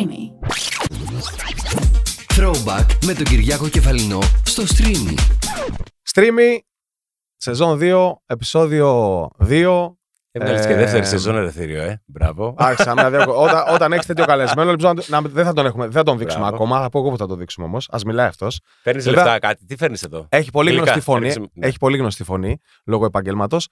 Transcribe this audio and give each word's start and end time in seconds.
Streamy. 0.00 0.30
Throwback 2.36 2.86
με 3.06 3.14
τον 3.14 3.24
Κυριάκο 3.24 3.68
Κεφαλινό 3.68 4.18
στο 4.42 4.62
Streamy. 4.62 5.18
Streamy, 6.14 6.58
σεζόν 7.36 7.78
2, 7.82 8.12
επεισόδιο 8.26 9.28
2. 9.48 9.94
Έβγαλες 10.32 10.66
και 10.66 10.72
Ε, 10.72 10.76
δεύτερη 10.76 11.06
σεζόν 11.06 11.36
ελευθερίο, 11.36 11.82
ε. 11.82 12.02
Μπράβο. 12.06 12.54
Άρχισα 12.58 12.94
να 12.94 13.10
διακο- 13.10 13.42
όταν, 13.42 13.64
όταν 13.74 13.92
έχεις 13.92 14.06
τέτοιο 14.06 14.24
καλεσμένο, 14.24 14.70
ελπίζω 14.70 14.92
να, 14.92 15.20
να- 15.20 15.28
δεν, 15.28 15.44
θα 15.44 15.52
τον 15.52 15.66
έχουμε, 15.66 15.84
δεν 15.84 15.92
θα 15.94 16.02
τον 16.02 16.18
δείξουμε 16.18 16.42
Μπράβο. 16.46 16.56
ακόμα. 16.64 16.80
Θα 16.80 16.88
πω 16.88 16.98
εγώ 16.98 17.10
που 17.10 17.16
θα 17.16 17.26
το 17.26 17.34
δείξουμε 17.36 17.66
όμως. 17.66 17.88
Α 17.90 17.98
μιλάει 18.06 18.26
αυτός. 18.26 18.60
Παίρνεις 18.82 19.04
βέβαια- 19.04 19.24
λεφτά 19.24 19.38
κάτι; 19.38 19.64
Τι 19.66 19.76
φέρνεις 19.76 20.02
εδώ; 20.02 20.26
Έχει 20.28 20.50
πολύ 20.50 20.68
Υλικά, 20.68 20.84
γνωστή 20.84 21.00
φωνή. 21.04 21.20
ρίξε- 21.24 21.50
ναι. 21.52 21.66
Έχει 21.66 21.78
πολύ 21.78 21.96
γνωστή 21.98 22.24
φωνή 22.24 22.56
λόγω 22.86 23.04
επαγγέλματος. 23.04 23.68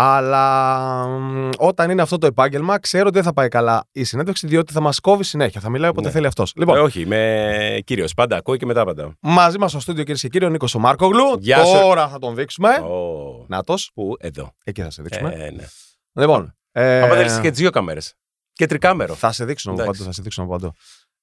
Αλλά 0.00 1.06
μ, 1.06 1.48
όταν 1.58 1.90
είναι 1.90 2.02
αυτό 2.02 2.18
το 2.18 2.26
επάγγελμα, 2.26 2.78
ξέρω 2.78 3.04
ότι 3.06 3.14
δεν 3.14 3.22
θα 3.22 3.32
πάει 3.32 3.48
καλά 3.48 3.84
η 3.92 4.04
συνέντευξη, 4.04 4.46
διότι 4.46 4.72
θα 4.72 4.80
μας 4.80 5.00
κόβει 5.00 5.24
συνέχεια. 5.24 5.60
Θα 5.60 5.68
μιλάει 5.70 5.90
όποτε 5.90 6.06
Ναι. 6.06 6.12
θέλει 6.12 6.26
αυτός. 6.26 6.52
Λοιπόν, 6.56 6.76
Ε, 6.76 6.80
όχι, 6.80 7.00
είμαι 7.00 7.80
κύριος. 7.84 8.14
Πάντα 8.14 8.36
ακούω 8.36 8.56
και 8.56 8.66
μετά 8.66 8.80
απαντάω. 8.80 9.12
μαζί 9.20 9.58
μας 9.58 9.70
στο 9.70 9.80
στούντιο 9.80 10.04
κυρίε 10.04 10.20
και 10.20 10.28
κύριοι 10.28 10.44
ο 10.44 10.48
Νίκος 10.48 10.74
ο 10.74 10.78
Μάρκογλου. 10.78 11.36
Γεια 11.38 11.64
σου. 11.64 11.72
Τώρα 11.80 12.08
θα 12.08 12.18
τον 12.18 12.34
δείξουμε. 12.34 12.68
Ω, 12.70 13.44
Νάτος. 13.48 13.90
Πού, 13.94 14.14
εδώ. 14.18 14.52
Εκεί 14.64 14.82
θα 14.82 14.90
σε 14.90 15.02
δείξουμε. 15.02 15.32
Ε, 15.34 15.50
ναι. 15.50 15.64
Λοιπόν. 16.12 16.56
Ε, 16.72 17.02
Άμα 17.02 17.14
θέλεις 17.14 17.38
και 17.40 17.50
τι 17.50 17.56
δύο 17.56 17.70
κάμερες. 17.70 18.14
Και 18.52 18.66
τρικάμερο. 18.66 19.14
Θα 19.14 19.32
σε 19.32 19.44
δείξω 19.44 19.70
από 19.70 19.80
Εντάξει. 19.80 19.98
παντού. 19.98 20.10
Θα 20.10 20.14
σε 20.16 20.22
δείξω 20.22 20.42
από 20.42 20.50
παντού. 20.50 20.72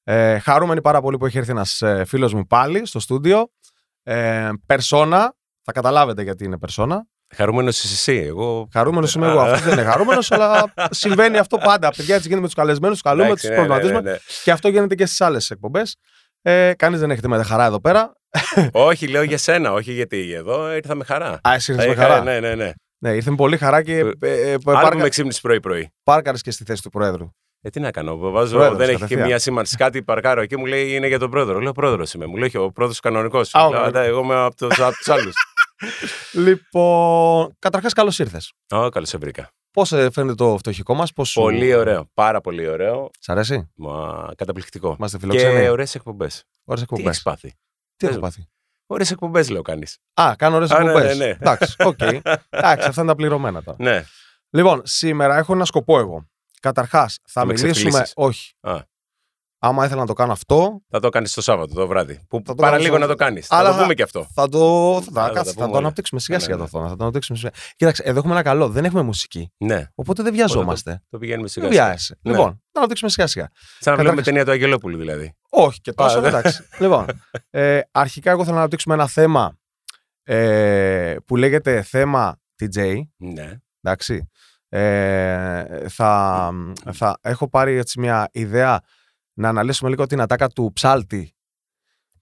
Ε, 0.04 0.40
χαρούμενοι 0.40 0.82
πάρα 0.82 1.02
πολύ 1.02 1.18
που 1.18 1.26
έχει 1.26 1.38
έρθει 1.38 1.52
ένας 1.52 1.82
ε, 1.82 2.04
φίλος 2.06 2.34
μου 2.34 2.46
πάλι 2.48 2.86
στο 2.86 3.00
στούντιο. 3.00 3.50
Ε, 4.04 4.50
περσόνα. 4.66 5.34
Θα 5.62 5.72
καταλάβετε 5.72 6.22
γιατί 6.22 6.44
είναι 6.44 6.58
περσόνα. 6.58 7.08
Χαρούμενος 7.36 7.84
είσαι 7.84 7.94
εσύ. 7.94 8.24
Εγώ. 8.28 8.68
Χαρούμενος 8.74 9.16
είμαι 9.16 9.28
εγώ. 9.28 9.40
Α, 9.40 9.44
Αυτός 9.44 9.62
δεν 9.62 9.74
είναι 9.74 9.84
χαρούμενος, 9.92 10.32
αλλά 10.32 10.74
συμβαίνει 10.90 11.38
αυτό 11.38 11.58
πάντα. 11.58 11.90
Παιδιά, 11.98 12.16
έτσι 12.16 12.28
γίνεται 12.28 12.42
με 12.42 12.46
τους 12.48 12.56
καλεσμένους, 12.56 13.02
τους 13.02 13.10
καλούμε, 13.12 13.26
εντάξει, 13.26 13.48
τους 13.48 13.56
ναι, 13.56 13.62
ναι, 13.62 13.68
προβληματίζουμε. 13.68 14.10
ναι, 14.10 14.16
ναι. 14.16 14.18
Και 14.44 14.52
αυτό 14.52 14.68
γίνεται 14.68 14.96
και 14.96 15.06
στις 15.06 15.22
άλλες 15.22 15.50
εκπομπές. 15.50 15.96
Ε, 16.42 16.74
Κανείς 16.78 17.00
δεν 17.00 17.12
έχετε 17.12 17.28
με 17.28 17.44
χαρά 17.44 17.66
εδώ 17.66 17.82
πέρα. 17.82 18.14
όχι, 18.72 19.08
λέω 19.08 19.24
για 19.24 19.38
σένα, 19.38 19.72
όχι 19.74 19.92
γιατί 19.92 20.34
εδώ 20.34 20.76
ήρθα 20.76 20.96
με 20.96 21.04
χαρά. 21.04 21.40
Α, 21.48 21.54
εσύ 21.54 21.72
ήρθες 21.72 21.88
με 21.88 21.94
Ε, 21.94 21.96
χαρά. 21.96 22.24
Ναι, 22.24 22.40
ναι, 22.40 22.56
ναι. 22.56 22.72
Ναι, 22.98 23.12
ήρθε 23.14 23.30
με 23.30 23.36
πολύ 23.36 23.58
χαρά 23.58 23.82
και 23.84 23.98
Ε, 23.98 24.12
ε, 24.20 24.32
ε, 24.32 24.50
Άλλο 24.50 24.60
που 24.60 24.72
με 24.72 24.82
πάρκα, 24.82 25.10
ξύπνησε 25.10 25.40
πρωί-πρωί. 25.42 25.90
πάρκαρες 26.04 26.42
και 26.42 26.52
στη 26.52 26.64
θέση 26.64 26.82
του 26.82 26.90
Προέδρου. 26.90 27.30
Ε, 27.62 27.70
τι 27.70 27.80
να 27.80 27.92
κάνω, 27.92 28.18
βάζω, 28.18 28.56
Πρόεδρος, 28.56 28.78
δεν 28.78 28.88
έχει 28.88 28.96
και 28.96 29.02
κατευθείαν. 29.02 29.28
μία 29.28 29.40
σήμανση 29.40 29.76
κάτι, 29.78 30.04
παρκάρω 30.04 30.42
εκεί, 30.42 30.58
μου 30.58 30.66
λέει 30.66 30.92
είναι 30.96 31.08
για 31.08 31.20
τον 31.20 31.30
πρόεδρο. 31.30 31.60
Λέω 31.60 31.72
πρόεδρος 31.72 32.14
είμαι. 32.14 32.26
Μου 32.26 32.36
λέει 32.36 32.46
«Όχι, 32.48 32.58
ο 32.58 32.72
πρόεδρος 32.72 33.00
κανονικός. 33.00 33.56
Α, 33.56 33.66
ο 33.66 33.72
κανονικός. 33.72 34.06
Εγώ 34.06 34.20
είμαι 34.20 34.36
από 34.36 34.56
τους 34.56 35.10
άλλους. 35.10 35.34
Λοιπόν, 36.34 37.56
καταρχάς, 37.60 37.94
καλώς 37.94 38.20
ήρθες. 38.20 38.54
Ω, 38.72 38.90
καλώς 38.90 39.10
σε 39.10 39.18
βρήκα. 39.18 39.50
Πώς 39.72 39.90
φαίνεται 39.90 40.36
το 40.36 40.58
φτωχικό 40.58 40.94
μας, 40.94 41.14
πώς 41.14 41.30
σου. 41.30 41.42
Πολύ 41.42 41.76
ωραίο. 41.76 42.10
Πάρα 42.14 42.42
πολύ 42.42 42.68
ωραίο. 42.68 43.10
Σ' 43.20 43.30
αρέσει; 43.30 43.72
Μα, 43.76 44.26
καταπληκτικό. 44.36 44.96
Είμαστε 44.98 45.18
Και 45.18 45.26
φιλοξενοί. 45.26 45.68
ωραίες 45.68 45.96
εκπομπές. 45.96 46.44
Ωραίες 46.64 46.86
Τι 46.88 46.94
εκπομπές. 46.94 47.06
έχεις 47.14 47.22
πάθει; 47.22 47.48
Τι 47.96 48.06
έχω 48.08 48.08
πες 48.08 48.16
μου. 48.16 48.22
πάθει; 48.22 48.48
Ωραίες 48.86 49.12
εκπομπές, 49.12 49.50
λέω 49.50 49.62
κάνεις. 49.62 49.98
Α, 50.14 50.34
κάνω 50.38 50.56
ωραίες 50.56 50.72
Α, 50.72 50.84
ναι, 50.84 50.90
εκπομπές. 50.90 51.18
ναι, 51.18 51.26
ναι. 51.26 51.32
Εντάξει, 51.32 51.76
οκ. 51.84 52.00
Εντάξει, 52.02 52.88
αυτά 52.88 53.02
είναι 53.02 53.10
τα 53.10 53.16
πληρωμένα 53.16 53.64
τώρα. 53.64 53.78
Ναι. 53.80 54.04
Λοιπόν, 54.50 54.82
σήμερα 54.86 55.38
έχω 55.38 55.54
ένα 55.54 55.66
σκοπό 55.66 56.00
εγώ. 56.00 56.30
Καταρχάς, 56.60 57.14
θα, 57.24 57.42
Θα 57.42 57.46
με 57.46 57.54
μιλήσουμε. 57.54 57.74
ξεφτιλίσεις. 57.74 58.14
Όχι. 58.16 58.54
Α. 58.62 58.80
Άμα 59.68 59.86
ήθελα 59.86 60.00
να 60.00 60.06
το 60.08 60.14
κάνω 60.14 60.32
αυτό, 60.32 60.82
Θα 60.90 61.00
το 61.00 61.10
κάνεις 61.10 61.34
το 61.34 61.42
Σάββατο 61.42 61.74
το 61.74 61.88
βράδυ. 61.88 62.20
Που 62.30 62.38
Θα 62.46 62.54
το 62.54 62.62
παραλίγο 62.62 62.94
κάνω 62.94 63.00
να 63.00 63.06
στο- 63.06 63.16
το 63.18 63.24
κάνεις. 63.24 63.48
Αλλά 63.52 63.62
Θα 63.64 63.70
το 63.70 63.76
θα- 63.76 63.82
πούμε 63.82 63.94
και 63.94 64.04
αυτό. 64.04 64.28
θα 64.34 64.50
το. 64.50 65.02
Θα, 65.02 65.12
θα 65.22 65.28
τα 65.28 65.34
κάτσε, 65.34 65.50
θα 65.50 65.54
πούμε 65.54 65.66
το 65.66 65.72
όλα. 65.72 65.78
αναπτύξουμε 65.80 66.20
σιγά 66.20 66.38
Ναι, 66.38 66.44
σιγά 66.44 66.56
ναι, 66.56 66.60
το 66.60 66.66
αυτό. 66.66 66.90
Θα 66.90 66.96
το 66.96 67.04
αναπτύξουμε 67.04 67.38
σιγά. 67.38 67.52
Κοίταξε, 67.76 68.04
εδώ 68.06 68.18
έχουμε 68.20 68.34
ένα 68.34 68.44
καλό. 68.44 68.70
Δεν 68.70 68.86
έχουμε 68.86 69.02
μουσική. 69.02 69.52
Ναι, 69.58 69.88
Οπότε 69.96 70.24
δεν 70.24 70.34
βιαζόμαστε. 70.34 71.02
το 71.10 71.18
πηγαίνουμε 71.18 71.48
σιγά. 71.48 71.68
Δεν 71.68 71.76
βιάζεσαι. 71.76 72.18
Ναι. 72.22 72.32
Λοιπόν, 72.32 72.50
θα 72.72 72.78
αναπτύξουμε 72.78 73.10
σιγά 73.10 73.28
σιγά. 73.28 73.50
Σαν 73.54 73.94
να 73.94 74.00
βλέπουμε 74.00 74.04
Καταρχάς- 74.04 74.26
ταινία 74.26 74.46
του 74.46 74.52
Αγγελόπουλου 74.52 74.98
δηλαδή. 74.98 75.36
Όχι 75.50 75.82
και 75.82 75.92
τόσο, 75.94 76.18
Α, 76.18 76.22
ναι. 76.22 76.28
εντάξει. 76.28 76.64
λοιπόν, 76.82 77.06
ε, 77.50 77.80
αρχικά 77.92 78.30
εγώ 78.32 78.42
θέλω 78.42 78.54
να 78.54 78.60
αναπτύξουμε 78.60 78.94
ένα 78.96 79.08
θέμα 79.08 79.58
ε, 80.24 81.16
που 81.26 81.36
λέγεται 81.36 81.82
θέμα 81.82 82.40
TJ. 82.62 83.00
Ναι. 83.18 83.52
Εντάξει. 83.82 84.30
Ε, 84.70 85.90
θα, 85.90 86.52
θα 86.94 87.18
έχω 87.22 87.50
πάρει 87.50 87.76
έτσι 87.78 88.00
μια 88.00 88.30
ιδέα 88.32 88.80
να 89.36 89.50
αναλύσουμε 89.50 89.90
λίγο 89.90 90.06
την 90.06 90.22
ατάκα 90.22 90.48
του 90.48 90.72
ψάλτη 90.74 91.30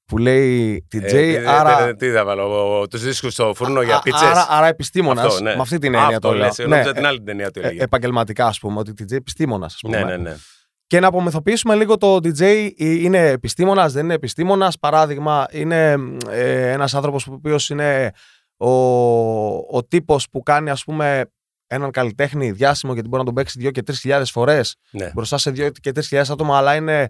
που 0.05 0.17
λέει 0.17 0.87
TJ, 0.91 1.01
Ε, 1.01 1.37
τι- 1.39 1.47
άρα, 1.47 1.87
τι- 1.87 1.95
Τι 1.95 2.11
θα 2.11 2.25
βάλω, 2.25 2.87
τους 2.89 3.01
δίσκους 3.03 3.33
στο 3.33 3.53
φούρνο 3.55 3.81
για 3.81 3.95
α- 3.95 4.01
πίτσες. 4.01 4.27
άρα, 4.27 4.45
άρα 4.49 4.67
επιστήμονας, 4.67 5.25
Αυτό, 5.25 5.43
ναι. 5.43 5.55
με 5.55 5.61
αυτή 5.61 5.77
την 5.77 5.95
Α, 5.95 5.99
έννοια 6.01 6.15
αυτό 6.17 6.27
το 6.29 6.33
λέω. 6.33 6.45
λες, 6.45 6.57
Ναι, 6.57 6.65
νόμιζα 6.65 6.93
την 6.93 7.05
άλλη 7.05 7.21
ταινία 7.21 7.51
του 7.51 7.59
ε, 7.59 7.63
έλεγε. 7.67 7.83
επαγγελματικά 7.83 8.45
ας 8.45 8.59
πούμε, 8.59 8.79
ότι 8.79 8.91
TJ 8.97 9.11
επιστήμονας 9.15 9.73
ας 9.73 9.79
πούμε. 9.81 9.97
Ναι, 9.97 10.03
ναι, 10.03 10.17
ναι. 10.17 10.35
Και 10.87 10.99
να 10.99 11.07
απομυθοποιήσουμε 11.07 11.75
λίγο 11.75 11.97
το 11.97 12.15
DJ 12.15 12.69
είναι 12.77 13.27
επιστήμονας, 13.27 13.93
δεν 13.93 14.03
είναι 14.03 14.13
επιστήμονας. 14.13 14.79
Παράδειγμα, 14.79 15.45
είναι 15.51 15.95
ε, 16.29 16.71
ένας 16.71 16.93
άνθρωπος 16.93 17.27
ο 17.27 17.33
οποίος 17.33 17.69
είναι 17.69 18.11
ο, 18.57 18.69
ο 19.77 19.83
τύπος 19.87 20.29
που 20.29 20.43
κάνει 20.43 20.69
ας 20.69 20.83
πούμε 20.83 21.31
έναν 21.73 21.91
καλλιτέχνη 21.91 22.51
διάσημο 22.51 22.93
γιατί 22.93 23.07
μπορεί 23.07 23.19
να 23.19 23.25
τον 23.25 23.35
παίξει 23.35 23.59
δύο 23.59 23.71
και 23.71 23.83
τρεις 23.83 23.99
χιλιάδες 23.99 24.31
φορές 24.31 24.75
ναι. 24.91 25.11
μπροστά 25.13 25.37
σε 25.37 25.51
δύο 25.51 25.69
και 25.69 25.91
τρεις 25.91 26.07
χιλιάδες 26.07 26.31
άτομα 26.31 26.57
αλλά 26.57 26.75
είναι 26.75 27.09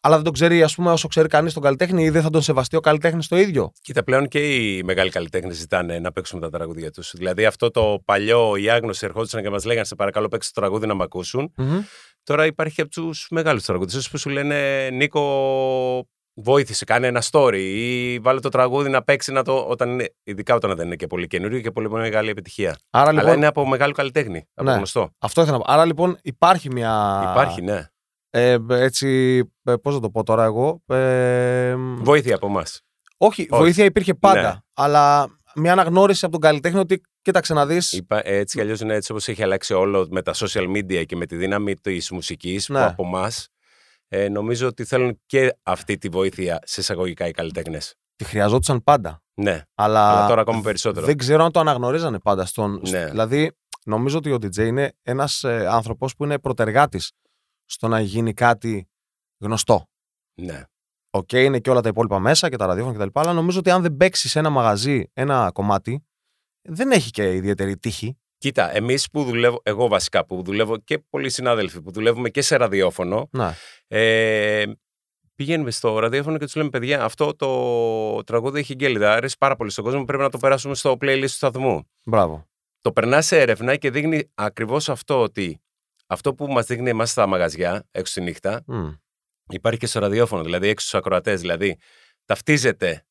αλλά 0.00 0.14
δεν 0.14 0.24
τον 0.24 0.32
ξέρει 0.32 0.62
ας 0.62 0.74
πούμε 0.74 0.90
όσο 0.90 1.08
ξέρει 1.08 1.28
κανείς 1.28 1.52
τον 1.52 1.62
καλλιτέχνη 1.62 2.04
ή 2.04 2.10
δεν 2.10 2.22
θα 2.22 2.30
τον 2.30 2.42
σεβαστεί 2.42 2.76
ο 2.76 2.80
καλλιτέχνης 2.80 3.28
το 3.28 3.36
ίδιο. 3.36 3.72
Κοίτα, 3.82 4.04
πλέον 4.04 4.28
και 4.28 4.38
οι 4.38 4.82
μεγάλοι 4.82 5.10
καλλιτέχνες 5.10 5.56
ζητάνε 5.56 5.98
να 5.98 6.12
παίξουμε 6.12 6.40
τα 6.40 6.50
τραγούδια 6.50 6.90
τους. 6.90 7.12
Δηλαδή, 7.16 7.44
αυτό 7.44 7.70
το 7.70 8.02
παλιό, 8.04 8.56
οι 8.56 8.70
άγνωστοι 8.70 9.06
ερχόντουσαν 9.06 9.42
και 9.42 9.50
μας 9.50 9.64
λέγανε 9.64 9.86
Σε 9.86 9.94
παρακαλώ, 9.94 10.28
παίξτε 10.28 10.52
το 10.54 10.60
τραγούδι 10.60 10.86
να 10.86 10.94
μ' 10.94 11.02
ακούσουν. 11.02 11.54
Τώρα 12.22 12.46
υπάρχει 12.46 12.74
και 12.74 12.82
από 12.82 12.90
τους 12.90 13.26
μεγάλους 13.30 13.64
τραγουδιστέ 13.64 14.00
που 14.10 14.18
σου 14.18 14.30
λένε 14.30 14.88
Νίκο, 14.90 16.08
βοήθησε, 16.42 16.84
κάνε 16.84 17.06
ένα 17.06 17.22
story 17.30 17.56
ή 17.58 18.18
βάλε 18.18 18.40
το 18.40 18.48
τραγούδι 18.48 18.90
να 18.90 19.02
παίξει 19.02 19.32
να 19.32 19.42
το, 19.42 19.58
όταν 19.68 19.90
είναι, 19.90 20.14
ειδικά 20.22 20.54
όταν 20.54 20.76
δεν 20.76 20.86
είναι 20.86 20.96
και 20.96 21.06
πολύ 21.06 21.26
καινούριο 21.26 21.60
και 21.60 21.70
πολύ 21.70 21.90
μεγάλη 21.90 22.30
επιτυχία. 22.30 22.76
Άρα 22.90 23.10
λοιπόν, 23.12 23.26
Αλλά 23.26 23.36
είναι 23.36 23.46
από 23.46 23.66
μεγάλο 23.66 23.92
καλλιτέχνη, 23.92 24.44
από 24.54 24.70
Ναι. 24.70 24.76
γνωστό. 24.76 25.10
αυτό 25.18 25.40
ήθελα 25.40 25.56
να 25.56 25.62
πω. 25.64 25.72
Άρα 25.72 25.84
λοιπόν 25.84 26.18
υπάρχει 26.22 26.68
μια... 26.72 27.20
Υπάρχει, 27.30 27.62
ναι. 27.62 27.86
Ε, 28.30 28.56
έτσι, 28.68 29.38
ε, 29.64 29.74
πώς 29.82 29.94
να 29.94 30.00
το 30.00 30.10
πω 30.10 30.22
τώρα 30.22 30.44
εγώ. 30.44 30.82
Ε, 30.86 31.74
Βοήθεια 31.98 32.34
από 32.34 32.46
εμάς. 32.46 32.80
Όχι, 33.16 33.46
Όχι. 33.50 33.62
βοήθεια 33.62 33.84
υπήρχε 33.84 34.14
πάντα. 34.14 34.42
Ναι. 34.42 34.54
Αλλά 34.74 35.26
μια 35.54 35.72
αναγνώριση 35.72 36.24
από 36.24 36.32
τον 36.32 36.40
καλλιτέχνη 36.40 36.78
ότι 36.78 37.00
κοίταξε 37.22 37.54
να 37.54 37.66
δει. 37.66 37.78
Έτσι 38.22 38.56
κι 38.56 38.60
αλλιώς 38.60 38.80
είναι 38.80 38.94
έτσι 38.94 39.12
όπως 39.12 39.28
έχει 39.28 39.42
αλλάξει 39.42 39.74
όλο 39.74 40.06
με 40.10 40.22
τα 40.22 40.34
social 40.34 40.76
media 40.76 41.06
και 41.06 41.16
με 41.16 41.26
τη 41.26 41.36
δύναμη 41.36 41.74
της 41.74 42.10
μουσικής 42.10 42.68
Ναι. 42.68 42.78
που 42.78 42.84
από 42.84 43.02
εμάς. 43.06 43.48
Ε, 44.08 44.28
νομίζω 44.28 44.66
ότι 44.66 44.84
θέλουν 44.84 45.20
και 45.26 45.56
αυτή 45.62 45.98
τη 45.98 46.08
βοήθεια 46.08 46.58
σε 46.64 46.80
εισαγωγικά 46.80 47.26
οι 47.26 47.30
καλλιτέχνες. 47.30 47.94
Τη 48.16 48.24
χρειαζόντουσαν 48.24 48.82
πάντα. 48.82 49.22
Ναι, 49.34 49.62
Αλλά, 49.74 50.10
αλλά 50.10 50.28
τώρα 50.28 50.40
ακόμα 50.40 50.60
περισσότερο. 50.60 51.06
δεν 51.06 51.16
ξέρω 51.16 51.44
αν 51.44 51.52
το 51.52 51.60
αναγνωρίζανε 51.60 52.18
πάντα. 52.18 52.46
Στον, 52.46 52.80
Ναι. 52.88 53.10
Δηλαδή, 53.10 53.52
νομίζω 53.84 54.18
ότι 54.18 54.32
ο 54.32 54.34
DJ 54.34 54.56
είναι 54.56 54.92
ένας 55.02 55.44
ε, 55.44 55.66
άνθρωπος 55.66 56.14
που 56.14 56.24
είναι 56.24 56.38
πρωτεργάτης 56.38 57.00
στο 57.64 57.88
να 57.88 58.00
γίνει 58.00 58.32
κάτι 58.32 58.88
γνωστό. 59.38 59.86
Ναι. 60.40 60.62
Οκ, 61.10 61.32
είναι 61.32 61.58
και 61.58 61.70
όλα 61.70 61.80
τα 61.80 61.88
υπόλοιπα 61.88 62.18
μέσα 62.18 62.48
και 62.48 62.56
τα 62.56 62.66
ραδιόφωνα 62.66 63.04
κτλ. 63.06 63.20
Αλλά 63.20 63.32
νομίζω 63.32 63.58
ότι 63.58 63.70
αν 63.70 63.82
δεν 63.82 63.96
παίξει 63.96 64.28
σε 64.28 64.38
ένα 64.38 64.50
μαγαζί 64.50 65.04
ένα 65.12 65.50
κομμάτι, 65.52 66.06
δεν 66.62 66.90
έχει 66.90 67.10
και 67.10 67.34
ιδιαίτερη 67.34 67.76
τύχη. 67.76 68.18
Κοίτα, 68.38 68.76
εμείς 68.76 69.10
που 69.10 69.24
δουλεύω, 69.24 69.60
εγώ 69.62 69.88
βασικά 69.88 70.26
που 70.26 70.42
δουλεύω 70.42 70.76
και 70.78 70.98
πολλοί 70.98 71.30
συνάδελφοι 71.30 71.80
που 71.82 71.90
δουλεύουμε 71.90 72.28
και 72.30 72.42
σε 72.42 72.56
ραδιόφωνο, 72.56 73.28
Να. 73.32 73.54
ε, 73.86 74.64
πηγαίνουμε 75.34 75.70
στο 75.70 75.98
ραδιόφωνο 75.98 76.38
και 76.38 76.44
τους 76.44 76.54
λέμε: 76.54 76.68
Παιδιά, 76.70 77.04
αυτό 77.04 77.34
το 77.36 78.24
τραγούδι 78.24 78.58
έχει 78.58 78.74
γκέλιδα. 78.74 79.12
Αρέσει 79.12 79.36
πάρα 79.38 79.56
πολύ 79.56 79.70
στον 79.70 79.84
κόσμο. 79.84 80.04
Πρέπει 80.04 80.22
να 80.22 80.30
το 80.30 80.38
περάσουμε 80.38 80.74
στο 80.74 80.92
playlist 81.00 81.20
του 81.20 81.28
σταθμού. 81.28 81.88
Μπράβο. 82.04 82.46
Το 82.80 82.92
περνάς 82.92 83.26
σε 83.26 83.40
έρευνα 83.40 83.76
και 83.76 83.90
δείχνει 83.90 84.30
ακριβώς 84.34 84.88
αυτό 84.88 85.20
ότι 85.22 85.60
αυτό 86.06 86.34
που 86.34 86.46
μας 86.46 86.66
δείχνει 86.66 86.88
εμάς 86.90 87.10
στα 87.10 87.26
μαγαζιά 87.26 87.86
έξω 87.90 88.12
στη 88.12 88.20
νύχτα 88.20 88.62
Μμ. 88.66 88.88
υπάρχει 89.50 89.78
και 89.78 89.86
στο 89.86 90.00
ραδιόφωνο, 90.00 90.42
δηλαδή 90.42 90.68
έξω 90.68 90.86
στους 90.86 90.98
ακροατές. 90.98 91.40
Δηλαδή 91.40 91.76
ταυτίζεται. 92.24 93.02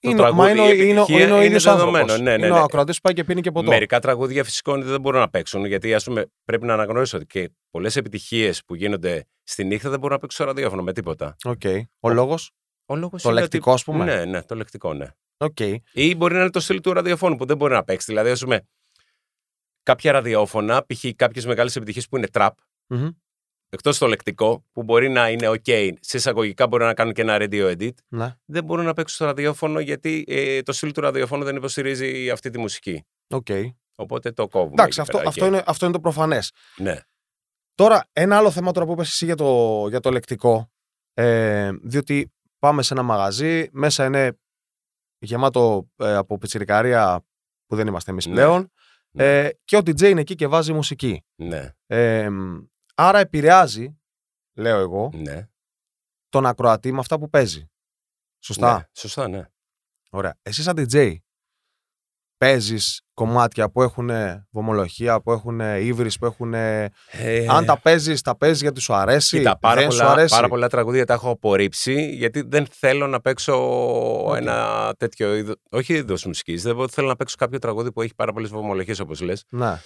Το 0.00 0.08
Είναι, 0.10 0.20
μα 0.22 0.26
τραγούδι, 0.46 0.50
είναι, 0.50 0.60
ο- 0.60 0.64
η 0.72 0.76
είναι, 0.88 0.98
ο- 0.98 1.02
επιτυχία 1.02 1.24
είναι 1.24 1.32
ο 1.32 1.36
είναι 1.36 1.44
ίδιος 1.44 1.62
δεδομένο. 1.64 1.96
άνθρωπος. 1.98 2.22
Ναι, 2.22 2.30
ναι, 2.30 2.36
είναι 2.46 2.54
ναι. 2.54 2.60
ο 2.60 2.62
ακροατής 2.62 2.94
που 2.96 3.00
πάει 3.02 3.12
και 3.14 3.24
πίνει 3.24 3.40
και 3.40 3.50
ποτό. 3.50 3.70
Μερικά 3.70 4.00
τραγούδια 4.00 4.44
φυσικά 4.44 4.70
είναι 4.72 4.80
ότι 4.80 4.90
δεν 4.90 5.00
μπορούν 5.00 5.20
να 5.20 5.28
παίξουν, 5.30 5.64
γιατί 5.64 5.94
ας 5.94 6.04
πούμε, 6.04 6.26
πρέπει 6.44 6.66
να 6.66 6.72
αναγνωρίσω 6.72 7.16
ότι 7.16 7.26
και 7.26 7.50
πολλές 7.70 7.96
επιτυχίες 7.96 8.64
που 8.64 8.74
γίνονται 8.74 9.26
στη 9.42 9.64
νύχτα 9.64 9.90
δεν 9.90 9.98
μπορούν 9.98 10.14
να 10.14 10.20
παίξουν 10.20 10.44
στο 10.44 10.54
ραδιόφωνο 10.54 10.82
με 10.82 10.92
τίποτα. 10.92 11.36
Οκ. 11.44 11.62
Ο 12.00 12.08
λόγος; 12.08 12.50
Ο 12.86 12.96
λόγος 12.96 13.22
Το 13.22 13.30
είναι 13.30 13.40
λεκτικό, 13.40 13.70
ότι... 13.72 13.80
ας 13.80 13.84
πούμε; 13.84 14.04
Ναι, 14.04 14.24
ναι, 14.24 14.42
το 14.42 14.54
λεκτικό, 14.54 14.94
ναι. 14.94 15.06
Οκ. 15.36 15.58
Ή 15.92 16.14
μπορεί 16.16 16.34
να 16.34 16.40
είναι 16.40 16.50
το 16.50 16.60
στυλ 16.60 16.80
του 16.80 16.92
ραδιοφώνου 16.92 17.36
που 17.36 17.44
δεν 17.44 17.56
μπορεί 17.56 17.72
να 17.72 17.84
παίξει. 17.84 18.06
Δηλαδή, 18.08 18.30
ας 18.30 18.40
πούμε, 18.40 18.60
κάποια 19.82 20.12
ραδιόφωνα, 20.12 20.84
π.χ. 20.86 21.04
κάποιες 21.16 21.46
μεγάλες 21.46 21.76
επιτυχίες 21.76 22.08
που 22.08 22.16
είναι 22.16 22.26
trap, 22.32 22.48
Μμμ. 22.86 23.08
Εκτός 23.68 23.98
το 23.98 24.06
λεκτικό, 24.06 24.64
που 24.72 24.82
μπορεί 24.82 25.08
να 25.08 25.30
είναι 25.30 25.48
OK, 25.48 25.92
σε 26.00 26.16
εισαγωγικά 26.16 26.66
μπορεί 26.66 26.84
να 26.84 26.94
κάνουν 26.94 27.12
και 27.12 27.20
ένα 27.22 27.36
radio 27.40 27.76
edit, 27.76 27.90
Ναι. 28.08 28.34
δεν 28.44 28.64
μπορούν 28.64 28.84
να 28.84 28.92
παίξουν 28.92 29.16
στο 29.16 29.24
ραδιόφωνο 29.24 29.80
γιατί 29.80 30.24
ε, 30.28 30.62
το 30.62 30.72
στυλ 30.72 30.92
του 30.92 31.00
ραδιοφώνου 31.00 31.44
δεν 31.44 31.56
υποστηρίζει 31.56 32.30
αυτή 32.30 32.50
τη 32.50 32.58
μουσική. 32.58 33.04
Οκ. 33.28 33.46
Οπότε 33.96 34.32
το 34.32 34.48
κόβουμε. 34.48 34.72
Εντάξει, 34.72 35.00
εκεί 35.00 35.00
αυτό, 35.00 35.16
πέρα, 35.16 35.28
αυτό, 35.28 35.40
και- 35.40 35.46
είναι, 35.46 35.62
αυτό 35.66 35.84
είναι 35.84 35.94
το 35.94 36.00
προφανές. 36.00 36.52
Ναι. 36.76 36.96
Τώρα, 37.74 38.08
ένα 38.12 38.36
άλλο 38.36 38.50
θέμα 38.50 38.72
τώρα 38.72 38.86
που 38.86 38.92
είπες 38.92 39.08
εσύ 39.08 39.24
για 39.24 39.34
το, 39.36 39.86
για 39.88 40.00
το 40.00 40.10
λεκτικό. 40.10 40.70
Ε, 41.14 41.70
διότι 41.82 42.32
πάμε 42.58 42.82
σε 42.82 42.94
ένα 42.94 43.02
μαγαζί, 43.02 43.68
μέσα 43.72 44.04
είναι 44.04 44.38
γεμάτο 45.18 45.88
ε, 45.96 46.14
από 46.14 46.38
πιτσιρικαρία 46.38 47.24
που 47.66 47.76
δεν 47.76 47.86
είμαστε 47.86 48.10
εμείς 48.10 48.26
Ναι. 48.26 48.32
πλέον. 48.32 48.72
Ναι. 49.10 49.44
Ε, 49.44 49.50
και 49.64 49.76
ο 49.76 49.78
DJ 49.78 50.02
είναι 50.02 50.20
εκεί 50.20 50.34
και 50.34 50.46
βάζει 50.46 50.72
μουσική. 50.72 51.24
Ναι, 51.34 51.72
Ε, 51.86 52.28
άρα 53.00 53.18
επηρεάζει, 53.18 53.98
λέω 54.54 54.78
εγώ, 54.78 55.10
ναι. 55.14 55.48
τον 56.28 56.46
ακροατή 56.46 56.92
με 56.92 56.98
αυτά 56.98 57.18
που 57.18 57.30
παίζει. 57.30 57.70
Σωστά; 58.38 58.76
Ναι, 58.76 58.84
σωστά, 58.92 59.28
ναι. 59.28 59.42
Ωραία. 60.10 60.34
Εσύ 60.42 60.62
σαν 60.62 60.74
DJ 60.78 61.14
παίζεις 62.36 63.02
κομμάτια 63.14 63.70
που 63.70 63.82
έχουν 63.82 64.10
βομολογία, 64.50 65.20
που 65.20 65.32
έχουν 65.32 65.60
ύβρις, 65.60 66.18
που 66.18 66.26
έχουν... 66.26 66.54
Ε, 66.54 66.90
Αν 67.48 67.64
τα 67.64 67.80
παίζεις, 67.80 68.22
τα 68.22 68.36
παίζεις 68.36 68.60
γιατί 68.60 68.80
σου 68.80 68.94
αρέσει, 68.94 69.36
Κοίτα, 69.38 69.58
πάρα, 69.58 69.80
δεν 69.80 69.90
σου 69.90 69.98
πολλά, 69.98 70.10
αρέσει; 70.10 70.34
πάρα 70.34 70.48
πολλά 70.48 70.68
τραγούδια 70.68 71.06
τα 71.06 71.14
έχω 71.14 71.30
απορρίψει 71.30 72.10
γιατί 72.14 72.40
δεν 72.40 72.66
θέλω 72.66 73.06
να 73.06 73.20
παίξω 73.20 73.54
Οκ. 74.28 74.36
ένα 74.36 74.94
τέτοιο 74.98 75.34
είδος. 75.34 75.52
Όχι 75.70 75.94
είδος 75.94 76.24
μουσικής. 76.24 76.62
Δεν 76.62 76.88
θέλω 76.88 77.08
να 77.08 77.16
παίξω 77.16 77.34
κάποιο 77.38 77.58
τραγούδι 77.58 77.92
που 77.92 78.02
έχει 78.02 78.14
πάρα 78.14 78.32
πολλές 78.32 78.50
βομολογίε 78.50 78.94
όπως 79.02 79.20
λες. 79.20 79.44
Ναι, 79.48 79.80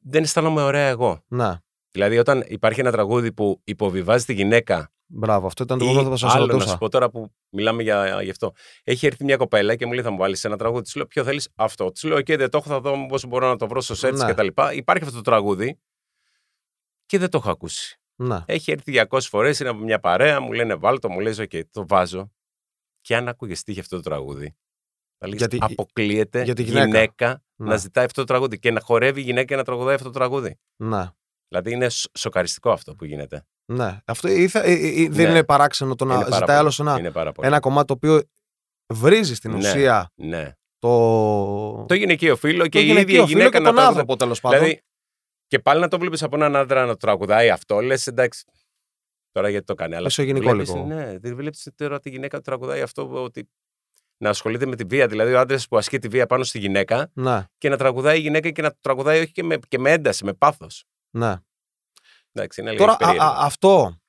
Δεν 0.00 0.22
αισθάνομαι 0.22 0.62
ωραία 0.62 0.86
εγώ. 0.88 1.22
ναι. 1.28 1.56
Δηλαδή, 1.96 2.18
όταν 2.18 2.44
υπάρχει 2.46 2.80
ένα 2.80 2.90
τραγούδι 2.92 3.32
που 3.32 3.60
υποβιβάζει 3.64 4.24
τη 4.24 4.32
γυναίκα. 4.34 4.90
Μπράβο, 5.06 5.46
αυτό 5.46 5.62
ήταν 5.62 5.78
το 5.78 5.84
ή 5.84 5.88
πρώτο 5.92 6.04
που 6.04 6.10
θα 6.10 6.16
σας 6.16 6.34
άλλο, 6.34 6.46
να 6.46 6.52
ρωτούσα. 6.52 6.70
σου 6.70 6.78
πω 6.78 6.88
τώρα 6.88 7.10
που 7.10 7.32
μιλάμε 7.48 7.82
για, 7.82 8.22
γι' 8.22 8.30
αυτό. 8.30 8.52
Έχει 8.84 9.06
έρθει 9.06 9.24
μια 9.24 9.36
κοπέλα 9.36 9.76
και 9.76 9.86
μου 9.86 9.92
λέει: 9.92 10.02
Θα 10.04 10.10
μου 10.10 10.16
βάλεις 10.16 10.44
ένα 10.44 10.56
τραγούδι. 10.56 10.82
Της 10.82 10.94
λέω: 10.94 11.06
Ποιο 11.06 11.24
θέλεις; 11.24 11.48
Αυτό. 11.54 11.90
Της 11.92 12.02
λέω: 12.02 12.22
Και 12.22 12.36
δεν 12.36 12.50
το 12.50 12.58
έχω, 12.58 12.68
θα 12.68 12.80
δω 12.80 13.06
πώς 13.06 13.26
μπορώ 13.26 13.48
να 13.48 13.56
το 13.56 13.68
βρω 13.68 13.80
στο 13.80 13.94
set 13.94 14.16
Ναι. 14.16 14.26
και 14.26 14.34
τα 14.34 14.42
λοιπά. 14.42 14.72
Υπάρχει 14.72 15.04
αυτό 15.04 15.16
το 15.16 15.22
τραγούδι 15.22 15.80
και 17.06 17.18
δεν 17.18 17.30
το 17.30 17.38
έχω 17.38 17.50
ακούσει. 17.50 18.00
Ναι. 18.16 18.42
Έχει 18.46 18.70
έρθει 18.72 18.92
200 19.10 19.18
φορές, 19.20 19.60
είναι 19.60 19.68
από 19.68 19.78
μια 19.78 20.00
παρέα, 20.00 20.40
μου 20.40 20.52
λένε 20.52 20.74
βάλτο, 20.74 21.08
μου 21.10 21.20
λέει: 21.20 21.34
OK, 21.36 21.60
το 21.70 21.86
βάζω. 21.86 22.32
Και 23.00 23.16
αν 23.16 23.28
ακούγες 23.28 23.62
τύχη 23.62 23.80
αυτό 23.80 23.96
το 23.96 24.02
τραγούδι, 24.02 24.56
θα 25.18 25.26
λέγεις, 25.26 25.38
Γιατί- 25.40 25.58
αποκλείεται 25.60 26.42
για 26.42 26.54
τη 26.54 26.62
γυναίκα, 26.62 26.84
γυναίκα. 26.84 27.42
να 27.56 27.66
Ναι. 27.68 27.76
ζητάει 27.76 28.04
αυτό 28.04 28.20
το 28.20 28.26
τραγούδι 28.26 28.58
και 28.58 28.70
να 28.70 28.80
χορεύει 28.80 29.20
η 29.20 29.22
γυναίκα 29.24 29.44
και 29.44 29.56
να 29.56 29.64
τραγουδάει 29.64 29.94
αυτό 29.94 30.06
το 30.06 30.18
τραγούδι. 30.18 30.58
ναι. 30.76 31.06
Δηλαδή 31.48 31.72
είναι 31.72 31.88
σ- 31.88 32.18
σοκαριστικό 32.18 32.70
αυτό 32.70 32.94
που 32.94 33.04
γίνεται. 33.04 33.44
Ναι. 33.72 33.98
Αυτό 34.04 34.28
ήθα- 34.28 34.64
ε, 34.64 34.72
ε, 34.72 35.02
ε, 35.02 35.08
δεν 35.08 35.24
Ναι. 35.24 35.30
είναι 35.30 35.44
παράξενο 35.44 35.94
το 35.94 36.04
να 36.04 36.14
Είναι 36.14 36.22
πάρα 36.22 36.34
ζητάει 36.34 36.46
πολύ. 36.48 36.58
άλλος 36.58 36.78
ένα, 36.80 36.98
Είναι 36.98 37.10
πάρα 37.10 37.32
πολύ. 37.32 37.48
ένα 37.48 37.60
κομμάτι 37.60 37.86
το 37.86 37.92
οποίο 37.92 38.22
βρίζει 38.94 39.34
στην 39.34 39.50
Ναι. 39.50 39.56
ουσία 39.56 40.10
Ναι. 40.14 40.52
το, 40.78 41.84
Το 41.88 41.94
γυναικείο 41.94 42.36
φίλο 42.36 42.62
και 42.62 42.68
το 42.68 42.78
η 42.78 42.82
ίδια 42.82 42.92
γυναικείο 42.94 43.22
η 43.22 43.26
φίλο 43.26 43.38
γυναίκα 43.38 43.50
και 43.50 43.58
να 43.58 43.64
τον 43.64 43.74
τραγουδάει. 43.74 43.86
άνθρωπο 43.86 44.16
τέλος 44.16 44.40
πάντων. 44.40 44.58
Δηλαδή, 44.58 44.80
και 45.46 45.58
πάλι 45.58 45.80
να 45.80 45.88
το 45.88 45.98
βλέπεις 45.98 46.22
από 46.22 46.36
έναν 46.36 46.56
άντρα 46.56 46.80
να 46.80 46.86
το 46.90 46.96
τραγουδάει 46.96 47.50
αυτό, 47.50 47.80
λες 47.80 48.06
εντάξει. 48.06 48.44
Τώρα 49.32 49.48
γιατί 49.48 49.64
το 49.66 49.74
κάνει. 49.74 49.94
Αλλά 49.94 50.04
Μισογενικό 50.04 50.50
βλέπεις, 50.50 50.72
λίγο. 50.74 50.86
Ναι, 50.86 51.18
δεν 51.18 51.36
βλέπεις 51.36 51.68
τώρα 51.74 52.00
τη 52.00 52.10
γυναίκα 52.10 52.36
που 52.36 52.42
τραγουδάει 52.42 52.80
αυτό 52.82 53.22
ότι 53.22 53.48
να 54.22 54.28
ασχολείται 54.28 54.66
με 54.66 54.76
τη 54.76 54.84
βία. 54.84 55.06
Δηλαδή, 55.06 55.32
ο 55.32 55.38
άντρας 55.40 55.68
που 55.68 55.76
ασκεί 55.76 55.98
τη 55.98 56.08
βία 56.08 56.26
πάνω 56.26 56.44
στη 56.44 56.58
γυναίκα 56.58 57.10
Ναι, 57.14 57.44
και 57.58 57.68
να 57.68 57.76
τραγουδάει 57.76 58.18
η 58.18 58.20
γυναίκα 58.20 58.50
και 58.50 58.62
να 58.62 58.70
το 58.70 58.76
τραγουδάει 58.80 59.20
όχι 59.20 59.32
και 59.32 59.42
με, 59.42 59.58
και 59.68 59.78
με 59.78 59.90
ένταση, 59.92 60.24
με 60.24 60.32
πάθος. 60.32 60.84
Ναι. 61.16 61.34
Εντάξει, 62.32 62.60
είναι 62.60 62.70
λίγο 62.70 62.82
Τώρα 62.84 62.94
α, 62.94 62.96
περίεργο. 62.96 63.24
α, 63.24 63.36
αυτό. 63.38 64.00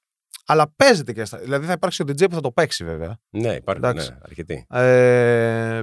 Αλλά 0.45 0.73
παίζεται 0.75 1.13
και 1.13 1.25
στα. 1.25 1.37
Δηλαδή 1.37 1.65
θα 1.65 1.71
υπάρξει 1.71 2.01
ο 2.01 2.05
DJ 2.07 2.29
που 2.29 2.35
θα 2.35 2.41
το 2.41 2.51
παίξει 2.51 2.83
βέβαια. 2.83 3.19
ναι, 3.29 3.53
υπάρχουν 3.53 3.83
εντάξει. 3.85 4.11
ναι, 4.11 4.17
αρκετοί. 4.21 4.65
Ε, 4.69 5.79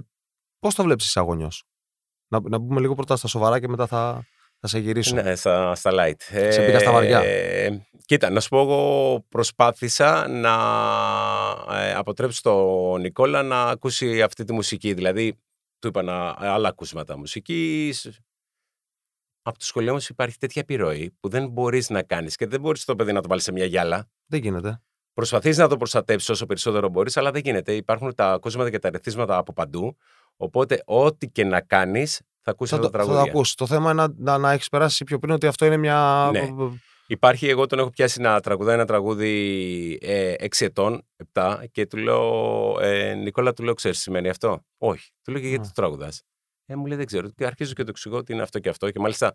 Πώς 0.58 0.74
το 0.74 0.82
βλέπεις 0.82 1.04
εσύ 1.04 1.18
αγωνιός; 1.18 1.64
Να, 2.28 2.40
να 2.48 2.58
μπούμε 2.58 2.80
λίγο 2.80 2.94
πρώτα 2.94 3.16
στα 3.16 3.28
σοβαρά 3.28 3.60
και 3.60 3.68
μετά 3.68 3.86
θα, 3.86 4.26
θα 4.60 4.66
σε 4.68 4.78
γυρίσω. 4.78 5.14
Ναι, 5.14 5.34
στα, 5.34 5.74
στα 5.74 5.90
light. 5.94 6.16
Σε 6.50 6.64
πήγα 6.64 6.78
στα 6.78 6.92
βαριά. 6.92 7.18
Ε, 7.20 7.86
κοίτα, 8.06 8.30
να 8.30 8.40
σου 8.40 8.48
πω, 8.48 8.60
εγώ 8.60 9.20
προσπάθησα 9.28 10.28
να 10.28 10.54
ε, 11.70 11.94
αποτρέψω 11.94 12.40
τον 12.42 13.00
Νικόλα 13.00 13.42
να 13.42 13.62
ακούσει 13.62 14.22
αυτή 14.22 14.44
τη 14.44 14.52
μουσική. 14.52 14.94
Δηλαδή, 14.94 15.38
του 15.78 15.88
είπα 15.88 16.02
να, 16.02 16.34
άλλα 16.38 16.68
ακούσματα 16.68 17.16
μουσικής. 17.18 18.18
Από 19.46 19.58
το 19.58 19.64
σχολείο 19.64 19.90
όμως 19.90 20.08
υπάρχει 20.08 20.38
τέτοια 20.38 20.62
επιρροή 20.62 21.16
που 21.20 21.28
δεν 21.28 21.48
μπορείς 21.48 21.90
να 21.90 22.02
κάνεις 22.02 22.36
και 22.36 22.46
δεν 22.46 22.60
μπορείς 22.60 22.84
το 22.84 22.96
παιδί 22.96 23.12
να 23.12 23.20
το 23.20 23.28
βάλεις 23.28 23.44
σε 23.44 23.52
μια 23.52 23.64
γυάλα. 23.64 24.08
Δεν 24.26 24.40
γίνεται. 24.40 24.82
Προσπαθείς 25.14 25.56
να 25.56 25.68
το 25.68 25.76
προστατεύσεις 25.76 26.28
όσο 26.28 26.46
περισσότερο 26.46 26.88
μπορείς, 26.88 27.16
αλλά 27.16 27.30
δεν 27.30 27.42
γίνεται. 27.44 27.74
Υπάρχουν 27.74 28.14
τα 28.14 28.32
ακούσματα 28.32 28.70
και 28.70 28.78
τα 28.78 28.90
ρεθίσματα 28.90 29.36
από 29.36 29.52
παντού. 29.52 29.96
Οπότε, 30.36 30.82
ό,τι 30.84 31.28
και 31.28 31.44
να 31.44 31.60
κάνεις, 31.60 32.20
θα 32.40 32.50
ακούσεις 32.50 32.76
Θα 32.76 32.82
αυτά 32.82 32.90
το, 32.90 32.96
τα 32.98 32.98
θα 32.98 33.04
το 33.04 33.10
τραγούδια. 33.10 33.32
ακούσει. 33.32 33.56
Το 33.56 33.66
θέμα 33.66 33.90
είναι 33.90 34.02
να, 34.02 34.14
να, 34.16 34.38
να 34.38 34.52
έχεις 34.52 34.68
περάσει 34.68 35.04
πιο 35.04 35.18
πριν 35.18 35.32
ότι 35.32 35.46
αυτό 35.46 35.66
είναι 35.66 35.76
μια. 35.76 36.28
Ναι. 36.32 36.50
Υπάρχει, 37.06 37.48
εγώ 37.48 37.66
τον 37.66 37.78
έχω 37.78 37.90
πιάσει 37.90 38.20
να 38.20 38.40
τραγουδάει 38.40 38.74
ένα 38.74 38.84
τραγούδι 38.86 39.98
ε, 40.02 40.34
6 40.40 40.46
ετών, 40.58 41.02
7, 41.32 41.56
και 41.72 41.86
του 41.86 41.96
λέω, 41.96 42.76
ε, 42.80 43.14
Νικόλα, 43.14 43.52
του 43.52 43.62
λέω, 43.62 43.74
ξέρεις 43.74 43.96
τι 43.96 44.02
σημαίνει 44.02 44.28
αυτό; 44.28 44.64
Όχι. 44.78 45.10
Του 45.24 45.32
λέω 45.32 45.40
και 45.40 45.48
γιατί 45.48 45.64
Α. 45.64 45.66
το 45.66 45.72
τραγουδάς; 45.74 46.22
Ε, 46.66 46.74
μου 46.76 46.86
λέει, 46.86 46.96
δεν 46.96 47.06
ξέρω. 47.06 47.28
Και 47.30 47.46
αρχίζω 47.46 47.72
και 47.72 47.82
το 47.82 47.90
εξηγώ 47.90 48.16
ότι 48.16 48.32
είναι 48.32 48.42
αυτό 48.42 48.58
και 48.58 48.68
αυτό. 48.68 48.90
Και 48.90 48.98
μάλιστα 48.98 49.34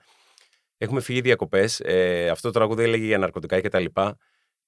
έχουμε 0.77 1.01
φύγει 1.01 1.21
διακοπές. 1.21 1.79
Ε, 1.79 2.29
αυτό 2.29 2.47
το 2.47 2.53
τραγούδι 2.53 2.83
έλεγε 2.83 3.05
για 3.05 3.17
ναρκωτικά 3.17 3.61
κτλ. 3.61 3.83
Και, 3.85 4.13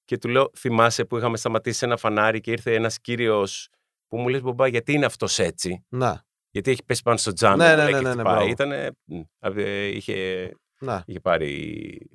και 0.04 0.18
του 0.18 0.28
λέω, 0.28 0.50
θυμάσαι 0.56 1.04
που 1.04 1.16
είχαμε 1.16 1.36
σταματήσει 1.36 1.78
σε 1.78 1.84
ένα 1.84 1.96
φανάρι 1.96 2.40
και 2.40 2.50
ήρθε 2.50 2.74
ένας 2.74 3.00
κύριος 3.00 3.68
που 4.06 4.18
μου 4.18 4.28
λες, 4.28 4.40
Μπομπά, 4.40 4.66
γιατί 4.66 4.92
είναι 4.92 5.04
αυτός 5.06 5.38
έτσι; 5.38 5.84
Ναι, 5.88 6.12
Γιατί 6.50 6.70
έχει 6.70 6.84
πέσει 6.84 7.02
πάνω 7.02 7.16
στο 7.16 7.32
τζάμι. 7.32 7.56
Ναι, 7.56 7.70
μου 7.70 7.76
ναι, 7.76 7.82
λέει, 7.82 7.92
ναι, 7.92 7.98
και 7.98 8.04
ναι, 8.04 8.08
ναι, 8.08 8.14
χτυπάει. 8.14 8.34
μπράβο. 8.34 8.50
Ήτανε, 8.50 8.90
μ, 9.04 9.20
ε, 9.58 9.84
είχε, 9.86 10.50
ναι. 10.78 11.02
είχε 11.06 11.20
πάρει. 11.20 12.10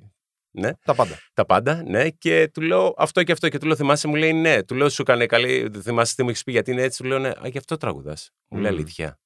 Ναι 0.50 0.70
Τα 0.84 0.94
πάντα. 0.94 1.18
τα 1.34 1.46
πάντα, 1.46 1.82
ναι. 1.86 2.10
Και 2.10 2.48
του 2.52 2.60
λέω 2.60 2.94
αυτό 2.96 3.22
και 3.22 3.32
αυτό. 3.32 3.48
Και 3.48 3.58
του 3.58 3.66
λέω, 3.66 3.76
θυμάσαι, 3.76 4.08
μου 4.08 4.14
λέει 4.14 4.32
ναι. 4.32 4.62
Του 4.64 4.74
λέω, 4.74 4.88
σου 4.88 5.02
έκανε 5.02 5.26
καλή. 5.26 5.70
Θυμάσαι 5.82 6.14
τι 6.14 6.22
μου 6.22 6.28
έχεις 6.28 6.42
πει 6.42 6.52
γιατί 6.52 6.70
είναι 6.70 6.82
έτσι. 6.82 7.02
Του 7.02 7.08
λέω, 7.08 7.18
ναι, 7.18 7.28
α, 7.28 7.42
γι' 7.44 7.58
αυτό 7.58 7.76
τραγουδάς. 7.76 8.30
Μου 8.48 8.58
λέει 8.58 8.70
Μμμ. 8.70 8.78
αλήθεια. 8.78 9.18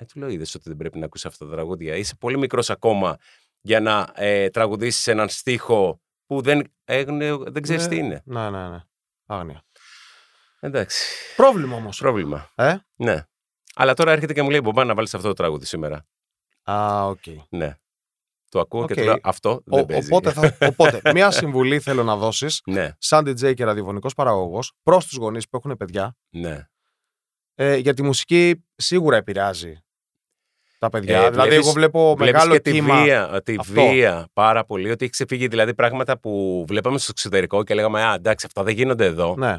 Ε, 0.00 0.04
του 0.04 0.18
λέω, 0.18 0.28
είδες 0.28 0.54
ότι 0.54 0.68
δεν 0.68 0.76
πρέπει 0.76 0.98
να 0.98 1.04
ακούσει 1.04 1.26
αυτά 1.26 1.46
τα 1.46 1.52
τραγούδια. 1.52 1.96
Είσαι 1.96 2.14
πολύ 2.16 2.38
μικρός 2.38 2.70
ακόμα 2.70 3.16
για 3.60 3.80
να 3.80 4.12
ε, 4.14 4.48
τραγουδήσεις 4.50 5.06
έναν 5.06 5.28
στίχο 5.28 6.00
που 6.26 6.40
δεν, 6.40 6.72
έγνε, 6.84 7.36
δεν 7.36 7.62
ξέρεις 7.62 7.82
Ναι. 7.82 7.88
τι 7.88 7.96
είναι. 7.96 8.22
Ναι, 8.24 8.50
ναι, 8.50 8.68
ναι. 8.68 8.78
Άγνοια. 9.26 9.64
Εντάξει. 10.60 11.04
Πρόβλημα 11.36 11.76
όμως. 11.76 11.98
Πρόβλημα. 11.98 12.50
Ε; 12.54 12.76
Ναι. 12.96 13.22
Αλλά 13.74 13.94
τώρα 13.94 14.12
έρχεται 14.12 14.32
και 14.32 14.42
μου 14.42 14.50
λέει, 14.50 14.60
Μπαμπά, 14.62 14.84
να 14.84 14.94
βάλεις 14.94 15.14
αυτό 15.14 15.28
το 15.28 15.34
τραγούδι 15.34 15.64
σήμερα. 15.64 16.06
Α, 16.70 17.04
οκ. 17.06 17.22
Ναι. 17.48 17.74
Το 18.48 18.60
ακούω 18.60 18.86
και 18.86 18.92
Οκ. 18.92 18.98
του 18.98 19.04
λέω, 19.04 19.16
αυτό 19.22 19.62
δεν 19.64 19.80
Ο- 19.80 19.86
παίζει. 19.86 20.12
Οπότε, 20.12 20.32
θα, 20.32 20.56
οπότε, 20.68 21.00
μία 21.12 21.30
συμβουλή 21.30 21.80
θέλω 21.80 22.02
να 22.04 22.16
δώσεις 22.16 22.60
Ναι, 22.66 22.92
σαν 22.98 23.24
DJ 23.28 23.54
και 23.54 23.64
ραδιοφωνικός 23.64 24.14
παραγωγός 24.14 24.72
προς 24.82 25.06
τους 25.06 25.16
γονείς 25.16 25.48
που 25.48 25.56
έχουν 25.56 25.76
παιδιά. 25.76 26.16
ναι. 26.28 26.68
Ε, 27.54 27.76
γιατί 27.76 28.02
η 28.02 28.04
μουσική 28.04 28.64
σίγουρα 28.76 29.16
επηρεάζει 29.16 29.78
τα 30.78 30.88
παιδιά. 30.88 31.22
Ε, 31.24 31.30
δηλαδή, 31.30 31.48
βλέπεις- 31.48 31.64
εγώ 31.66 31.74
βλέπω 31.74 32.14
Βλέπεις 32.16 32.32
μεγάλο 32.34 32.52
και 32.54 32.60
τη 32.60 32.70
κύμα. 32.72 33.02
βία, 33.02 33.42
τη 33.42 33.54
Αυτό. 33.58 33.86
βία 33.88 34.28
πάρα 34.32 34.64
πολύ, 34.64 34.90
ότι 34.90 35.02
έχει 35.04 35.12
ξεφύγει 35.12 35.46
δηλαδή 35.48 35.74
πράγματα 35.74 36.18
που 36.18 36.64
βλέπαμε 36.68 36.98
στο 36.98 37.08
εξωτερικό 37.10 37.62
και 37.64 37.74
λέγαμε 37.74 38.02
Α, 38.02 38.14
εντάξει, 38.14 38.46
αυτά 38.46 38.62
δεν 38.62 38.74
γίνονται 38.74 39.04
εδώ. 39.04 39.34
Ναι, 39.38 39.56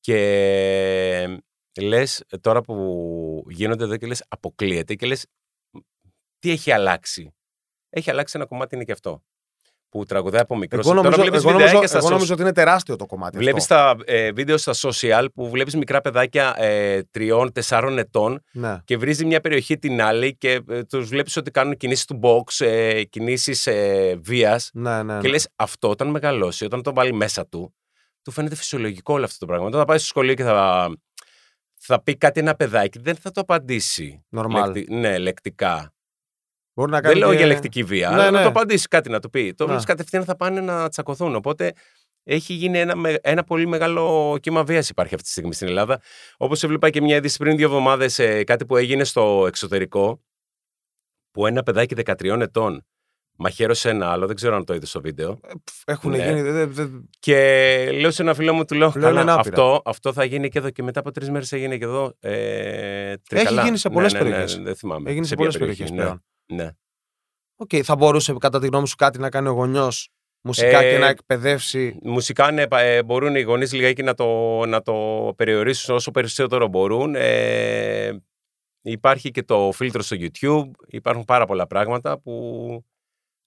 Και 0.00 1.42
λες 1.80 2.24
τώρα 2.40 2.60
που 2.60 3.44
γίνονται 3.48 3.84
εδώ 3.84 3.96
και 3.96 4.06
λες 4.06 4.24
αποκλείεται 4.28 4.94
και 4.94 5.06
λες 5.06 5.26
τι 6.38 6.50
έχει 6.50 6.72
αλλάξει; 6.72 7.34
Έχει 7.90 8.10
αλλάξει 8.10 8.36
ένα 8.36 8.46
κομμάτι 8.46 8.74
είναι 8.74 8.84
και 8.84 8.92
αυτό. 8.92 9.22
Που 9.92 10.04
τραγουδάει 10.04 10.40
από 10.40 10.56
μικρός. 10.56 10.84
εγώ 10.86 10.94
νομίζω, 10.94 11.10
τώρα 11.16 11.22
βλέπεις 11.22 11.40
εγώ, 11.44 11.50
νομίζω, 11.52 11.66
βιντεάκια 11.66 11.88
στα 11.88 11.98
εγώ 11.98 12.06
social- 12.06 12.12
νομίζω 12.12 12.32
ότι 12.32 12.42
είναι 12.42 12.52
τεράστιο 12.52 12.96
το 12.96 13.06
κομμάτι. 13.06 13.38
Βλέπεις 13.38 13.62
αυτό. 13.70 13.74
τα 14.04 14.12
ε, 14.12 14.32
βίντεο 14.32 14.56
στα 14.56 14.72
social 14.80 15.26
που 15.34 15.50
βλέπεις 15.50 15.76
μικρά 15.76 16.00
παιδάκια 16.00 16.54
ε, 16.58 17.02
τριών, 17.10 17.52
τεσσάρων 17.52 17.98
ετών 17.98 18.42
Ναι. 18.52 18.78
και 18.84 18.96
βρίζει 18.96 19.24
μια 19.24 19.40
περιοχή 19.40 19.78
την 19.78 20.02
άλλη 20.02 20.36
και 20.36 20.60
ε, 20.68 20.82
τους 20.82 21.08
βλέπεις 21.08 21.36
ότι 21.36 21.50
κάνουν 21.50 21.76
κινήσεις 21.76 22.04
του 22.04 22.20
box, 22.22 22.64
ε, 22.66 23.02
κινήσεις 23.04 23.66
ε, 23.66 24.18
βίας 24.22 24.70
Ναι, 24.72 25.02
ναι, 25.02 25.14
ναι. 25.14 25.20
και 25.20 25.28
λες 25.28 25.48
αυτό 25.56 25.88
όταν 25.90 26.08
μεγαλώσει, 26.08 26.64
όταν 26.64 26.82
το 26.82 26.92
βάλει 26.94 27.12
μέσα 27.12 27.46
του, 27.46 27.74
του 28.22 28.30
φαίνεται 28.30 28.54
φυσιολογικό 28.54 29.14
όλο 29.14 29.24
αυτό 29.24 29.38
το 29.38 29.46
πράγμα. 29.46 29.66
Όταν 29.66 29.80
θα 29.80 29.86
πάει 29.86 29.98
στο 29.98 30.06
σχολείο 30.06 30.34
και 30.34 30.42
θα, 30.44 30.88
θα 31.78 32.02
πει 32.02 32.16
κάτι 32.16 32.40
ένα 32.40 32.54
παιδάκι, 32.54 32.98
δεν 32.98 33.16
θα 33.16 33.30
το 33.30 33.40
απαντήσει. 33.40 34.24
Normal. 34.36 34.64
λεκτι- 34.66 34.90
ναι, 34.90 35.18
λεκτικά. 35.18 35.91
Μπορεί 36.74 36.90
να 36.90 36.96
Δεν 37.00 37.06
κάνει 37.10 37.18
λέω 37.18 37.30
και- 37.30 37.36
για 37.36 37.46
λεκτική 37.46 37.82
βία, 37.82 38.08
Ναι, 38.08 38.14
αλλά 38.14 38.24
να 38.24 38.36
ναι. 38.38 38.42
το 38.42 38.48
απαντήσεις 38.48 38.88
κάτι 38.88 39.10
να 39.10 39.18
το 39.20 39.28
πει. 39.28 39.54
Το 39.54 39.62
Ναι. 39.64 39.68
βλέπεις 39.68 39.86
κατευθείαν 39.86 40.24
θα 40.24 40.36
πάνε 40.36 40.60
να 40.60 40.88
τσακωθούν. 40.88 41.34
Οπότε 41.34 41.72
έχει 42.24 42.52
γίνει 42.52 42.78
ένα, 42.78 42.96
με- 42.96 43.18
ένα 43.22 43.44
πολύ 43.44 43.66
μεγάλο 43.66 44.36
κύμα 44.40 44.64
βίας 44.64 44.88
υπάρχει 44.88 45.14
αυτή 45.14 45.26
τη 45.26 45.32
στιγμή 45.32 45.54
στην 45.54 45.68
Ελλάδα. 45.68 46.00
Όπως 46.36 46.62
έβλεπα 46.62 46.90
και 46.90 47.00
μια 47.00 47.16
είδηση 47.16 47.36
πριν 47.38 47.56
δύο 47.56 47.66
εβδομάδες, 47.66 48.18
ε, 48.18 48.44
κάτι 48.44 48.66
που 48.66 48.76
έγινε 48.76 49.04
στο 49.04 49.44
εξωτερικό, 49.46 50.22
που 51.30 51.46
ένα 51.46 51.62
παιδάκι 51.62 51.94
13 51.94 52.40
ετών 52.40 52.86
μαχαίρωσε 53.38 53.88
ένα 53.90 54.10
άλλο, 54.10 54.26
δεν 54.26 54.36
ξέρω 54.36 54.56
αν 54.56 54.64
το 54.64 54.74
είδες 54.74 54.88
στο 54.88 55.00
βίντεο. 55.00 55.40
Έχουν 55.84 56.10
Ναι. 56.10 56.16
γίνει. 56.24 56.42
δε- 56.42 56.50
δε- 56.66 56.66
δε- 56.66 56.98
Και 57.18 57.88
λέω 58.00 58.10
σε 58.10 58.22
ένα 58.22 58.34
φίλο 58.34 58.52
μου, 58.54 58.64
του 58.64 58.74
λέω: 58.74 58.90
Πλέον 58.90 59.08
Καλά, 59.08 59.20
είναι 59.22 59.32
άπειρα. 59.32 59.48
αυτό, 59.48 59.82
αυτό 59.84 60.12
θα 60.12 60.24
γίνει 60.24 60.48
και 60.48 60.58
εδώ. 60.58 60.70
Και 60.70 60.82
μετά 60.82 61.00
από 61.00 61.10
τρεις 61.10 61.30
μέρες 61.30 61.52
έγινε 61.52 61.76
και 61.78 61.84
εδώ. 61.84 62.12
Ε, 62.20 63.14
Τρίκαλα. 63.28 63.62
γίνει 63.64 63.76
σε 63.76 63.88
Ναι, 63.88 63.94
πολλές 63.94 64.12
ναι, 64.12 64.18
ναι, 64.18 64.24
περιοχές. 64.24 64.58
δεν 64.62 64.76
θυμάμαι. 64.76 65.10
Έγινε 65.10 65.24
σε 65.26 65.34
ποια 65.34 65.38
πολλές 65.44 65.58
περιοχή, 65.58 65.78
περιοχές 65.82 65.98
ναι, 65.98 66.04
πλέον. 66.04 66.24
Ναι. 66.46 66.70
Οκ, 67.56 67.70
θα 67.82 67.96
μπορούσε 67.96 68.34
κατά 68.38 68.60
τη 68.60 68.66
γνώμη 68.66 68.88
σου 68.88 68.96
κάτι 68.96 69.18
να 69.18 69.28
κάνει 69.30 69.48
ο 69.48 69.52
γονιός 69.52 70.08
Μουσικά 70.44 70.80
Ε, 70.82 70.92
και 70.92 70.98
να 70.98 71.06
εκπαιδεύσει; 71.08 71.98
Μουσικά 72.02 72.50
ναι, 72.50 72.66
πα- 72.68 72.80
ε, 72.80 73.02
μπορούν 73.02 73.34
οι 73.36 73.40
γονείς 73.40 73.72
λιγάκι 73.72 74.02
να 74.02 74.14
το, 74.14 74.26
να 74.66 74.82
το 74.82 74.94
περιορίσουν 75.36 75.94
όσο 75.94 76.10
περισσότερο 76.10 76.66
μπορούν. 76.68 77.14
Ε, 77.14 78.22
υπάρχει 78.82 79.30
και 79.30 79.42
το 79.42 79.70
φίλτρο 79.72 80.02
στο 80.02 80.16
YouTube. 80.20 80.70
Υπάρχουν 80.86 81.24
πάρα 81.24 81.46
πολλά 81.46 81.66
πράγματα 81.66 82.18
που 82.18 82.84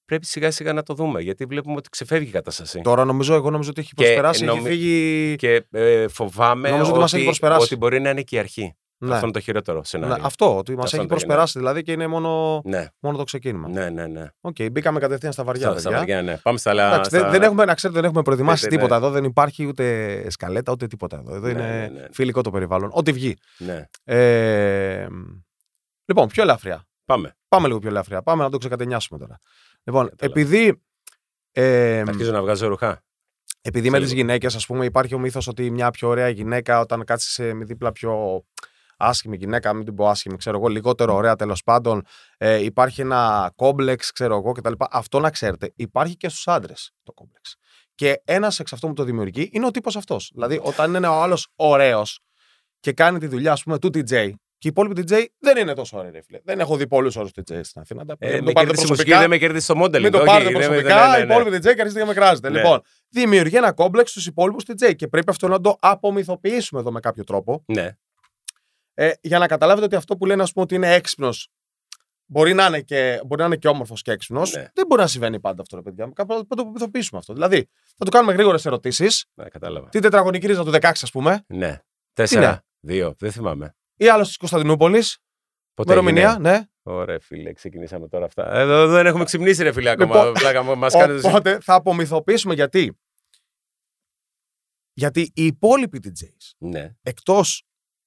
πρέπει 0.05 0.25
σιγά 0.25 0.51
σιγά 0.51 0.73
να 0.73 0.83
το 0.83 0.93
δούμε. 0.93 1.21
Γιατί 1.21 1.45
βλέπουμε 1.45 1.75
ότι 1.75 1.89
ξεφεύγει 1.89 2.27
η 2.27 2.31
κατάσταση. 2.31 2.81
Τώρα 2.81 3.05
νομίζω, 3.05 3.33
εγώ 3.33 3.49
νομίζω 3.49 3.69
ότι 3.69 3.81
έχει 3.81 3.93
Και 3.93 4.03
προσπεράσει. 4.03 4.43
Έχει 4.43 4.53
νομι- 4.55 4.67
φύγει. 4.67 5.35
Και 5.35 5.65
ε, 5.71 6.07
φοβάμαι 6.07 6.69
Νομίζω 6.69 6.89
ότι 6.91 6.99
μας 6.99 7.13
έχει 7.13 7.23
προσπεράσει. 7.23 7.63
ότι 7.63 7.75
μπορεί 7.75 7.99
να 7.99 8.09
είναι 8.09 8.21
και 8.21 8.35
η 8.35 8.39
αρχή. 8.39 8.75
Ναι. 8.97 9.13
Αυτό 9.13 9.23
είναι 9.25 9.33
το 9.33 9.39
χειρότερο 9.39 9.77
Ναι, 9.77 9.83
σενάριο. 9.83 10.23
αυτό, 10.25 10.57
ότι 10.57 10.75
μας 10.75 10.83
Αυτό 10.83 10.95
έχει 10.95 11.05
είναι 11.05 11.13
το 11.13 11.19
προσπεράσει 11.19 11.59
δηλαδή 11.59 11.81
και 11.83 11.91
είναι 11.91 12.07
μόνο, 12.07 12.61
Ναι, 12.65 12.85
μόνο 12.99 13.17
το 13.17 13.23
ξεκίνημα. 13.23 13.69
ναι, 13.69 13.89
ναι. 13.89 14.07
ναι. 14.07 14.29
Οκ, 14.41 14.55
μπήκαμε 14.71 14.99
κατευθείαν 14.99 15.31
στα 15.33 15.43
βαριά. 15.43 15.69
Στα, 15.69 15.79
στα 15.79 15.89
παιδιά. 15.89 15.97
βαριά, 15.97 16.21
ναι. 16.21 16.37
Πάμε 16.37 16.57
στα 16.57 16.69
άλλα. 16.69 16.87
Εντάξει, 16.93 17.09
δεν, 17.09 17.19
στα- 17.19 17.29
δεν 17.29 17.41
έχουμε, 17.41 17.65
να 17.65 17.73
ξέρετε, 17.73 17.99
δεν 17.99 18.07
έχουμε 18.09 18.23
προετοιμάσει 18.23 18.63
Ναι, 18.65 18.69
ναι, 18.69 18.75
τίποτα 18.75 18.95
εδώ. 18.95 19.09
Δεν 19.09 19.23
υπάρχει 19.23 19.65
ούτε 19.65 20.25
σκαλέτα 20.29 20.71
ούτε 20.71 20.87
τίποτα 20.87 21.17
εδώ. 21.17 21.35
Εδώ 21.35 21.45
Ναι, 21.45 21.51
είναι 21.51 21.67
ναι, 21.67 21.87
ναι. 21.99 22.07
φιλικό 22.11 22.41
το 22.41 22.51
περιβάλλον. 22.51 22.89
Ό,τι 22.93 23.11
βγει. 23.11 23.35
Ναι. 23.57 23.85
Ε, 24.03 25.07
λοιπόν, 26.05 26.27
πιο 26.27 26.43
ελαφριά. 26.43 26.87
Πάμε. 27.05 27.35
Πάμε 27.47 27.67
λίγο 27.67 27.79
πιο 27.79 27.89
ελαφριά. 27.89 28.21
Πάμε 28.21 28.43
να 28.43 28.49
το 28.49 28.57
ξεκατενιάσουμε 28.57 29.19
τώρα. 29.19 29.39
Λοιπόν, 29.83 30.09
Κατάλαβα. 30.09 30.39
επειδή. 30.41 30.81
Ε, 31.51 31.99
Αρχίζω 32.07 32.31
να 32.31 32.41
βγάζω 32.41 32.67
ρουχά. 32.67 33.03
επειδή 33.61 33.89
με 33.89 33.97
σε 33.97 34.03
τις 34.03 34.11
λίγο. 34.13 34.21
γυναίκες, 34.25 34.55
ας 34.55 34.65
πούμε, 34.65 34.85
υπάρχει 34.85 35.15
ο 35.15 35.19
μύθος 35.19 35.47
ότι 35.47 35.71
μια 35.71 35.91
πιο 35.91 36.07
ωραία 36.07 36.29
γυναίκα, 36.29 36.79
όταν 36.79 37.03
κάτσει 37.05 37.29
σε 37.31 37.53
με 37.53 37.65
δίπλα 37.65 37.91
πιο 37.91 38.43
άσχημη 38.97 39.35
γυναίκα, 39.37 39.73
μην 39.73 39.85
την 39.85 39.95
πω 39.95 40.09
άσχημη, 40.09 40.37
ξέρω 40.37 40.57
εγώ, 40.57 40.67
λιγότερο 40.67 41.13
ωραία 41.15 41.35
τέλος 41.35 41.63
πάντων, 41.63 42.03
ε, 42.37 42.55
υπάρχει 42.63 43.01
ένα 43.01 43.51
κόμπλεξ, 43.55 44.11
ξέρω 44.11 44.35
εγώ 44.37 44.51
κτλ. 44.51 44.73
Αυτό 44.89 45.19
να 45.19 45.29
ξέρετε, 45.29 45.71
υπάρχει 45.75 46.15
και 46.17 46.29
στους 46.29 46.47
άντρες 46.47 46.91
το 47.03 47.11
κόμπλεξ. 47.13 47.55
Και 47.95 48.21
ένας 48.25 48.59
εξ 48.59 48.73
αυτού 48.73 48.87
που 48.87 48.93
το 48.93 49.03
δημιουργεί 49.03 49.49
είναι 49.53 49.65
ο 49.65 49.71
τύπος 49.71 49.95
αυτός. 49.95 50.31
Δηλαδή, 50.33 50.59
όταν 50.63 50.93
είναι 50.93 51.07
ο 51.07 51.21
άλλος 51.21 51.47
ωραίος 51.55 52.19
και 52.79 52.91
κάνει 52.93 53.19
τη 53.19 53.27
δουλειά, 53.27 53.51
ας 53.51 53.63
πούμε, 53.63 53.79
του 53.79 53.87
DJ, 53.87 54.29
και 54.57 54.67
οι 54.67 54.73
υπόλοιποι 54.77 55.01
DJ 55.07 55.25
δεν 55.39 55.57
είναι 55.57 55.73
τόσο 55.73 55.97
ωραίοι, 55.97 56.11
ρε 56.11 56.21
φίλε. 56.21 56.39
Δεν 56.43 56.59
έχω 56.59 56.75
δει 56.77 56.87
πολλούς 56.87 57.15
ώρου 57.15 57.27
DJ 57.27 57.59
στην 57.63 57.81
Αθήνα. 57.81 58.05
Τα- 58.05 58.15
Ε, 58.19 58.33
μην 58.33 58.43
με 58.43 58.45
το 58.45 58.51
πάρετε 58.51 58.65
κέρδισε 58.65 58.85
η 58.85 58.89
μουσική, 58.89 59.09
προσωπικά. 59.09 59.19
δεν 59.19 59.29
με 59.29 59.37
κέρδισε 59.37 59.73
το 59.73 59.79
modeling. 59.83 60.01
Μην 60.01 60.11
το 60.11 60.17
όχι, 60.17 60.25
πάρετε 60.27 60.49
δεν 60.49 60.59
με- 60.59 60.65
προσωπικά, 60.67 60.95
ναι, 61.05 61.11
ναι, 61.17 61.23
οι 61.23 61.25
ναι. 61.25 61.33
υπόλοιποι 61.33 61.57
DJ 61.57 61.61
και 61.61 61.69
αρχίζετε 61.69 61.99
και 61.99 62.05
με 62.05 62.13
κράζετε. 62.13 62.49
Ναι. 62.49 62.57
Λοιπόν, 62.57 62.81
δημιουργεί 63.09 63.55
ένα 63.55 63.73
κόμπλεξ 63.73 64.09
στους 64.09 64.25
υπόλοιπους 64.27 64.63
DJ 64.67 64.95
και 64.95 65.07
πρέπει 65.07 65.29
αυτό 65.29 65.47
να 65.47 65.61
το 65.61 65.77
απομυθοποιήσουμε 65.79 66.79
εδώ 66.81 66.91
με 66.91 66.99
κάποιο 66.99 67.23
τρόπο. 67.23 67.63
Ναι. 67.67 67.89
Ε, 68.97 69.11
για 69.21 69.39
να 69.39 69.47
καταλάβετε 69.47 69.85
ότι 69.85 69.95
αυτό 69.95 70.17
που 70.17 70.25
λένε, 70.25 70.41
ας 70.43 70.51
πούμε, 70.51 70.63
ότι 70.65 70.75
είναι 70.75 70.93
έξυπνος. 70.93 71.49
Μπορεί 72.25 72.53
να 72.53 72.65
είναι 72.65 72.81
και, 72.81 73.21
μπορεί 73.25 73.41
να 73.41 73.47
είναι 73.47 73.55
και 73.55 73.67
όμορφος 73.67 74.01
και 74.01 74.11
έξυπνος. 74.11 74.53
Ναι. 74.53 74.67
Δεν 74.73 74.85
μπορεί 74.87 75.01
να 75.01 75.07
συμβαίνει 75.07 75.39
πάντα 75.39 75.61
αυτό, 75.61 75.75
ρε 75.75 75.81
παιδιά. 75.81 76.11
Κάπου 76.15 76.33
θα 76.33 76.55
το 76.55 76.61
απομυθοποιήσουμε 76.61 77.19
αυτό. 77.19 77.33
Δηλαδή, 77.33 77.69
θα 77.97 78.05
του 78.05 78.11
κάνουμε 78.11 78.33
γρήγορες 78.33 78.65
ερωτήσεις. 78.65 79.25
Ναι, 79.33 79.49
κατάλαβα. 79.49 79.89
Τι 79.89 79.99
τετραγωνική 79.99 80.47
ρίζα 80.47 80.63
του 80.63 80.71
16, 80.71 80.81
ας 81.01 81.11
πούμε, 81.11 81.43
Ναι. 81.47 81.79
Τέσσερα. 82.13 82.63
Δύο. 82.79 83.13
Δεν 83.17 83.31
θυμάμαι. 83.31 83.75
ή 83.95 84.07
άλλος 84.07 84.27
της 84.27 84.37
Κωνσταντινούπολης. 84.37 85.17
Πότε 85.73 85.91
Ημερομηνία, 85.93 86.29
έγινε; 86.29 86.49
ναι. 86.49 86.63
Ωραία, 86.83 87.19
φίλε, 87.19 87.53
ξεκινήσαμε 87.53 88.07
τώρα 88.07 88.25
αυτά. 88.25 88.53
Εδώ 88.53 88.87
δεν 88.87 89.05
έχουμε 89.05 89.23
ξυπνήσει, 89.23 89.63
ρε 89.63 89.71
φίλε, 89.71 89.89
ακόμα. 89.89 90.15
Λοιπόν, 90.15 90.33
Πλάκα 90.33 90.63
μου, 90.63 90.77
μας 90.77 90.93
κάνετε... 90.93 91.27
Οπότε 91.27 91.59
θα 91.61 91.73
απομυθοποιήσουμε 91.73 92.53
γιατί. 92.53 92.97
Γιατί 94.93 95.21
οι 95.21 95.45
υπόλοιποι 95.45 95.99
DJs 96.03 96.51
Ναι. 96.57 96.95
εκτός 97.01 97.63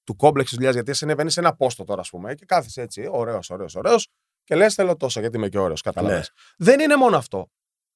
του 0.09 0.17
κόμπλεξ 0.17 0.49
της 0.49 0.57
δουλειάς, 0.59 0.75
γιατί 0.75 0.91
εσύ 0.91 1.05
ανεβαίνεις 1.05 1.33
σε 1.33 1.41
ένα 1.41 1.55
πόστο 1.57 1.85
τώρα, 1.85 2.01
ας 2.01 2.11
πούμε, 2.11 2.35
και 2.35 2.45
κάθεσαι 2.45 2.83
έτσι, 2.83 3.09
ωραίος, 3.11 3.51
ωραίος, 3.51 3.75
ωραίος, 3.75 4.09
και 4.45 4.55
λες: 4.55 4.75
Θέλω 4.75 4.97
τόσο, 4.97 5.21
γιατί 5.21 5.37
είμαι 5.37 5.49
και 5.49 5.59
ωραίος, 5.59 5.81
καταλαβαίνεις. 5.81 6.33
Ναι. 6.57 6.67
Δεν 6.67 6.81
είναι 6.81 6.97
μόνο 6.97 7.17
αυτό. 7.17 7.51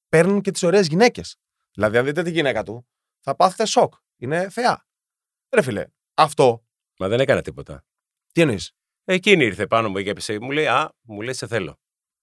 Παίρνουν 0.09 0.41
και 0.41 0.51
τις 0.51 0.63
ωραίες 0.63 0.87
γυναίκες. 0.87 1.37
Δηλαδή, 1.73 1.97
αν 1.97 2.05
δείτε 2.05 2.23
τη 2.23 2.31
γυναίκα 2.31 2.63
του, 2.63 2.87
θα 3.19 3.35
πάθετε 3.35 3.65
σοκ. 3.65 3.93
Είναι 4.17 4.49
θεά. 4.49 4.85
Ρε 5.55 5.61
φίλε, 5.61 5.85
αυτό 6.13 6.65
Μα 6.99 7.07
δεν 7.07 7.19
έκανα 7.19 7.41
τίποτα. 7.41 7.85
τι 8.31 8.41
εννοείς; 8.41 8.71
Εκείνη 9.03 9.45
ήρθε 9.45 9.67
πάνω 9.67 9.89
μου 9.89 10.01
και 10.01 10.09
έπεσε. 10.09 10.39
Μου 10.39 10.51
λέει, 10.51 10.67
Α, 10.67 10.93
μου 11.01 11.21
λέει, 11.21 11.33
σε 11.33 11.47
θέλω. 11.47 11.79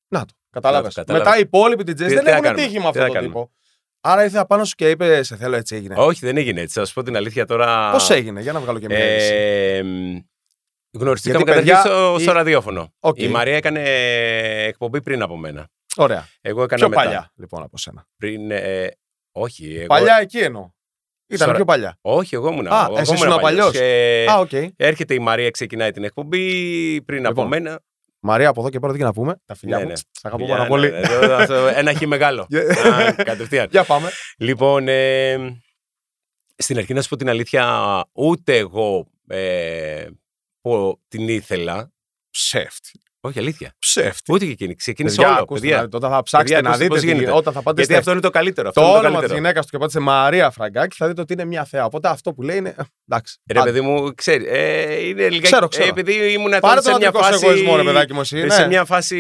Να 0.09 0.25
το. 0.25 0.35
Κατάλαβε. 0.51 0.83
Να 0.83 0.93
το, 0.93 1.01
κατάλαβα. 1.01 1.25
Μετά 1.25 1.39
οι 1.39 1.41
υπόλοιποι 1.41 1.83
DJs 1.83 1.97
Τι- 1.97 2.05
δεν 2.05 2.19
τι 2.19 2.25
θα 2.25 2.31
έχουν 2.31 2.43
κάνουμε, 2.43 2.63
τύχη 2.63 2.75
με 2.75 2.81
τι 2.81 2.87
αυτό 2.87 3.01
θα 3.01 3.07
το 3.07 3.13
κάνουμε; 3.13 3.33
τύπο. 3.35 3.53
Άρα 4.01 4.25
ήρθε 4.25 4.39
απάνω 4.39 4.65
σου 4.65 4.75
και 4.75 4.91
είπε: 4.91 5.23
Σε 5.23 5.37
θέλω, 5.37 5.57
έτσι 5.57 5.77
έγινε. 5.77 5.95
Όχι, 5.99 6.27
δεν 6.27 6.37
έγινε 6.37 6.61
έτσι. 6.61 6.79
Θα 6.79 6.85
σου 6.87 6.95
πω 6.95 7.03
την 7.03 7.17
αλήθεια 7.17 7.45
τώρα. 7.47 7.91
Πώς 7.93 8.11
έγινε, 8.11 8.41
για 8.41 8.53
να 8.53 8.61
βγάλω 8.61 8.79
και 8.79 8.87
μια 8.87 9.15
είδηση. 9.15 9.33
Ε, 9.35 9.83
μ, 9.83 10.19
γνωριστήκαμε 10.99 11.45
Γιατί, 11.45 11.61
καταρχήν 11.61 11.91
παιδιά, 11.91 11.99
στο, 12.07 12.17
η- 12.19 12.23
στο 12.23 12.33
ραδιόφωνο. 12.33 12.93
Οκ. 13.01 13.19
Η 13.19 13.29
Μαρία 13.29 13.57
έκανε 13.57 13.83
εκπομπή 14.67 15.03
πριν 15.03 15.23
από 15.23 15.37
μένα. 15.37 15.69
Ωραία. 15.97 16.27
Εγώ 16.41 16.63
έκανα 16.63 16.81
Πιο 16.81 16.89
μετά. 16.89 17.03
παλιά, 17.03 17.31
λοιπόν, 17.35 17.63
από 17.63 17.79
σένα. 17.79 18.07
Πριν, 18.17 18.51
ε, 18.51 18.89
όχι, 19.33 19.75
εγώ, 19.77 19.87
Παλιά 19.87 20.19
εκεί 20.21 20.39
εννοώ. 20.39 20.71
Ήταν 21.27 21.39
Σωρα- 21.47 21.55
πιο 21.57 21.65
παλιά. 21.65 21.99
όχι, 22.01 22.35
εγώ 22.35 22.49
ήμουν. 22.49 22.67
Α, 22.67 22.87
εγώ 22.89 22.99
εσύ 22.99 23.15
ήμουν 23.15 23.29
ήσουν 23.29 23.41
παλιός. 23.41 23.71
Και 23.73 24.27
Α, 24.31 24.39
οκ. 24.39 24.51
έρχεται 24.77 25.15
η 25.15 25.19
Μαρία, 25.19 25.51
ξεκινάει 25.51 25.91
την 25.91 26.05
εκπομπή 26.05 27.03
πριν 27.03 27.27
από 27.27 27.29
Λοιπόν, 27.43 27.47
μένα. 27.61 27.81
Μαρία, 28.21 28.49
από 28.49 28.61
εδώ 28.61 28.71
και 28.71 28.79
πέρα 28.79 28.93
τι 28.93 28.99
να 28.99 29.13
πούμε; 29.13 29.41
Τα 29.45 29.55
φιλιά 29.55 29.77
Ναι, 29.77 29.83
μου. 29.83 29.89
ναι. 29.89 29.97
Σ' 29.97 30.05
αγαπώ 30.23 30.45
Για, 30.45 30.53
πάρα 30.53 30.63
ναι, 30.63 30.69
πολύ. 30.69 30.91
ναι, 30.91 30.99
ναι, 31.01 31.33
αυτό- 31.35 31.67
Ένα 31.67 31.93
χι 31.93 32.07
μεγάλο. 32.07 32.47
Για- 32.49 32.63
Α, 33.09 33.13
Κατευθείαν. 33.15 33.69
Για 33.71 33.85
πάμε. 33.85 34.11
Λοιπόν, 34.39 34.89
ε, 34.89 35.37
στην 36.57 36.77
αρχή 36.79 36.95
να 36.95 37.03
σου 37.03 37.09
πω 37.09 37.17
την 37.17 37.29
αλήθεια, 37.29 38.05
ούτε 38.13 38.57
εγώ 38.57 39.07
ε, 39.29 40.07
πω, 40.61 41.01
την 41.09 41.29
ήθελα. 41.29 41.93
Ψεύτη. 42.31 43.01
Όχι, 43.23 43.39
αλήθεια. 43.39 43.75
Ψεύτη. 43.79 44.33
Ούτε 44.33 44.45
και 44.45 44.51
εκείνη. 44.51 44.75
Ξεκίνησε 44.75 45.17
Παιδιά, 45.17 45.31
όλο. 45.33 45.41
ακούστε, 45.43 45.61
παιδιά. 45.61 45.77
να- 45.77 45.89
Όταν 45.93 46.11
θα 46.11 46.23
ψάξετε 46.23 46.55
Παιδιά, 46.55 46.61
να 46.61 46.69
ακούστε 46.69 46.83
δείτε 46.85 46.89
πώς 46.95 47.01
τι 47.01 47.07
γίνεται. 47.07 47.25
γίνεται. 47.25 47.39
Όταν 47.41 47.53
θα 47.53 47.63
πάτε 47.63 47.77
Γιατί 47.77 47.91
στο- 47.93 48.01
αυτό 48.01 48.11
είναι 48.13 48.21
το 48.21 48.31
καλύτερο. 48.31 48.69
Αυτό 48.69 48.81
το 48.81 48.87
είναι 48.87 48.95
το 48.97 48.99
όνομα 49.01 49.11
της 49.19 49.21
καλύτερο. 49.21 49.41
γυναίκας 49.41 49.65
του 49.65 49.71
και 49.71 49.79
πάτε 49.79 49.91
σε 49.93 49.99
Μαρία 50.01 50.51
Φραγκάκη, 50.51 50.97
θα 50.99 51.07
δείτε 51.09 51.21
ότι 51.21 51.33
είναι 51.33 51.45
μια 51.45 51.65
θεά. 51.65 51.85
Οπότε 51.85 52.09
αυτό 52.09 52.33
που 52.33 52.43
λέει 52.43 52.57
είναι. 52.57 52.69
ε, 52.79 52.83
Εντάξει. 53.09 53.39
Ρε 53.53 53.59
άντε. 53.61 53.71
παιδί 53.71 53.81
μου, 53.87 54.15
ξέρει. 54.15 54.47
Ε, 54.49 55.07
είναι 55.07 55.23
λιγάκι, 55.23 55.41
Ξέρω, 55.41 55.69
ξέρω. 55.69 55.87
Ε, 55.87 55.89
επειδή 55.89 56.33
ήμουν 56.33 56.45
τότε 56.45 56.61
Πάρε 56.61 56.81
σε 56.83 56.89
τον 56.91 56.99
μια 56.99 57.09
αντρικό 57.09 57.27
σου 57.27 57.33
φάση. 57.33 57.47
εγωισμό, 57.47 57.77
ρε 57.77 57.83
παιδάκι 57.83 58.13
μου, 58.15 58.21
εσύ. 58.21 58.51
σε 58.51 58.61
ναι. 58.61 58.67
μια 58.67 58.85
φάση 58.85 59.17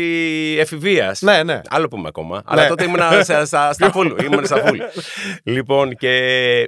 εφηβείας. 0.59 1.21
Ναι, 1.23 1.42
ναι. 1.42 1.61
Άλλο 1.69 1.88
που 1.88 1.97
είμαι 1.97 2.09
ακόμα. 2.09 2.42
Αλλά 2.45 2.62
Ναι. 2.62 2.69
τότε 2.69 2.85
ήμουν 2.85 3.00
στα, 3.25 3.45
στα, 3.45 3.73
στα 3.73 3.92
full. 3.95 4.23
Ήμουν 4.25 4.47
στα 4.47 4.62
full. 4.66 4.76
λοιπόν, 5.42 5.97
και 5.97 6.14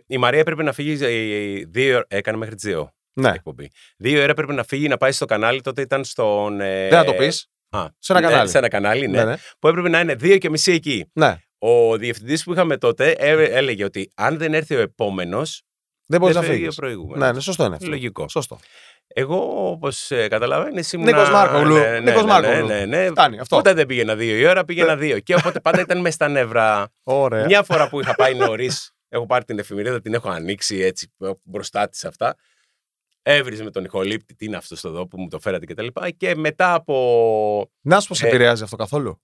η 0.07 0.19
Μαρία 0.19 0.41
έπρεπε 0.41 0.63
να 0.63 0.73
φύγει 0.73 1.05
ε, 1.05 1.65
δύο 1.71 1.95
ώρες- 1.95 2.07
Έκανε 2.09 2.37
μέχρι 2.39 2.55
τις 2.55 2.65
δύο 2.65 2.93
ναι. 3.13 3.29
εκπομπή. 3.31 3.71
Δύο 3.97 4.23
ώρε 4.23 4.31
έπρεπε 4.33 4.53
να 4.53 4.65
φύγει 4.65 4.89
να 4.89 4.97
πάει 4.97 5.13
στο 5.13 5.25
κανάλι. 5.25 5.61
Τότε 5.61 5.83
ήταν 5.83 6.05
στον. 6.05 6.61
ε, 6.61 6.89
Δεν 6.89 6.99
θα 6.99 7.05
το 7.05 7.13
πεις. 7.13 7.47
Α, 7.71 7.87
Σε 7.99 8.13
ένα 8.13 8.21
ναι, 8.21 8.29
κανάλι. 8.29 8.49
Σε 8.49 8.59
ένα 8.59 8.69
κανάλι, 8.69 9.09
ναι. 9.09 9.19
Ναι, 9.25 9.31
ναι. 9.31 9.37
Που 9.59 9.69
έπρεπε 9.69 9.89
να 9.89 10.01
είναι 10.01 10.15
δύο 10.15 10.39
και 10.39 10.51
μισή 10.51 10.73
εκεί. 10.73 11.11
ναι. 11.13 11.37
Ο 11.65 11.97
διευθυντής 11.97 12.45
που 12.45 12.53
είχαμε 12.53 12.77
τότε 12.77 13.11
ε, 13.11 13.31
έλεγε 13.45 13.85
ότι 13.85 14.11
αν 14.15 14.39
δεν 14.39 14.55
έρθει 14.55 14.75
ο 14.75 14.81
επόμενος. 14.81 15.63
Δεν 16.07 16.21
μπορείς 16.21 16.37
να 16.37 16.43
φύγει 16.43 16.57
φύγεις. 16.59 16.79
ο 16.79 16.81
προηγούμενος. 16.81 17.27
Ναι, 17.27 17.33
ναι, 17.33 17.41
σωστό 17.41 17.65
είναι 17.65 17.75
αυτό. 17.75 17.89
Λογικό. 17.89 18.29
Σωστό. 18.29 18.59
Εγώ, 19.07 19.69
όπως 19.71 20.11
καταλαβαίνεις, 20.29 20.93
ήμουν. 20.93 21.07
Νίκος 21.07 21.31
Μάρκογλου. 21.31 21.75
Ναι, 21.75 21.81
ναι, 21.91 21.99
Νίκος 22.01 22.23
ναι, 22.23 22.29
Μάρκογλου. 22.29 22.67
Ναι, 22.67 22.85
ναι, 22.85 23.03
ναι. 23.03 23.09
Φτάνει 23.09 23.39
αυτό. 23.39 23.57
Ποτέ 23.57 23.73
δεν 23.73 23.87
πήγαινα 23.87 24.15
δύο 24.17 24.37
η 24.37 24.47
ώρα, 24.47 24.65
πήγαινα 24.65 24.97
δύο. 24.97 25.19
Και 25.19 25.35
οπότε 25.35 25.61
πάντα 25.61 25.81
ήταν 25.81 26.01
μες 26.01 26.15
στα 26.15 26.29
νεύρα. 26.29 26.93
Ωραία. 27.03 27.45
Μια 27.45 27.63
φορά 27.63 27.89
που 27.89 28.01
είχα 28.01 28.15
πάει 28.15 28.35
νωρίς, 28.35 28.91
έχω 29.09 29.27
πάρει 29.27 29.45
την 29.45 29.59
εφημερίδα, 29.59 30.01
την 30.01 30.15
έχω 30.15 30.29
ανοίξει 30.31 30.79
έτσι 30.81 31.13
μπροστά 31.43 31.89
της 31.89 32.05
αυτά. 32.05 32.37
Έβριζε 33.23 33.65
με 33.65 33.71
τον 33.71 33.85
ηχολήπτη 33.85 34.35
τι 34.35 34.45
είναι 34.45 34.57
αυτό 34.57 34.89
εδώ 34.89 35.07
που 35.07 35.21
μου 35.21 35.29
το 35.29 35.39
φέρατε 35.41 35.67
κτλ. 35.67 35.87
Και, 35.87 36.11
και 36.11 36.35
μετά 36.37 36.75
από. 36.75 37.71
Να 37.81 38.01
σου 38.01 38.09
πω, 38.09 38.15
σε 38.15 38.25
Ε, 38.27 38.29
επηρεάζει 38.29 38.63
αυτό 38.63 38.77
καθόλου; 38.77 39.23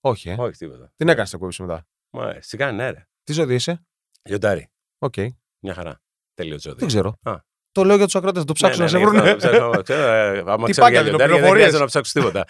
Όχι, 0.00 0.28
ε. 0.28 0.36
Όχι 0.38 0.56
τίποτα. 0.56 0.92
Την 0.96 1.08
έκανε 1.08 1.28
την 1.28 1.38
εκπομπή 1.42 1.54
μετά; 1.62 1.86
Μα, 2.10 2.30
ε, 2.30 2.38
σιγά 2.40 2.72
ναι, 2.72 2.90
ρε. 2.90 3.06
Τι 3.24 3.32
ζώδιο 3.32 3.54
είσαι; 3.54 3.86
Λιοντάρι. 4.28 4.68
Οκ. 4.98 5.14
Μια 5.60 5.74
χαρά. 5.74 6.00
Τέλειος 6.34 6.62
ζώδιο. 6.62 6.78
Δεν 6.78 6.88
ξέρω. 6.88 7.18
Α. 7.22 7.34
Το 7.72 7.84
λέω 7.84 7.96
για 7.96 8.04
τους 8.04 8.14
ακροατές, 8.14 8.44
το 8.44 8.52
ψάξουν 8.52 8.84
Ναι, 8.84 8.90
να 8.90 8.98
ναι, 8.98 9.04
σε 9.04 9.04
ναι, 9.04 9.18
βρουν. 9.20 9.34
αυτό, 9.34 9.48
ψάχνω, 9.48 9.82
ξέρω, 9.82 10.02
ε, 10.02 10.38
Άμα 10.46 10.64
Τι 10.66 10.70
ξέρω 10.70 10.86
πάκια 10.86 10.88
για 10.90 11.02
δίνω, 11.02 11.16
λιοντάρια, 11.16 11.16
δεν 11.16 11.26
πληροφορίες. 11.26 11.50
χρειάζεται 11.52 11.78
να 11.78 11.86
ψάξω 11.86 12.12
τίποτα. 12.12 12.44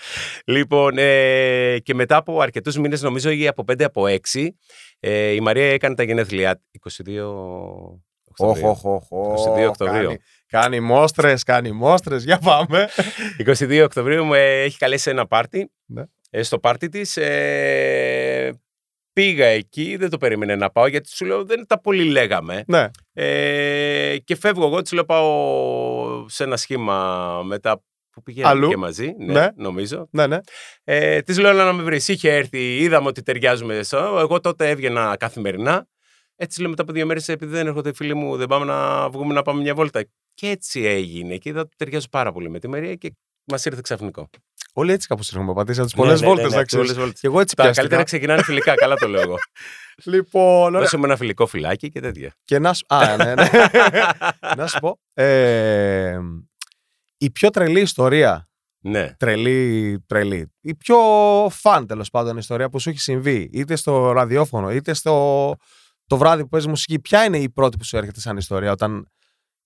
λοιπόν, 0.46 0.98
ε, 0.98 1.78
και 1.78 1.94
μετά 1.94 2.16
από 2.16 2.40
αρκετούς 2.40 2.76
μήνες, 2.78 3.02
νομίζω 3.02 3.30
ή 3.30 3.46
από 3.48 3.64
5 3.72 3.82
από 3.84 4.04
6, 4.06 4.48
ε, 5.00 5.30
η 5.30 5.40
Μαρία 5.40 5.70
έκανε 5.72 5.94
τα 5.94 6.02
γενέθλιά. 6.02 6.62
22. 6.70 7.26
Όχ, 8.38 8.38
Οκτωβρίου. 8.38 8.68
όχ, 8.68 8.84
όχ, 8.84 9.06
όχ. 9.10 9.46
22 9.46 9.68
Οκτωβρίου. 9.68 10.16
Κάνει, 10.48 10.64
κάνει 10.76 10.80
μόστρες, 10.80 11.42
κάνει 11.42 11.70
μόστρες. 11.72 12.24
Για 12.24 12.38
πάμε. 12.38 12.88
22 13.58 13.82
Οκτωβρίου 13.84 14.24
με 14.26 14.62
έχει 14.62 14.78
καλέσει 14.78 15.02
σε 15.02 15.10
ένα 15.10 15.26
πάρτι. 15.26 15.70
Ναι. 15.86 16.02
Ε, 16.30 16.42
στο 16.42 16.58
πάρτι 16.58 16.88
της. 16.88 17.16
Ε, 17.16 18.60
πήγα 19.12 19.46
εκεί, 19.46 19.96
δεν 19.96 20.10
το 20.10 20.16
περίμενε 20.18 20.56
να 20.56 20.70
πάω 20.70 20.86
γιατί 20.86 21.08
σου 21.10 21.24
λέω 21.24 21.44
δεν 21.44 21.66
τα 21.66 21.80
πολύ 21.80 22.04
λέγαμε. 22.04 22.64
ναι. 22.66 22.88
Ε, 23.12 24.16
και 24.24 24.36
φεύγω 24.36 24.66
εγώ, 24.66 24.82
της 24.82 24.92
λέω 24.92 25.04
πάω 25.04 26.28
σε 26.28 26.44
ένα 26.44 26.56
σχήμα 26.56 27.42
μετά 27.46 27.82
που 28.10 28.22
πηγαίνουμε 28.22 28.52
Αλλού. 28.52 28.68
και 28.68 28.76
μαζί, 28.76 29.14
ναι, 29.18 29.32
Ναι. 29.32 29.48
νομίζω. 29.56 30.08
Ναι, 30.10 30.26
ναι. 30.26 30.38
Ε, 30.84 31.20
της 31.22 31.38
λέω 31.38 31.50
«Έλα 31.50 31.64
να 31.64 31.72
με 31.72 31.82
βρεις. 31.82 32.08
Είχε 32.08 32.32
έρθει, 32.34 32.76
είδαμε 32.76 33.08
ότι 33.08 33.22
ταιριάζουμε. 33.22 33.82
στο- 33.82 34.16
Εγώ 34.20 34.40
τότε 34.40 34.68
έβγαινα 34.68 35.16
καθημερινά. 35.18 35.86
Έτσι 36.36 36.60
λέω 36.60 36.70
μετά 36.70 36.82
από 36.82 36.92
δύο 36.92 37.06
μέρες, 37.06 37.28
επειδή 37.28 37.52
δεν 37.52 37.66
έρχονται 37.66 37.88
οι 37.88 37.94
φίλοι 37.94 38.14
μου, 38.14 38.36
δεν 38.36 38.46
πάμε 38.46 38.64
να 38.64 39.08
βγούμε 39.10 39.34
να 39.34 39.42
πάμε 39.42 39.60
μια 39.62 39.74
βόλτα. 39.74 40.04
Και 40.36 40.48
έτσι 40.48 40.84
έγινε. 40.84 41.36
Και 41.36 41.48
είδα 41.48 41.60
ότι 41.60 41.76
ταιριάζω 41.76 42.06
πάρα 42.10 42.32
πολύ 42.32 42.50
με 42.50 42.58
τη 42.58 42.68
Μαρία 42.68 42.94
και 42.94 43.12
μας 43.44 43.64
ήρθε 43.64 43.80
ξαφνικό. 43.82 44.30
Όλοι 44.72 44.92
έτσι 44.92 45.08
κάπως 45.08 45.34
έχουμε 45.34 45.52
πατήσει 45.54 45.80
από 45.80 45.88
τι 45.88 45.96
πολλές 45.96 46.22
βόλτες, 46.22 46.52
να 46.52 46.64
ξέρει. 46.64 46.88
Και 46.94 47.26
εγώ 47.26 47.40
έτσι 47.40 47.54
Τα 47.56 47.62
πιάστηκα. 47.62 47.72
καλύτερα 47.72 48.02
ξεκινάνε 48.02 48.42
φιλικά, 48.42 48.74
καλά 48.74 48.94
το 48.94 49.08
λέω 49.08 49.20
εγώ. 49.20 49.36
Λοιπόν, 50.04 50.68
ωραία. 50.68 50.80
Δώσε 50.80 50.96
μου 50.96 51.04
ένα 51.04 51.16
φιλικό 51.16 51.46
φυλάκι 51.46 51.88
και 51.90 52.00
τέτοια. 52.00 52.34
Και 52.44 52.58
να 52.58 52.72
σου. 52.72 52.84
Α, 52.88 53.16
ναι, 53.16 53.34
ναι. 53.34 53.48
να 54.56 54.66
σου 54.66 54.78
πω. 54.78 54.98
Ε, 55.12 56.18
η 57.16 57.30
πιο 57.30 57.50
τρελή 57.50 57.80
ιστορία. 57.80 58.48
Ναι. 58.78 59.14
Τρελή, 59.18 60.04
τρελή. 60.06 60.52
Η 60.60 60.74
πιο 60.74 60.96
φαν 61.50 61.86
τέλος 61.86 62.10
πάντων 62.10 62.36
ιστορία 62.36 62.68
που 62.68 62.78
σου 62.78 62.88
έχει 62.88 62.98
συμβεί, 62.98 63.50
είτε 63.52 63.76
στο 63.76 64.12
ραδιόφωνο, 64.12 64.72
είτε 64.72 64.94
στο 64.94 65.54
το 66.06 66.16
βράδυ 66.16 66.42
που 66.42 66.48
παίζει 66.48 66.68
μουσική. 66.68 66.98
Ποια 67.00 67.24
είναι 67.24 67.38
η 67.38 67.50
πρώτη 67.50 67.76
που 67.76 67.84
σου 67.84 67.96
έρχεται 67.96 68.20
σαν 68.20 68.36
ιστορία, 68.36 68.72
όταν 68.72 69.10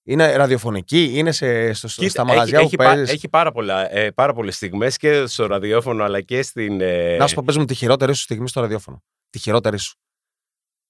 είναι 0.05 0.37
ραδιοφωνική, 0.37 1.11
είναι 1.15 1.33
σε, 1.33 1.73
στο, 1.73 1.89
στο- 1.89 2.03
στα 2.03 2.07
Κοίτα, 2.09 2.25
μαγαζιά 2.25 2.59
έχει, 2.59 2.77
που 2.77 2.83
έχει, 2.83 2.89
πά- 2.89 2.97
παίζεις. 2.97 3.15
έχει 3.15 3.29
πάρα, 3.29 3.53
πολλά, 3.53 3.95
ε, 3.97 4.11
πάρα 4.11 4.33
πολλές 4.33 4.55
στιγμές 4.57 4.97
και 4.97 5.27
στο 5.27 5.47
ραδιόφωνο 5.47 6.05
αλλά 6.05 6.21
και 6.21 6.43
στην... 6.43 6.81
Ε, 6.81 7.17
Να 7.17 7.27
σου 7.27 7.35
πω, 7.35 7.43
παίζουμε 7.45 7.67
τη 7.67 7.75
χειρότερη 7.75 8.15
σου 8.15 8.23
στιγμή 8.23 8.49
στο 8.49 8.61
ραδιόφωνο. 8.61 9.03
Τη 9.31 9.39
χειρότερη 9.39 9.79
σου. 9.79 9.95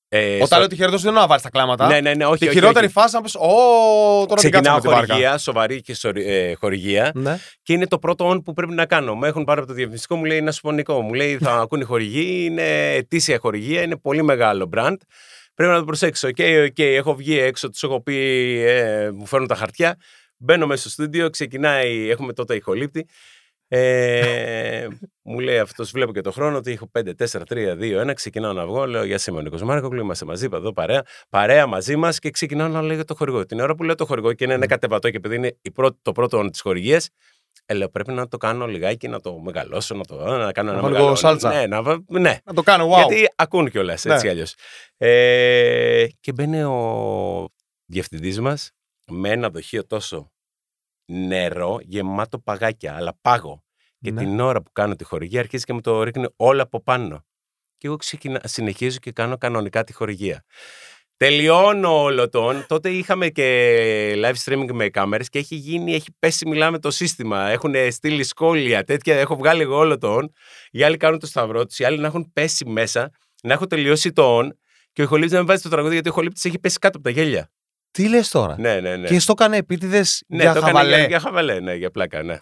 ε, 0.08 0.34
Όταν 0.34 0.46
στο- 0.46 0.58
λέω 0.58 0.66
τη 0.66 0.74
χειρότερη 0.74 0.98
σου, 0.98 1.04
δεν 1.04 1.12
εννοώ 1.12 1.22
να 1.22 1.28
βάλεις 1.28 1.42
τα 1.42 1.50
κλάματα. 1.50 1.86
Ναι, 1.86 2.00
ναι, 2.00 2.14
ναι, 2.14 2.24
όχι, 2.26 2.38
τη 2.38 2.44
όχι, 2.46 2.54
χειρότερη 2.54 2.84
όχι. 2.84 2.94
φάση 2.94 3.14
να 3.14 3.22
πεις: 3.22 3.34
Ω, 3.34 3.40
τώρα 3.40 4.40
την 4.40 4.50
κάτσαμε 4.50 4.50
Ξεκινάω 4.50 4.74
με 4.74 4.80
την 4.80 4.90
βάρκα. 4.90 5.06
χορηγία, 5.12 5.38
σοβαρή 5.38 5.80
και 5.80 5.94
σορι- 5.94 6.26
ε, 6.26 6.54
χορηγία 6.54 7.10
Ναι. 7.14 7.38
και 7.62 7.72
είναι 7.72 7.86
το 7.86 7.98
πρώτο 7.98 8.30
on 8.30 8.42
που 8.44 8.52
πρέπει 8.52 8.72
να 8.74 8.86
κάνω. 8.86 9.16
Με 9.16 9.28
έχουν 9.28 9.44
πάρει 9.44 9.58
από 9.58 9.68
το 9.68 9.74
διαφημιστικό, 9.74 10.16
μου 10.16 10.24
λέει 10.24 10.40
να 10.40 10.52
σου 10.52 10.60
πω 10.60 10.72
Νίκο, 10.72 11.00
μου 11.00 11.14
λέει 11.14 11.38
θα 11.38 11.52
ακούνε 11.60 11.84
χορηγοί, 11.84 12.44
είναι 12.44 12.92
ετήσια 12.94 13.38
χορηγία, 13.38 13.82
είναι 13.82 13.96
πολύ 13.96 14.22
μεγάλο 14.22 14.70
brand. 14.76 14.96
Πρέπει 15.60 15.74
να 15.74 15.78
το 15.78 15.84
προσέξω. 15.84 16.28
OK, 16.28 16.38
OK, 16.68 16.78
έχω 16.78 17.14
βγει 17.14 17.38
έξω, 17.38 17.70
τους 17.70 17.82
έχω 17.82 18.02
πει, 18.02 18.16
ε, 18.66 19.10
μου 19.10 19.26
φέρνουν 19.26 19.48
τα 19.48 19.54
χαρτιά. 19.54 19.96
Μπαίνω 20.36 20.66
μέσα 20.66 20.80
στο 20.80 20.90
στούντιο, 20.90 21.30
ξεκινάει, 21.30 22.10
έχουμε 22.10 22.32
τότε 22.32 22.54
ηχολήπτη. 22.54 23.06
Ε, 23.68 24.86
μου 25.22 25.40
λέει 25.40 25.58
αυτός, 25.58 25.90
βλέπω 25.90 26.12
και 26.12 26.20
το 26.20 26.32
χρόνο 26.32 26.56
ότι 26.56 26.72
έχω 26.72 26.90
5, 26.98 27.14
4, 27.14 27.44
3, 27.48 27.74
2, 27.74 28.10
1. 28.10 28.14
Ξεκινάω 28.14 28.52
να 28.52 28.66
βγω. 28.66 28.86
Λέω 28.86 29.04
Γεια 29.04 29.18
σας, 29.18 29.32
είμαι 29.32 29.40
ο 29.40 29.42
Νίκος 29.42 29.64
Μάρκογλου. 29.64 30.00
Είμαστε 30.00 30.24
μαζί, 30.24 30.44
είπα 30.44 30.56
εδώ 30.56 30.72
παρέα. 30.72 31.02
Παρέα 31.28 31.66
μαζί 31.66 31.96
μας 31.96 32.18
και 32.18 32.30
ξεκινάω 32.30 32.68
να 32.68 32.82
λέω 32.82 32.94
για 32.94 33.04
το 33.04 33.14
χορηγό. 33.14 33.46
Την 33.46 33.60
ώρα 33.60 33.74
που 33.74 33.82
λέω 33.82 33.94
το 33.94 34.06
χορηγό 34.06 34.32
και 34.32 34.44
είναι 34.44 34.54
ένα 34.54 34.66
κατεβατό 34.66 35.10
και 35.10 35.16
επειδή 35.16 35.34
είναι 35.34 35.58
η 35.62 35.70
πρώτη, 35.70 35.98
το 36.02 36.12
πρώτο 36.12 36.50
της 36.50 36.60
χορηγίας, 36.60 37.08
ε, 37.70 37.74
λέω 37.74 37.88
πρέπει 37.88 38.12
να 38.12 38.28
το 38.28 38.36
κάνω 38.36 38.66
λιγάκι, 38.66 39.08
να 39.08 39.20
το 39.20 39.38
μεγαλώσω, 39.38 39.94
να, 39.94 40.04
το, 40.04 40.16
να 40.36 40.52
κάνω 40.52 40.70
ένα 40.70 40.80
βάλω 40.80 40.94
μεγάλο. 40.94 41.14
σάλτσα. 41.14 41.48
Ναι, 41.52 41.66
να, 41.66 41.82
βα- 41.82 42.04
ναι. 42.08 42.38
Να 42.44 42.54
το 42.54 42.62
κάνω, 42.62 42.92
wow. 42.92 42.96
Γιατί 42.96 43.28
ακούν 43.36 43.70
κιόλας 43.70 44.04
έτσι 44.04 44.16
Ναι. 44.16 44.20
κι 44.22 44.28
αλλιώς. 44.28 44.54
Ε, 44.96 46.06
και 46.20 46.32
μπαίνει 46.32 46.62
ο 46.62 47.48
διευθυντής 47.84 48.40
μας 48.40 48.70
με 49.06 49.28
ένα 49.30 49.50
δοχείο 49.50 49.86
τόσο 49.86 50.32
νερό 51.12 51.78
γεμάτο 51.82 52.38
παγάκια, 52.38 52.94
αλλά 52.96 53.18
πάγο. 53.20 53.64
Και 54.00 54.10
Ναι. 54.10 54.20
την 54.20 54.40
ώρα 54.40 54.62
που 54.62 54.72
κάνω 54.72 54.94
τη 54.94 55.04
χορηγία 55.04 55.40
αρχίζει 55.40 55.64
και 55.64 55.72
μου 55.72 55.80
το 55.80 56.02
ρίχνει 56.02 56.26
όλα 56.36 56.62
από 56.62 56.82
πάνω. 56.82 57.24
Και 57.76 57.86
εγώ 57.86 57.96
ξεκινα... 57.96 58.40
συνεχίζω 58.44 58.98
και 58.98 59.12
κάνω 59.12 59.38
κανονικά 59.38 59.84
τη 59.84 59.92
χορηγία. 59.92 60.44
Τελειώνω 61.24 62.02
όλο 62.02 62.28
τον. 62.28 62.64
Τότε 62.68 62.88
είχαμε 62.90 63.28
και 63.28 63.44
live 64.24 64.34
streaming 64.44 64.66
με 64.72 64.88
κάμερες 64.88 65.28
και 65.28 65.38
έχει 65.38 65.54
γίνει, 65.54 65.94
έχει 65.94 66.08
πέσει, 66.18 66.48
μιλάμε 66.48 66.78
το 66.78 66.90
σύστημα. 66.90 67.48
Έχουν 67.48 67.74
στείλει 67.90 68.24
σχόλια, 68.24 68.84
τέτοια. 68.84 69.16
Έχω 69.18 69.36
βγάλει 69.36 69.62
εγώ 69.62 69.76
όλο 69.76 69.98
τον. 69.98 70.32
Οι 70.70 70.82
άλλοι 70.82 70.96
κάνουν 70.96 71.18
το 71.18 71.26
σταυρό 71.26 71.66
τους, 71.66 71.78
οι 71.78 71.84
άλλοι 71.84 71.98
να 71.98 72.06
έχουν 72.06 72.30
πέσει 72.32 72.64
μέσα, 72.68 73.10
να 73.42 73.52
έχω 73.52 73.66
τελειώσει 73.66 74.12
το 74.12 74.38
on 74.38 74.48
και 74.92 75.00
ο 75.00 75.04
ηχολήπτη 75.04 75.32
να 75.32 75.38
με 75.40 75.44
βάζει 75.44 75.62
το 75.62 75.68
τραγούδι 75.68 75.92
γιατί 75.92 76.08
ο 76.08 76.12
ηχολήπτη 76.12 76.48
έχει 76.48 76.58
πέσει 76.58 76.78
κάτω 76.78 76.98
από 76.98 77.06
τα 77.06 77.12
γέλια. 77.20 77.50
Τι 77.90 78.08
λες 78.08 78.28
τώρα; 78.28 78.54
Ναι, 78.58 78.80
ναι, 78.80 78.96
ναι. 78.96 79.08
Και 79.08 79.18
στο 79.18 79.32
έκανε 79.36 79.56
επίτηδες 79.56 80.22
ναι, 80.26 80.42
για 80.42 80.52
το 80.52 80.58
έκανε 80.58 80.72
χαβαλέ. 80.72 80.96
Για, 80.96 81.06
για 81.06 81.20
χαβαλέ, 81.20 81.60
ναι, 81.60 81.74
για 81.74 81.90
πλάκα, 81.90 82.22
ναι. 82.22 82.36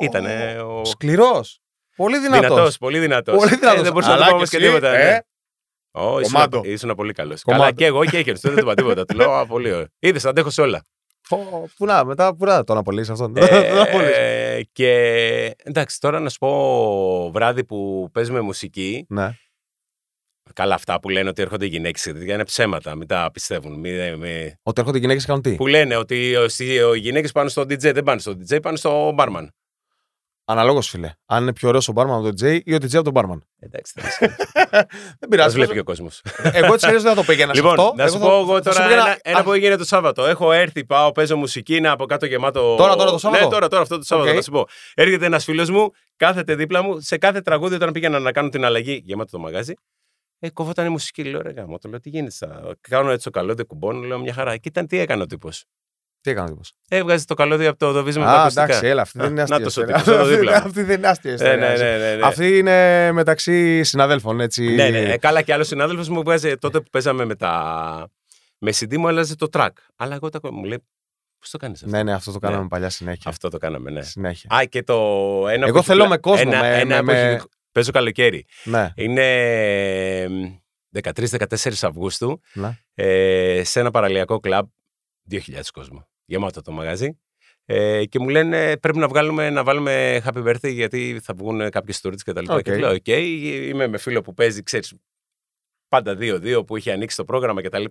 Ήταν 0.00 0.26
ο. 0.60 0.84
Σκληρός. 0.84 1.58
Πολύ 1.96 2.18
δυνατός. 2.18 2.48
Δυνατός, 2.48 2.76
πολύ 2.76 2.98
δυνατός. 2.98 3.36
Πολύ 3.36 3.54
δυνατός. 3.56 3.82
δεν 3.82 3.92
μπορούσα 3.92 4.08
να 4.08 4.14
Αλλά 4.14 4.26
του 4.26 4.30
πω 4.30 4.36
και 4.36 4.36
όμως 4.36 4.48
και 4.50 4.56
εσύ, 4.56 4.66
τίποτα. 4.66 4.96
ε, 4.98 5.10
ναι. 5.10 5.18
Ω, 5.92 6.20
ήσουν, 6.20 6.32
κομμάτο. 6.32 6.60
ήσουν 6.64 6.94
πολύ 6.94 7.12
καλός. 7.12 7.42
Κομμάτο. 7.42 7.62
Καλά 7.62 7.74
και 7.76 7.84
εγώ 7.84 8.04
και 8.04 8.16
έκανε. 8.16 8.38
Δεν 8.42 8.52
του 8.54 8.58
είπα 8.60 8.74
τίποτα. 8.74 9.04
Του 9.04 9.16
λέω 9.16 9.32
«Α, 9.32 9.46
πολύ 9.46 9.72
ωραίο. 9.72 9.86
Είδες, 9.98 10.24
αντέχω 10.24 10.50
σε 10.50 10.60
όλα. 10.60 10.84
Πω, 11.28 11.68
Πού 11.76 11.84
να, 11.84 12.04
μετά 12.04 12.34
πού 12.36 12.44
να 12.44 12.64
τον 12.64 12.76
απολύσει 12.76 13.10
αυτόν. 13.12 13.32
Δεν 13.34 13.48
τον 13.70 13.78
απολύσεις. 13.78 14.16
ε, 14.16 14.60
και 14.72 14.92
εντάξει, 15.62 16.00
τώρα 16.00 16.20
να 16.20 16.28
σου 16.28 16.38
πω 16.38 17.30
βράδυ 17.32 17.64
που 17.64 18.08
παίζουμε 18.12 18.40
μουσική. 18.40 19.04
Ναι. 19.08 19.30
Καλά, 20.54 20.74
αυτά 20.74 21.00
που 21.00 21.08
λένε 21.08 21.28
ότι 21.28 21.42
έρχονται 21.42 21.64
οι 21.64 21.68
γυναίκες 21.68 22.04
είναι 22.04 22.44
ψέματα. 22.44 22.94
Μην 22.94 23.06
τα 23.06 23.30
πιστεύουν. 23.32 23.78
Μη, 23.80 24.16
μη... 24.16 24.54
Ότι 24.62 24.80
έρχονται 24.80 24.98
γυναίκες 24.98 25.24
κάνουν 25.24 25.42
τι; 25.42 25.54
Που 25.54 25.66
λένε 25.66 25.96
ότι 25.96 26.36
ο- 26.36 26.94
οι 26.94 26.98
γυναίκες 26.98 27.32
πάνε 27.32 27.48
στο 27.48 27.62
DJ, 27.62 27.78
δεν 27.78 28.02
πάνε 28.02 28.20
στο 28.20 28.32
DJ, 28.48 28.62
πάνε 28.62 28.76
στο 28.76 29.14
barman. 29.18 29.46
Αναλόγως, 30.50 30.88
φίλε. 30.88 31.10
Αν 31.26 31.42
είναι 31.42 31.52
πιο 31.52 31.68
ωραίος 31.68 31.88
ο 31.88 31.92
μπάρμαν 31.92 32.14
από 32.16 32.24
τον 32.24 32.34
DJ 32.34 32.62
ή 32.66 32.74
ο 32.74 32.76
DJ 32.76 32.94
από 32.94 33.02
τον 33.04 33.12
μπάρμαν. 33.12 33.44
Εντάξει, 33.58 33.92
δεν 33.96 34.10
Δεν 34.70 34.86
Μα 35.20 35.28
πειράζει. 35.28 35.54
βλέπει 35.54 35.72
και 35.72 35.78
ο 35.78 35.84
κόσμος. 35.84 36.22
Εγώ 36.52 36.72
έτσι 36.74 36.86
αλλιώς 36.86 37.02
δεν 37.02 37.14
θα 37.14 37.20
το 37.20 37.26
πήγαινα 37.26 37.54
σε 37.54 37.60
Λοιπόν, 37.60 37.78
αυτό. 37.80 37.92
να 37.96 38.08
σου 38.08 38.16
Εγώ 38.16 38.24
πω 38.26 38.30
θα- 38.32 38.38
εγώ 38.40 38.62
θα 38.62 38.70
σου 38.72 38.76
τώρα 38.78 38.88
πήγαινα- 38.88 39.06
ένα, 39.08 39.18
ένα 39.22 39.42
που 39.42 39.52
έγινε 39.52 39.76
το 39.76 39.84
Σάββατο. 39.84 40.24
Έχω 40.26 40.52
έρθει, 40.52 40.84
πάω, 40.84 41.12
παίζω 41.12 41.36
μουσική, 41.36 41.76
είναι 41.76 41.88
από 41.88 42.06
κάτω 42.06 42.26
γεμάτο. 42.26 42.74
Τώρα, 42.76 42.96
τώρα 42.96 43.10
το 43.10 43.18
Σάββατο; 43.18 43.44
Ναι, 43.44 43.50
τώρα, 43.50 43.68
τώρα 43.68 43.82
αυτό 43.82 43.98
το 43.98 44.04
Σάββατο. 44.04 44.30
Οκ. 44.30 44.36
Να 44.36 44.42
σου 44.42 44.50
πω. 44.50 44.66
Έρχεται 44.94 45.26
ένας 45.26 45.44
φίλος 45.44 45.70
μου, 45.70 45.90
κάθεται 46.16 46.54
δίπλα 46.54 46.82
μου, 46.82 47.00
σε 47.00 47.18
κάθε 47.18 47.40
τραγούδι 47.40 47.74
όταν 47.74 47.92
πήγαινα 47.92 48.18
να 48.18 48.32
κάνω 48.32 48.48
την 48.48 48.64
αλλαγή, 48.64 49.02
γεμάτο 49.04 49.30
το 49.30 49.38
μαγάζι. 49.38 49.74
Ε, 50.38 50.50
κόβονταν 50.50 50.86
η 50.86 50.88
μουσική, 50.88 51.24
λέω 51.24 51.42
ρε 51.42 51.50
γαμώτο, 51.50 51.88
λέω 51.88 52.00
τι 52.00 52.08
γίνεται. 52.08 52.34
Θα... 52.38 52.74
Κάνω 52.80 53.10
έτσι 53.10 53.24
το 53.24 53.30
καλώδιο, 53.30 53.64
κουμπώνω, 53.66 54.00
λέω 54.06 54.18
μια 54.18 54.32
χαρά. 54.32 54.56
Και 54.56 54.68
ήταν 54.68 54.86
τι 54.86 54.98
έκανε 54.98 55.22
ο 55.22 55.26
τύπος. 55.26 55.64
Τι 56.20 56.30
έκανε 56.30 56.46
ο 56.46 56.50
τύπος; 56.50 56.72
Έβγαζε 56.88 57.24
το 57.24 57.34
καλώδιο 57.34 57.68
από 57.68 57.78
το 57.78 57.92
δοβίζουμε 57.92 58.24
με 58.24 58.30
τα 58.30 58.36
Α, 58.36 58.40
ακουστικά. 58.40 58.64
εντάξει, 58.64 58.86
έλα, 58.86 59.02
αυτή 59.02 59.18
δεν 59.18 59.30
είναι 59.30 59.40
Α, 59.40 59.42
αστεία. 59.44 59.56
να 59.58 59.62
το 59.62 59.68
ιστορία. 59.68 59.98
σωτήρι, 59.98 60.16
εδώ 60.16 60.24
δίπλα. 60.26 60.56
Αυτή 60.56 60.82
δεν 60.82 60.96
είναι 60.98 61.08
αστεία. 61.08 61.30
Ε, 61.30 61.34
ιστορία, 61.34 61.56
ναι, 61.56 61.66
έτσι. 61.66 61.82
ναι, 61.84 61.96
ναι, 61.98 62.14
ναι. 62.14 62.26
Αυτή 62.26 62.56
είναι 62.58 63.12
μεταξύ 63.12 63.82
συναδέλφων, 63.84 64.40
έτσι. 64.40 64.62
Ναι, 64.74 64.88
ναι, 64.88 65.00
ναι. 65.00 65.16
Καλά 65.16 65.42
και 65.42 65.52
άλλος 65.52 65.66
συνάδελφος 65.66 66.08
μου 66.08 66.22
βγάζει 66.22 66.56
τότε 66.56 66.80
που 66.80 66.90
παίζαμε 66.90 67.24
με 67.24 67.34
τα. 67.34 68.08
Με 68.58 68.72
CD 68.74 68.96
μου 68.96 69.08
άλλαζε 69.08 69.36
το 69.36 69.46
track. 69.52 69.68
Αλλά 69.96 70.14
εγώ 70.14 70.28
τα 70.28 70.40
μου 70.52 70.64
λέει. 70.64 70.84
Πώς 71.38 71.50
το 71.50 71.58
κάνεις 71.58 71.82
αυτό; 71.82 71.96
Ναι, 71.96 72.02
ναι, 72.02 72.12
αυτό 72.12 72.32
το 72.32 72.38
κάναμε 72.38 72.62
Ναι. 72.62 72.68
παλιά 72.68 72.90
συνέχεια. 72.90 73.22
Αυτό 73.30 73.48
το 73.48 73.58
κάναμε, 73.58 73.90
ναι. 73.90 74.02
Συνέχεια. 74.02 74.56
Α, 74.56 74.64
και 74.64 74.82
το 74.82 74.94
ένα 75.48 75.62
Εγώ 75.64 75.72
που 75.72 75.76
έχει 75.78 75.86
θέλω 75.86 75.98
πλα- 75.98 76.08
με 76.08 76.16
κόσμο, 76.18 76.50
Ένα, 76.52 76.60
με- 76.60 76.78
ένα 76.80 77.02
με- 77.02 77.02
που 77.02 77.10
έχει- 77.18 77.32
με- 77.36 77.42
Παίζω 77.72 77.90
καλοκαίρι. 77.90 78.46
Ναι, 78.64 78.92
Είναι 78.94 80.28
13-14 80.90 81.46
Αυγούστου 81.82 82.40
ναι. 82.52 82.78
ε, 82.94 83.62
σε 83.64 83.80
ένα 83.80 83.90
παραλιακό 83.90 84.40
κλαμπ. 84.40 84.66
2.000 85.30 85.60
κόσμο. 85.72 86.08
Γεμάτο 86.30 86.62
το 86.62 86.72
μαγαζί. 86.72 87.18
Ε, 87.64 88.04
και 88.04 88.18
μου 88.18 88.28
λένε 88.28 88.76
πρέπει 88.76 88.98
να, 88.98 89.08
βγάλουμε, 89.08 89.50
να 89.50 89.64
βάλουμε 89.64 90.22
happy 90.24 90.46
birthday 90.46 90.72
γιατί 90.72 91.20
θα 91.22 91.34
βγουν 91.36 91.70
κάποιες 91.70 91.94
stories 92.02 92.20
και 92.24 92.32
τα 92.32 92.40
λοιπά. 92.40 92.54
Οκ. 92.54 92.62
Και 92.62 92.72
του 92.72 92.78
λέω: 92.78 92.90
Οκ, 92.92 93.06
είμαι 93.06 93.86
με 93.86 93.98
φίλο 93.98 94.20
που 94.20 94.34
παίζει, 94.34 94.62
ξέρεις, 94.62 94.94
πάντα 95.88 96.16
2-2 96.20 96.66
που 96.66 96.76
είχε 96.76 96.92
ανοίξει 96.92 97.16
το 97.16 97.24
πρόγραμμα 97.24 97.62
κτλ. 97.62 97.84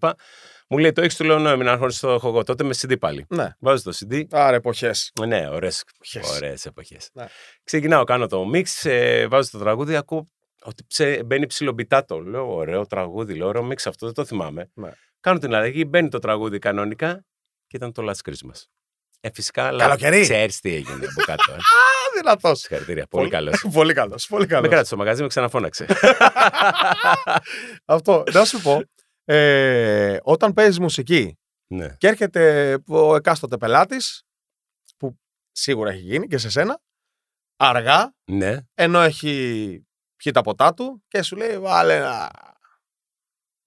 Μου 0.69 0.77
λέει: 0.77 0.91
Το 0.91 1.01
έχεις, 1.01 1.15
του 1.17 1.23
λέω: 1.23 1.39
Ναι, 1.39 1.55
μην 1.55 1.67
αγχώνεσαι, 1.67 1.99
το 2.05 2.11
έχω 2.11 2.27
εγώ. 2.27 2.43
Τότε 2.43 2.63
με 2.63 2.73
CD 2.77 2.99
πάλι. 2.99 3.25
ναι. 3.29 3.47
Βάζω 3.59 3.83
το 3.83 3.97
CD, 3.99 4.23
Άρα, 4.31 4.55
εποχές. 4.55 5.11
ναι, 5.27 5.49
ωραίες, 5.49 5.83
Εποχές. 5.95 6.35
ωραίες 6.35 6.65
εποχές. 6.65 7.09
Ναι. 7.13 7.25
Ξεκινάω, 7.63 8.03
κάνω 8.03 8.27
το 8.27 8.45
mix, 8.53 8.63
ε, 8.89 9.27
βάζω 9.27 9.49
το 9.51 9.57
τραγούδι, 9.59 9.95
ακούω 9.95 10.29
ότι 10.61 10.83
ψε, 10.87 11.23
μπαίνει 11.25 11.45
ψιλομπιτάτο. 11.45 12.19
Λέω, 12.19 12.55
ωραίο 12.55 12.85
τραγούδι, 12.85 13.33
λέω, 13.35 13.47
ωραίο 13.47 13.67
mix 13.67 13.75
αυτό, 13.85 14.05
δεν 14.05 14.13
το 14.15 14.25
θυμάμαι. 14.25 14.69
Ναι. 14.73 14.91
Κάνω 15.19 15.39
την 15.39 15.53
αλλαγή, 15.53 15.85
μπαίνει 15.87 16.09
το 16.09 16.19
τραγούδι 16.19 16.59
κανονικά 16.59 17.25
και 17.69 17.77
ήταν 17.77 17.91
το 17.91 18.09
Last 18.09 18.29
Christmas. 18.29 18.63
Ε, 19.21 19.29
φυσικά, 19.33 19.63
αλλά 19.67 19.83
Καλοκαιρί. 19.83 20.21
ξέρεις 20.21 20.59
τι 20.59 20.73
έγινε 20.73 21.05
από 21.05 21.21
κάτω. 21.25 21.51
Ε. 21.51 21.55
Α, 21.79 22.21
δυνατός. 22.21 22.59
Συγχαρητήρια, 22.59 23.07
πολύ 23.07 23.29
καλός. 23.29 23.65
Πολύ 23.73 23.93
καλός. 23.93 24.27
Πολύ 24.27 24.43
Με 24.45 24.47
καλός. 24.49 24.67
κράτησε 24.69 24.85
στο 24.85 24.97
μαγαζί, 24.97 25.21
με 25.21 25.27
ξαναφώναξε. 25.27 25.85
Αυτό. 27.85 28.23
Να 28.33 28.45
σου 28.45 28.61
πω. 28.61 28.81
Ε, 29.25 30.17
όταν 30.23 30.53
παίζεις 30.53 30.79
μουσική 30.79 31.37
ναι. 31.67 31.95
και 31.97 32.07
έρχεται 32.07 32.77
ο 32.87 33.15
εκάστοτε 33.15 33.57
πελάτης, 33.57 34.23
που 34.97 35.19
σίγουρα 35.51 35.91
έχει 35.91 36.01
γίνει 36.01 36.27
και 36.27 36.37
σε 36.37 36.49
σένα, 36.49 36.79
αργά, 37.57 38.13
ναι, 38.31 38.57
ενώ 38.73 39.01
έχει 39.01 39.33
πιει 40.15 40.31
τα 40.33 40.41
ποτά 40.41 40.73
του 40.73 41.03
και 41.07 41.21
σου 41.21 41.35
λέει 41.35 41.59
βάλε 41.59 41.95
ένα. 41.95 42.31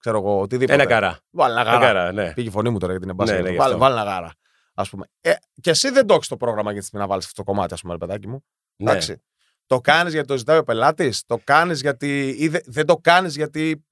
Ξέρω 0.03 0.17
εγώ, 0.17 0.39
οτιδήποτε. 0.39 0.73
ένα 0.73 0.85
καρά. 0.85 1.17
Βάλε 1.31 1.51
ένα 1.53 1.61
Ένα 1.61 1.71
γάρα. 1.71 1.85
καρά, 1.85 2.11
ναι. 2.11 2.33
Πήγε 2.33 2.47
η 2.47 2.51
φωνή 2.51 2.69
μου 2.69 2.77
τώρα 2.77 2.91
γιατί 2.91 3.05
είναι 3.07 3.13
μπάσκετ. 3.15 3.37
Ναι, 3.37 3.43
ναι, 3.43 3.49
γι' 3.49 3.57
βάλε, 3.57 3.73
αυτό. 3.73 3.85
βάλε 3.85 4.01
ένα 4.01 4.11
γάρα. 4.11 4.31
Ας 4.73 4.89
πούμε. 4.89 5.05
Ε, 5.21 5.33
και 5.61 5.69
εσύ 5.69 5.89
δεν 5.89 6.05
το 6.07 6.13
έχεις 6.13 6.27
το 6.27 6.37
πρόγραμμα 6.37 6.71
για 6.71 6.79
τη 6.79 6.85
στιγμή 6.85 7.05
να 7.05 7.11
βάλεις 7.11 7.25
αυτό 7.25 7.43
το 7.43 7.51
κομμάτι, 7.51 7.73
ας 7.73 7.81
πούμε, 7.81 7.93
ρε 7.93 7.99
παιδάκι 7.99 8.27
μου. 8.27 8.43
ναι. 8.75 8.89
Εντάξει. 8.91 9.21
Το 9.65 9.79
κάνεις 9.81 10.13
γιατί 10.13 10.27
το 10.27 10.37
ζητάει 10.37 10.57
ο 10.57 10.63
πελάτης, 10.63 11.23
το 11.25 11.39
κάνεις 11.43 11.81
γιατί. 11.81 12.35
ή 12.39 12.47
δε- 12.47 12.59
δεν 12.65 12.85
το 12.85 12.95
κάνεις 12.95 13.35
γιατί. 13.35 13.85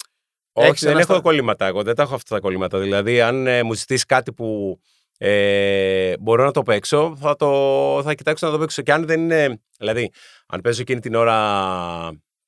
Όχι, 0.53 0.67
Έχεις 0.67 0.81
δεν 0.81 0.89
ένας 0.91 1.03
έχω 1.03 1.13
στα- 1.13 1.21
κολλήματα. 1.21 1.65
Εγώ 1.65 1.83
δεν 1.83 1.95
τα 1.95 2.03
έχω 2.03 2.15
αυτά 2.15 2.35
τα 2.35 2.41
κολλήματα. 2.41 2.79
Δηλαδή, 2.79 3.21
αν 3.21 3.47
ε, 3.47 3.63
μου 3.63 3.73
ζητήσει 3.73 4.05
κάτι 4.05 4.33
που 4.33 4.79
ε, 5.17 6.13
μπορώ 6.19 6.43
να 6.45 6.51
το 6.51 6.63
παίξω, 6.63 7.15
θα, 7.19 7.35
το, 7.35 8.01
θα 8.03 8.13
κοιτάξω 8.13 8.45
να 8.45 8.51
το 8.51 8.57
παίξω. 8.59 8.81
Και 8.81 8.93
αν 8.93 9.05
δεν 9.05 9.21
είναι. 9.21 9.61
Δηλαδή, 9.77 10.11
αν 10.47 10.61
παίζω 10.61 10.81
εκείνη 10.81 10.99
την 10.99 11.15
ώρα. 11.15 11.39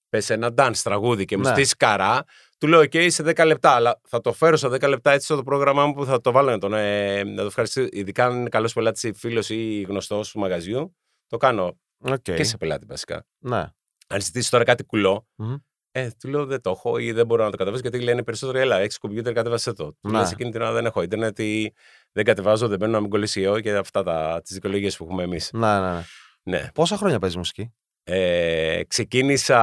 Πες 0.10 0.30
ένα 0.30 0.50
dance 0.58 0.78
τραγούδι 0.84 1.26
και 1.26 1.38
μου 1.38 1.44
Ναι. 1.44 1.48
ζητήσει 1.50 1.76
καρά, 1.76 2.24
του 2.64 2.70
λέω: 2.70 2.80
OK, 2.82 3.12
σε 3.12 3.24
10 3.24 3.46
λεπτά. 3.46 3.72
Αλλά 3.72 4.00
θα 4.08 4.22
το 4.22 4.34
φέρω 4.34 4.56
σε 4.58 4.68
10 4.68 4.88
λεπτά 4.88 5.12
έτσι 5.12 5.26
στο 5.34 5.44
πρόγραμμά 5.44 5.86
μου 5.86 5.94
που 5.94 6.06
θα 6.06 6.22
το 6.22 6.32
βάλω 6.32 6.50
να, 6.50 6.58
τον, 6.58 6.74
ε, 6.74 7.24
να 7.24 7.36
το 7.36 7.46
ευχαριστήσω. 7.46 7.88
Ειδικά 7.92 8.26
αν 8.26 8.36
είναι 8.40 8.50
καλός 8.50 8.74
πελάτης 8.74 9.04
ή 9.04 9.14
φίλος 9.14 9.50
ή 9.50 9.86
γνωστός 9.88 10.32
του 10.32 10.40
μαγαζιού, 10.40 10.96
το 11.28 11.38
κάνω 11.38 11.78
Οκ. 12.06 12.22
Και 12.22 12.44
σε 12.44 12.58
πελάτη 12.58 12.86
βασικά. 12.86 13.26
Ναι. 13.40 13.66
Αν 14.08 14.22
ζητήσει 14.22 14.50
τώρα 14.50 14.64
κάτι 14.64 14.84
κουλό, 14.84 15.28
Μμμ. 15.36 15.56
ε, 15.92 16.10
του 16.20 16.30
λέω 16.30 16.46
δεν 16.46 16.62
το 16.62 16.70
έχω 16.70 16.98
ή 16.98 17.12
δεν 17.12 17.26
μπορώ 17.26 17.44
να 17.44 17.52
το 17.52 17.58
κατεβάσω 17.58 17.82
γιατί 17.82 18.04
λένε 18.04 18.24
περισσότερο, 18.24 18.60
έλα, 18.60 18.78
έχεις 18.80 18.98
κομπιούτερ, 18.98 19.34
κατέβασε 19.34 19.74
το. 19.74 19.86
Του 19.86 19.98
Ναι. 20.02 20.12
λέω 20.18 20.26
σε 20.26 20.34
εκείνη 20.34 20.52
την 20.52 20.62
ώρα 20.62 20.72
δεν 20.72 20.86
έχω 20.86 21.02
ίντερνετ 21.02 21.40
ή 21.40 21.74
δεν 22.12 22.26
κατεβάζω, 22.26 22.68
δεν 22.68 22.78
μπαίνω 22.80 22.92
να 22.92 23.00
μην 23.00 23.10
κολλήσει 23.10 23.40
ιό 23.40 23.60
και 23.60 23.72
αυτά 23.76 24.04
τα, 24.04 24.42
τις 24.44 24.54
δικαιολογίες 24.54 24.98
που 24.98 25.04
έχουμε 25.04 25.24
εμείς. 25.24 25.50
Ναι, 25.54 25.80
ναι, 25.80 25.92
ναι. 25.92 26.02
Ναι. 26.44 26.68
Πόσα 26.74 26.98
χρόνια 26.98 27.20
παίζεις 27.20 27.38
μουσική; 27.38 27.74
Ε, 28.04 28.82
ξεκίνησα 28.88 29.60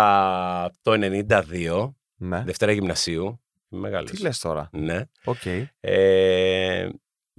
το 0.83 0.93
92, 1.29 1.95
Ναι. 2.23 2.43
Δευτέρα 2.45 2.73
Γυμνασίου. 2.73 3.41
Είμαι 3.69 3.81
μεγάλος. 3.81 4.11
Τι 4.11 4.21
λες 4.21 4.39
τώρα; 4.39 4.69
Ναι. 4.73 5.03
Οκ. 5.25 5.47
Ε, 5.81 6.89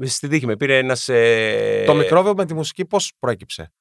στη 0.03 0.27
τύχη 0.27 0.45
με 0.45 0.55
πήρε 0.57 0.77
ένας... 0.77 1.09
Ε, 1.09 1.83
Το 1.85 1.93
μικρόβιο 1.95 2.33
με 2.33 2.45
τη 2.45 2.53
μουσική 2.53 2.85
πώς 2.85 3.13
προέκυψε; 3.19 3.73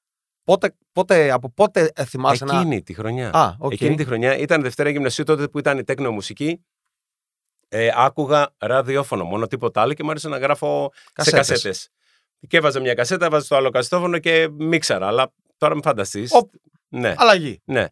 Πότε, 0.45 0.75
πότε, 0.93 1.31
από 1.31 1.51
πότε 1.51 1.91
ε, 1.95 2.05
θυμάσαι 2.05 2.45
να. 2.45 2.57
Εκείνη 2.59 2.83
τη 2.83 2.95
χρονιά. 2.95 3.31
Α, 3.33 3.55
οκ. 3.59 3.73
Εκείνη 3.73 3.95
τη 3.97 4.05
χρονιά 4.05 4.37
ήταν 4.37 4.63
Δευτέρα 4.63 4.91
Γυμνασίου 4.91 5.25
τότε 5.25 5.49
που 5.49 5.59
ήταν 5.59 5.79
η 5.79 5.85
τέκνο 5.85 6.11
μουσική. 6.11 6.65
Ε, 7.69 7.91
άκουγα 7.95 8.55
ραδιόφωνο, 8.59 9.25
μόνο 9.25 9.47
τίποτα 9.47 9.81
άλλο 9.81 9.93
και 9.95 10.03
μου 10.03 10.11
άρεσε 10.11 10.29
να 10.29 10.39
γράφω 10.39 10.93
Κασέτες. 11.13 11.47
σε 11.47 11.53
κασέτες. 11.53 11.89
Και 12.49 12.57
έβαζα 12.57 12.81
μια 12.81 12.95
κασέτα, 12.95 13.27
έβαζα 13.27 13.47
το 13.49 13.57
άλλο 13.57 13.71
κασετόφωνο 13.71 14.19
και 14.19 14.49
μίξαρα. 14.49 15.07
Αλλά 15.07 15.33
τώρα 15.57 15.75
με 15.75 15.81
φανταστείς. 15.85 16.33
Οπ. 16.33 16.51
Ναι, 16.89 17.15
Αλλαγή. 17.17 17.61
ναι. 17.65 17.85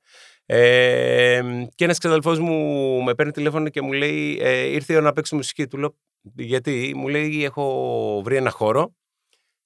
Ε, 0.51 1.67
και 1.75 1.85
ένας 1.85 1.99
ξαδελφός 1.99 2.39
μου 2.39 2.55
με 3.03 3.15
παίρνει 3.15 3.33
τηλέφωνο 3.33 3.69
και 3.69 3.83
μου 3.83 3.93
λέει 3.93 4.39
ε, 4.41 4.65
ήρθε 4.65 4.93
η 4.93 4.97
ώρα 4.97 5.05
να 5.05 5.13
παίξει 5.13 5.35
μουσική. 5.35 5.67
Του 5.67 5.77
λέω 5.77 5.97
γιατί, 6.35 6.93
μου 6.97 7.09
λέει 7.09 7.45
έχω 7.45 8.23
βρει 8.25 8.37
ένα 8.37 8.51
χώρο 8.51 8.95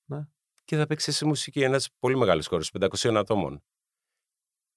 Ναι. 0.05 0.21
και 0.65 0.77
θα 0.77 0.87
παίξεις 0.87 1.17
σε 1.17 1.25
μουσική 1.25 1.63
ένας 1.63 1.89
πολύ 1.99 2.17
μεγάλος 2.17 2.47
χώρος, 2.47 2.71
500 2.81 3.15
ατόμων. 3.17 3.63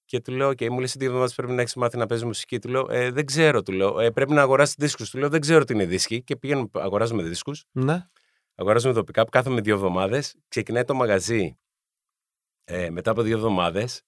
Και 0.06 0.20
του 0.22 0.32
λέω, 0.32 0.54
και 0.54 0.70
μου 0.70 0.78
λέει: 0.78 0.88
Σε 0.88 0.96
δύο 0.98 1.08
εβδομάδες 1.08 1.36
πρέπει 1.36 1.52
να 1.52 1.62
έχεις 1.62 1.76
μάθει 1.76 1.98
να 1.98 2.06
παίζεις 2.06 2.26
μουσική. 2.26 2.60
Του 2.60 2.70
λέω: 2.70 2.88
ε, 2.92 3.12
Δεν 3.12 3.26
ξέρω, 3.26 3.62
του 3.64 3.72
λέω. 3.72 4.00
Ε, 4.00 4.12
πρέπει 4.12 4.34
να 4.34 4.42
αγοράσεις 4.42 4.76
δίσκους. 4.76 5.10
Του 5.10 5.18
λέω: 5.18 5.30
Δεν 5.30 5.42
ξέρω 5.42 5.64
τι 5.64 5.74
είναι 5.74 5.86
δίσκοι. 5.86 6.24
Και 6.24 6.36
πηγαίνουμε, 6.36 6.70
αγοράζουμε 6.74 7.24
δίσκους. 7.24 7.66
Ναι. 7.72 8.08
Αγοράζουμε 8.56 8.94
τοπικά, 8.94 9.24
κάθομαι 9.24 9.62
δύο 9.62 9.76
εβδομάδες. 9.76 10.36
Ξεκινάει 10.48 10.84
το 10.84 10.94
μαγαζί 10.94 11.58
ε, 12.64 12.90
μετά 12.90 13.12
από 13.12 13.22
δύο 13.22 13.36
εβδομάδες. 13.36 14.02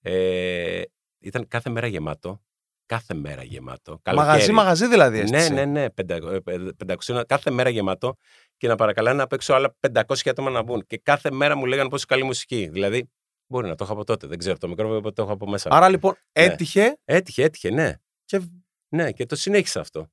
Ε, 0.00 0.82
ήταν 1.22 1.48
κάθε 1.48 1.70
μέρα 1.70 1.86
γεμάτο. 1.86 2.42
Κάθε 2.86 3.14
μέρα 3.14 3.42
γεμάτο. 3.42 4.00
Μαγαζί, 4.04 4.26
Καλοκαίρι. 4.26 4.52
μαγαζί 4.52 4.86
δηλαδή. 4.88 5.16
Ναι, 5.16 5.22
έστησε. 5.22 5.52
ναι, 5.52 5.64
ναι. 5.64 5.90
πεντα- 5.90 6.32
ε, 6.46 6.52
ε, 6.52 6.58
500, 6.86 7.22
κάθε 7.26 7.50
μέρα 7.50 7.68
γεμάτο 7.68 8.16
και 8.56 8.68
να 8.68 8.74
παρακαλάνε 8.76 9.16
να 9.16 9.26
παίξω 9.26 9.54
άλλα 9.54 9.76
500 9.80 10.30
άτομα 10.30 10.50
να 10.50 10.62
μπουν. 10.62 10.84
Και 10.86 10.98
κάθε 10.98 11.30
μέρα 11.30 11.56
μου 11.56 11.66
λέγανε 11.66 11.88
πόσο 11.88 12.04
καλή 12.08 12.22
μουσική. 12.22 12.68
Δηλαδή, 12.72 13.10
μπορεί 13.46 13.68
να 13.68 13.74
το 13.74 13.84
έχω 13.84 13.92
από 13.92 14.04
τότε. 14.04 14.26
Δεν 14.26 14.38
ξέρω. 14.38 14.58
Το 14.58 14.68
μικρό 14.68 15.00
το 15.00 15.22
έχω 15.22 15.32
από 15.32 15.48
μέσα. 15.48 15.68
Άρα 15.72 15.88
λοιπόν 15.88 16.14
Ναι. 16.38 16.44
έτυχε 16.44 16.98
Έτυχε, 17.04 17.42
έτυχε, 17.42 17.70
ναι. 17.70 17.94
και. 18.24 18.40
Ναι, 18.88 19.12
και 19.12 19.26
το 19.26 19.36
συνέχισα 19.36 19.80
αυτό. 19.80 20.10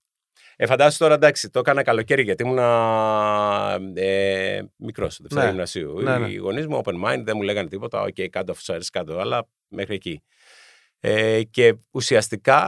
Ε, 0.56 0.66
φαντάσου 0.66 0.98
τώρα 0.98 1.14
εντάξει, 1.14 1.50
το 1.50 1.60
έκανα 1.60 1.84
καλοκαίρι 1.84 2.22
γιατί 2.24 2.44
ήμουν 2.44 2.58
ε, 3.96 4.62
μικρός, 4.76 5.18
Δευτέρα 5.22 5.44
Ναι. 5.44 5.50
γυμνασίου. 5.50 6.02
Ναι, 6.02 6.18
ναι. 6.18 6.28
Οι 6.30 6.36
γονείς 6.36 6.68
μου 6.68 6.82
open 6.86 7.04
mind 7.06 7.22
δεν 7.24 7.34
μου 7.38 7.42
λέγανε 7.42 7.70
τίποτα. 7.70 8.02
Οκ, 8.02 8.16
κάτω 8.30 8.52
αφού 8.52 8.62
σου 8.62 8.74
αρέσει 8.74 8.90
κάτω, 8.90 9.18
αλλά 9.20 9.48
μέχρι 9.68 9.96
εκεί. 9.96 10.24
Ε, 11.02 11.44
και 11.44 11.76
ουσιαστικά 11.92 12.60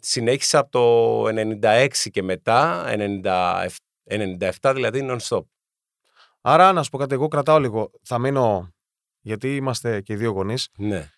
συνέχισα 0.00 0.58
από 0.58 0.70
το 0.70 1.24
96 1.62 1.88
και 2.10 2.22
μετά, 2.22 2.84
97, 2.88 3.66
97 4.60 4.72
δηλαδή 4.74 5.08
non-stop. 5.10 5.44
Άρα 6.40 6.72
να 6.72 6.82
σου 6.82 6.90
πω 6.90 6.98
κάτι, 6.98 7.14
εγώ 7.14 7.28
κρατάω 7.28 7.58
λίγο. 7.58 7.90
Θα 8.02 8.18
μείνω. 8.18 8.70
Γιατί 9.20 9.56
είμαστε 9.56 10.00
και 10.00 10.12
οι 10.12 10.16
δύο 10.16 10.30
γονείς. 10.30 10.68
Ναι, 10.78 11.10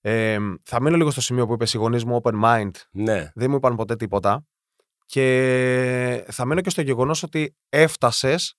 Ε, 0.00 0.38
θα 0.62 0.80
μείνω 0.82 0.96
λίγο 0.96 1.10
στο 1.10 1.20
σημείο 1.20 1.46
που 1.46 1.52
είπες 1.52 1.74
οι 1.74 1.78
γονείς 1.78 2.04
μου 2.04 2.20
open 2.22 2.42
mind. 2.44 2.70
ναι, 2.90 3.30
Δεν 3.34 3.50
μου 3.50 3.56
είπαν 3.56 3.76
ποτέ 3.76 3.96
τίποτα. 3.96 4.46
Και 5.06 6.24
θα 6.28 6.44
μείνω 6.44 6.60
και 6.60 6.70
στο 6.70 6.82
γεγονός 6.82 7.22
ότι 7.22 7.56
έφτασες 7.68 8.54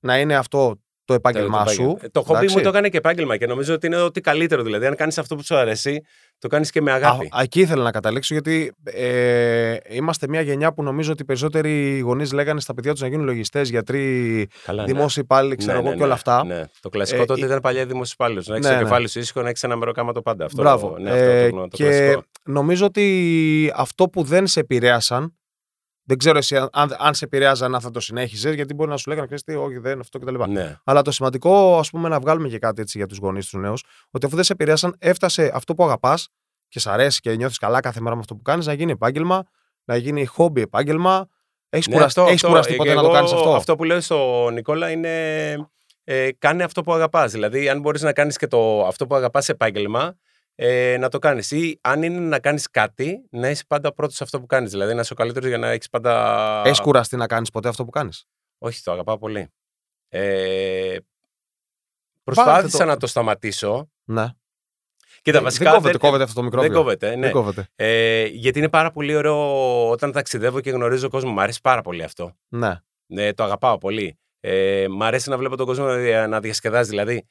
να 0.00 0.18
είναι 0.20 0.36
αυτό 0.36 0.83
το 1.04 1.14
επάγγελμά 1.14 1.58
Το- 1.58 1.64
το 1.64 1.70
σου. 1.70 1.80
επάγγελμα. 1.82 2.08
Το 2.12 2.20
χόμπι 2.22 2.38
εντάξει. 2.38 2.56
μου 2.56 2.62
το 2.62 2.68
έκανε 2.68 2.88
και 2.88 2.96
επάγγελμα 2.96 3.36
και 3.36 3.46
νομίζω 3.46 3.74
ότι 3.74 3.86
είναι 3.86 3.96
ότι 3.96 4.20
καλύτερο. 4.20 4.62
Δηλαδή, 4.62 4.86
αν 4.86 4.94
κάνεις 4.96 5.18
αυτό 5.18 5.36
που 5.36 5.44
σου 5.44 5.56
αρέσει, 5.56 6.00
το 6.38 6.48
κάνεις 6.48 6.70
και 6.70 6.80
με 6.82 6.92
αγάπη. 6.92 7.24
Α, 7.26 7.40
εκεί 7.42 7.60
ήθελα 7.60 7.82
να 7.82 7.90
καταλήξω, 7.90 8.34
γιατί 8.34 8.72
ε, 8.84 9.76
είμαστε 9.88 10.28
μια 10.28 10.40
γενιά 10.40 10.72
που 10.72 10.82
νομίζω 10.82 11.12
ότι 11.12 11.22
οι 11.22 11.24
περισσότεροι 11.24 11.98
γονείς 11.98 12.32
λέγανε 12.32 12.60
στα 12.60 12.74
παιδιά 12.74 12.92
τους 12.92 13.00
να 13.00 13.08
γίνουν 13.08 13.24
λογιστές, 13.24 13.68
γιατροί, 13.70 14.46
Καλά, 14.64 14.82
ναι. 14.86 14.92
δημόσιοι 14.92 15.22
υπάλληλοι, 15.24 15.56
ξέρω 15.56 15.72
Ναι, 15.72 15.78
εγώ 15.78 15.88
ναι, 15.88 15.94
και 15.94 16.00
όλα 16.02 16.08
ναι, 16.08 16.14
αυτά. 16.14 16.44
Ναι. 16.44 16.62
Το 16.80 16.88
κλασικό 16.88 17.22
Ε, 17.22 17.24
τότε 17.24 17.40
η- 17.40 17.44
ήταν 17.44 17.60
παλιά 17.60 17.86
δημόσιο 17.86 18.14
υπάλληλο. 18.18 18.42
Να 18.46 18.54
έχεις 18.54 18.66
Ναι, 18.66 18.72
το 18.72 18.78
ναι. 18.78 18.84
κεφάλι 18.84 19.08
σου 19.08 19.18
ήσυχο, 19.18 19.42
να 19.42 19.48
έχεις 19.48 19.62
ένα 19.62 19.76
μεροκάμα 19.76 20.12
πάντα. 20.12 20.44
Αυτό, 20.44 20.62
Μπράβο. 20.62 20.96
Ναι, 20.98 21.10
αυτό 21.10 21.22
Ε, 21.22 21.48
το, 21.50 21.56
το, 21.56 21.60
το 21.62 21.76
και 21.76 21.84
κλασικό. 21.84 22.22
νομίζω 22.44 22.86
ότι 22.86 23.72
αυτό 23.74 24.08
που 24.08 24.22
δεν 24.22 24.46
σε 24.46 24.60
επηρέασαν. 24.60 25.34
Δεν 26.06 26.18
ξέρω 26.18 26.38
εσύ 26.38 26.56
αν, 26.56 26.68
αν, 26.72 26.96
αν 26.98 27.14
σε 27.14 27.24
επηρέαζαν 27.24 27.74
αν 27.74 27.80
θα 27.80 27.90
το 27.90 28.00
συνέχιζες, 28.00 28.54
γιατί 28.54 28.74
μπορεί 28.74 28.90
να 28.90 28.96
σου 28.96 29.08
λέγανε 29.08 29.26
ξέρεις 29.26 29.44
τι, 29.44 29.54
όχι, 29.54 29.78
δεν, 29.78 30.00
αυτό 30.00 30.18
κτλ. 30.18 30.42
Ναι, 30.48 30.76
Αλλά 30.84 31.02
το 31.02 31.10
σημαντικό, 31.10 31.78
ας 31.78 31.90
πούμε, 31.90 32.08
να 32.08 32.20
βγάλουμε 32.20 32.48
και 32.48 32.58
κάτι 32.58 32.82
έτσι 32.82 32.98
για 32.98 33.06
τους 33.06 33.18
γονείς 33.18 33.48
τους 33.48 33.60
νέους, 33.60 33.84
ότι 34.10 34.26
αφού 34.26 34.34
δεν 34.34 34.44
σε 34.44 34.52
επηρέασαν, 34.52 34.96
έφτασε 34.98 35.50
αυτό 35.54 35.74
που 35.74 35.84
αγαπάς 35.84 36.28
και 36.68 36.80
σ' 36.80 36.86
αρέσει 36.86 37.20
και 37.20 37.36
νιώθεις 37.36 37.58
καλά 37.58 37.80
κάθε 37.80 38.00
μέρα 38.00 38.14
με 38.14 38.20
αυτό 38.20 38.34
που 38.34 38.42
κάνεις, 38.42 38.66
να 38.66 38.72
γίνει 38.72 38.92
επάγγελμα, 38.92 39.42
να 39.84 39.96
γίνει 39.96 40.24
χόμπι 40.24 40.60
επάγγελμα. 40.60 41.26
Έχεις 41.68 41.88
ναι, 41.88 41.94
κουραστεί, 41.94 42.20
αυτό, 42.20 42.32
έχεις 42.32 42.44
αυτό. 42.44 42.48
κουραστεί 42.48 42.72
Ε, 42.72 42.76
ποτέ 42.76 42.88
και 42.88 42.94
να 42.94 43.00
το 43.00 43.06
εγώ 43.06 43.16
κάνεις 43.16 43.32
αυτό; 43.32 43.54
Αυτό 43.54 43.76
που 43.76 43.84
λέω 43.84 44.00
στον 44.00 44.54
Νικόλα 44.54 44.90
είναι 44.90 45.10
ε, 46.04 46.32
κάνε 46.38 46.64
αυτό 46.64 46.82
που 46.82 46.92
αγαπάς. 46.92 47.32
Δηλαδή, 47.32 47.68
αν 47.68 47.80
μπορείς 47.80 48.02
να 48.02 48.12
κάνεις 48.12 48.36
και 48.36 48.46
το, 48.46 48.86
αυτό 48.86 49.06
που 49.06 49.14
αγαπάς 49.14 49.48
επάγγελμα, 49.48 50.16
ε, 50.54 50.96
να 51.00 51.08
το 51.08 51.18
κάνεις. 51.18 51.50
Ή 51.50 51.78
αν 51.80 52.02
είναι 52.02 52.18
να 52.18 52.38
κάνεις 52.38 52.70
κάτι, 52.70 53.24
να 53.30 53.48
είσαι 53.50 53.64
πάντα 53.68 53.92
πρώτος 53.92 54.16
σε 54.16 54.24
αυτό 54.24 54.40
που 54.40 54.46
κάνεις. 54.46 54.70
Δηλαδή, 54.70 54.94
να 54.94 55.00
είσαι 55.00 55.12
ο 55.12 55.16
καλύτερος 55.16 55.48
για 55.48 55.58
να 55.58 55.68
έχεις 55.68 55.88
πάντα... 55.88 56.62
Έχεις 56.64 56.80
κουραστεί 56.80 57.16
να 57.16 57.26
κάνεις 57.26 57.50
ποτέ 57.50 57.68
αυτό 57.68 57.84
που 57.84 57.90
κάνεις; 57.90 58.24
Όχι, 58.58 58.82
το 58.82 58.92
αγαπάω 58.92 59.18
πολύ. 59.18 59.48
Ε, 60.08 60.96
προσπάθησα 62.24 62.78
το- 62.78 62.84
να 62.84 62.96
το 62.96 63.06
σταματήσω. 63.06 63.90
Ναι. 64.04 64.26
Κοίτα, 65.22 65.36
δεν, 65.36 65.42
βασικά 65.42 65.64
δεν 65.64 65.72
κόβεται, 65.74 65.90
δεν- 65.98 66.00
κόβεται 66.00 66.22
αυτό 66.22 66.34
το 66.34 66.42
μικρόβιο. 66.42 66.68
Δεν 66.70 66.78
κόβεται, 66.78 67.14
ναι. 67.14 67.20
Δεν 67.20 67.30
κόβεται. 67.30 67.68
Ε, 67.76 68.24
γιατί 68.24 68.58
είναι 68.58 68.68
πάρα 68.68 68.90
πολύ 68.90 69.16
ωραίο 69.16 69.90
όταν 69.90 70.12
ταξιδεύω 70.12 70.60
και 70.60 70.70
γνωρίζω 70.70 71.08
κόσμο. 71.08 71.32
Μ' 71.32 71.40
αρέσει 71.40 71.60
πάρα 71.60 71.82
πολύ 71.82 72.02
αυτό. 72.02 72.36
Ναι. 72.48 72.80
Ναι, 73.06 73.32
το 73.34 73.44
αγαπάω 73.44 73.78
πολύ. 73.78 74.18
Ε, 74.40 74.86
μ' 74.90 75.02
αρέσει 75.02 75.28
να 75.30 75.36
βλέπω 75.38 75.56
τον 75.56 75.66
κόσμο 75.66 75.84
να, 75.84 75.96
δια- 75.96 76.26
να 76.28 76.40
διασκεδάζει. 76.40 76.88
Δηλαδή, 76.90 77.26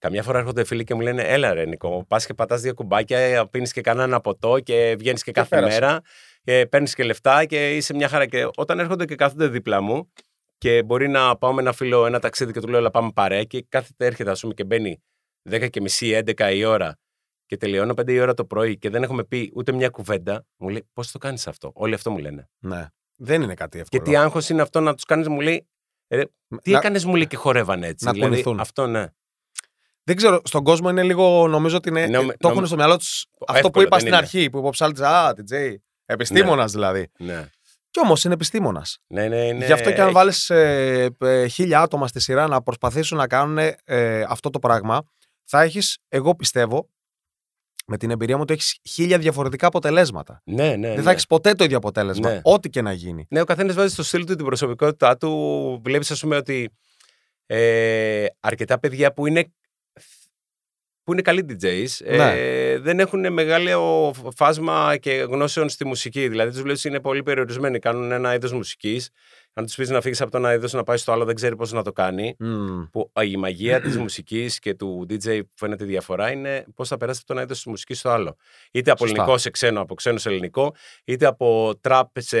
καμιά 0.00 0.22
φορά 0.22 0.38
έρχονται 0.38 0.64
φίλοι 0.64 0.84
και 0.84 0.94
μου 0.94 1.00
λένε: 1.00 1.22
Έλα, 1.22 1.54
ρε 1.54 1.64
Νικό, 1.66 2.04
πας 2.08 2.26
και 2.26 2.34
πατάς 2.34 2.60
δύο 2.60 2.74
κουμπάκια, 2.74 3.46
πίνεις 3.50 3.72
και 3.72 3.80
κανένα 3.80 4.20
ποτό 4.20 4.60
και 4.60 4.94
βγαίνεις 4.98 5.22
και 5.22 5.32
κάθε 5.32 5.48
πέρασε. 5.56 5.80
μέρα 5.80 6.00
και 6.42 6.66
παίρνεις 6.70 6.94
και 6.94 7.04
λεφτά 7.04 7.44
και 7.44 7.76
είσαι 7.76 7.94
μια 7.94 8.08
χαρά. 8.08 8.26
Και 8.26 8.48
όταν 8.56 8.78
έρχονται 8.78 9.04
και 9.04 9.14
κάθονται 9.14 9.46
δίπλα 9.48 9.80
μου 9.80 10.12
και 10.58 10.82
μπορεί 10.82 11.08
να 11.08 11.36
πάω 11.36 11.52
με 11.52 11.60
ένα 11.60 11.72
φίλο 11.72 12.06
ένα 12.06 12.18
ταξίδι 12.18 12.52
και 12.52 12.60
του 12.60 12.68
λέω: 12.68 12.78
Έλα, 12.78 12.90
πάμε 12.90 13.10
παρέα 13.14 13.44
και 13.44 13.64
κάθεται, 13.68 14.06
έρχεται, 14.06 14.30
ας 14.30 14.40
πούμε, 14.40 14.54
και 14.54 14.64
μπαίνει 14.64 15.02
10 15.50 15.70
και 15.70 15.80
μισή, 15.80 16.22
11 16.36 16.50
η 16.54 16.64
ώρα 16.64 16.98
και 17.46 17.56
τελειώνω 17.56 17.92
5 18.00 18.08
η 18.12 18.20
ώρα 18.20 18.34
το 18.34 18.44
πρωί 18.44 18.78
και 18.78 18.90
δεν 18.90 19.02
έχουμε 19.02 19.24
πει 19.24 19.52
ούτε 19.54 19.72
μια 19.72 19.88
κουβέντα, 19.88 20.46
μου 20.56 20.68
λέει: 20.68 20.88
Πώς 20.92 21.10
το 21.10 21.18
κάνεις 21.18 21.46
αυτό; 21.46 21.70
Όλοι 21.74 21.94
αυτό 21.94 22.10
μου 22.10 22.18
λένε. 22.18 22.48
ναι. 22.58 22.86
Δεν 23.22 23.42
είναι 23.42 23.54
κάτι 23.54 23.78
εύκολο. 23.78 24.02
Και 24.02 24.10
τι 24.10 24.16
άγχος 24.16 24.48
είναι 24.48 24.62
αυτό 24.62 24.80
να 24.80 24.94
τους 24.94 25.04
κάνεις, 25.04 25.28
μου 25.28 25.40
λέει. 25.40 25.68
«Ε, 26.08 26.22
τι 26.62 26.70
Να- 26.70 26.78
έκανες, 26.78 27.04
μου 27.04 27.14
λέει 27.14 27.26
και 27.26 27.36
χορεύανε 27.36 27.86
έτσι. 27.86 28.04
να 28.04 28.12
δηλαδή, 28.12 28.30
κουνηθούν. 28.30 28.60
αυτό 28.60 28.86
ναι. 28.86 29.06
Δεν 30.10 30.18
ξέρω, 30.18 30.40
στον 30.44 30.64
κόσμο 30.64 30.90
είναι 30.90 31.02
λίγο, 31.02 31.48
νομίζω 31.48 31.76
ότι 31.76 31.88
είναι, 31.88 32.06
Νομ- 32.06 32.26
το 32.28 32.36
έχουν 32.48 32.54
νομ- 32.54 32.66
στο 32.66 32.76
μυαλό 32.76 32.96
τους 32.96 33.26
αυτό 33.40 33.52
Εύκολο, 33.54 33.70
που 33.72 33.80
είπα 33.80 33.88
δεν 33.90 33.98
στην 33.98 34.06
είναι. 34.12 34.16
αρχή, 34.16 34.50
που 34.50 34.58
είπε 34.58 34.66
ο 34.66 34.70
ψάλτη, 34.70 35.02
Α, 35.04 35.32
την 35.34 35.44
Τζέι. 35.44 35.82
Επιστήμονας 36.06 36.72
δηλαδή. 36.72 37.10
ναι. 37.18 37.48
Κι 37.90 38.00
όμως 38.00 38.24
είναι 38.24 38.34
επιστήμονας. 38.34 38.98
Ναι, 39.06 39.28
ναι, 39.28 39.52
ναι. 39.52 39.66
Γι' 39.66 39.72
αυτό 39.72 39.92
και 39.92 40.00
αν 40.00 40.06
έχει- 40.06 40.14
βάλεις 40.14 40.50
ε, 40.50 41.08
ε, 41.18 41.46
χίλια 41.46 41.80
άτομα 41.80 42.06
στη 42.06 42.20
σειρά 42.20 42.46
να 42.46 42.62
προσπαθήσουν 42.62 43.18
να 43.18 43.26
κάνουν 43.26 43.58
ε, 43.84 44.22
αυτό 44.28 44.50
το 44.50 44.58
πράγμα, 44.58 45.02
θα 45.44 45.62
έχεις, 45.62 45.98
εγώ 46.08 46.34
πιστεύω, 46.34 46.88
με 47.86 47.96
την 47.96 48.10
εμπειρία 48.10 48.34
μου, 48.36 48.42
ότι 48.42 48.52
έχεις 48.52 48.78
χίλια 48.90 49.18
διαφορετικά 49.18 49.66
αποτελέσματα. 49.66 50.42
Ναι, 50.44 50.68
ναι. 50.76 50.86
Δεν 50.88 50.96
ναι. 50.96 51.02
θα 51.02 51.10
έχεις 51.10 51.26
ποτέ 51.26 51.52
το 51.54 51.64
ίδιο 51.64 51.76
αποτέλεσμα, 51.76 52.30
Ναι. 52.30 52.40
ό,τι 52.42 52.68
και 52.70 52.82
να 52.82 52.92
γίνει. 52.92 53.26
Ναι, 53.30 53.40
ο 53.40 53.44
καθένας 53.44 53.74
βάζει 53.74 53.92
στο 53.92 54.02
στυλ 54.02 54.24
του 54.24 54.34
την 54.34 54.44
προσωπικότητά 54.44 55.16
του. 55.16 55.80
Βλέπεις, 55.84 56.10
ας 56.10 56.20
πούμε, 56.20 56.36
ότι 56.36 56.70
ε, 57.46 58.26
αρκετά 58.40 58.78
παιδιά 58.78 59.12
που 59.12 59.26
είναι, 59.26 59.52
που 61.10 61.16
είναι 61.16 61.24
καλοί 61.24 61.44
DJs 61.48 62.16
Ναι. 62.16 62.32
ε, 62.36 62.78
δεν 62.78 63.00
έχουν 63.00 63.32
μεγάλο 63.32 64.14
φάσμα 64.36 64.96
και 64.96 65.12
γνώσεων 65.12 65.68
στη 65.68 65.86
μουσική. 65.86 66.28
Δηλαδή, 66.28 66.50
τους 66.50 66.62
βλέπεις 66.62 66.84
είναι 66.84 67.00
πολύ 67.00 67.22
περιορισμένοι. 67.22 67.78
Κάνουν 67.78 68.12
ένα 68.12 68.34
είδος 68.34 68.52
μουσικής. 68.52 69.10
Αν 69.52 69.64
τους 69.66 69.74
πεις 69.74 69.90
να 69.90 70.00
φύγεις 70.00 70.20
από 70.20 70.30
το 70.30 70.36
ένα 70.38 70.52
είδος 70.54 70.72
να 70.72 70.82
πάεις 70.82 71.00
στο 71.00 71.12
άλλο, 71.12 71.24
δεν 71.24 71.34
ξέρει 71.34 71.56
πώς 71.56 71.72
να 71.72 71.82
το 71.82 71.92
κάνει. 71.92 72.34
Μμμ. 72.38 72.82
Που 72.92 73.12
η 73.22 73.36
μαγεία 73.36 73.80
της 73.80 73.96
μουσικής 73.98 74.58
και 74.58 74.74
του 74.74 75.06
DJ 75.10 75.40
που 75.42 75.54
φαίνεται 75.56 75.84
η 75.84 75.86
διαφορά 75.86 76.30
είναι 76.30 76.64
πώς 76.74 76.88
θα 76.88 76.96
περάσει 76.96 77.18
από 77.18 77.26
το 77.26 77.32
ένα 77.32 77.42
είδος 77.42 77.56
της 77.56 77.66
μουσικής 77.66 77.98
στο 77.98 78.10
άλλο. 78.10 78.36
Είτε 78.72 78.90
από 78.90 79.00
Σωστά. 79.00 79.14
ελληνικό 79.16 79.38
σε 79.38 79.50
ξένο, 79.50 79.80
από 79.80 79.94
ξένο 79.94 80.18
σε 80.18 80.28
ελληνικό, 80.28 80.74
είτε 81.04 81.26
από 81.26 81.72
trap 81.88 82.02
σε 82.18 82.38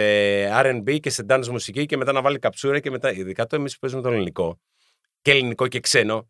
RB 0.60 1.00
και 1.00 1.10
σε 1.10 1.24
dance 1.28 1.46
μουσική 1.46 1.86
και 1.86 1.96
μετά 1.96 2.12
να 2.12 2.22
βάλει 2.22 2.38
καψούρα 2.38 2.78
και 2.80 2.90
μετά. 2.90 3.12
Ειδικά 3.12 3.46
το 3.46 3.56
εμείς 3.56 3.72
που 3.72 3.78
παίζουμε 3.80 4.02
το 4.02 4.08
ελληνικό 4.08 4.60
και 5.22 5.30
ελληνικό 5.30 5.66
και 5.68 5.80
ξένο. 5.80 6.28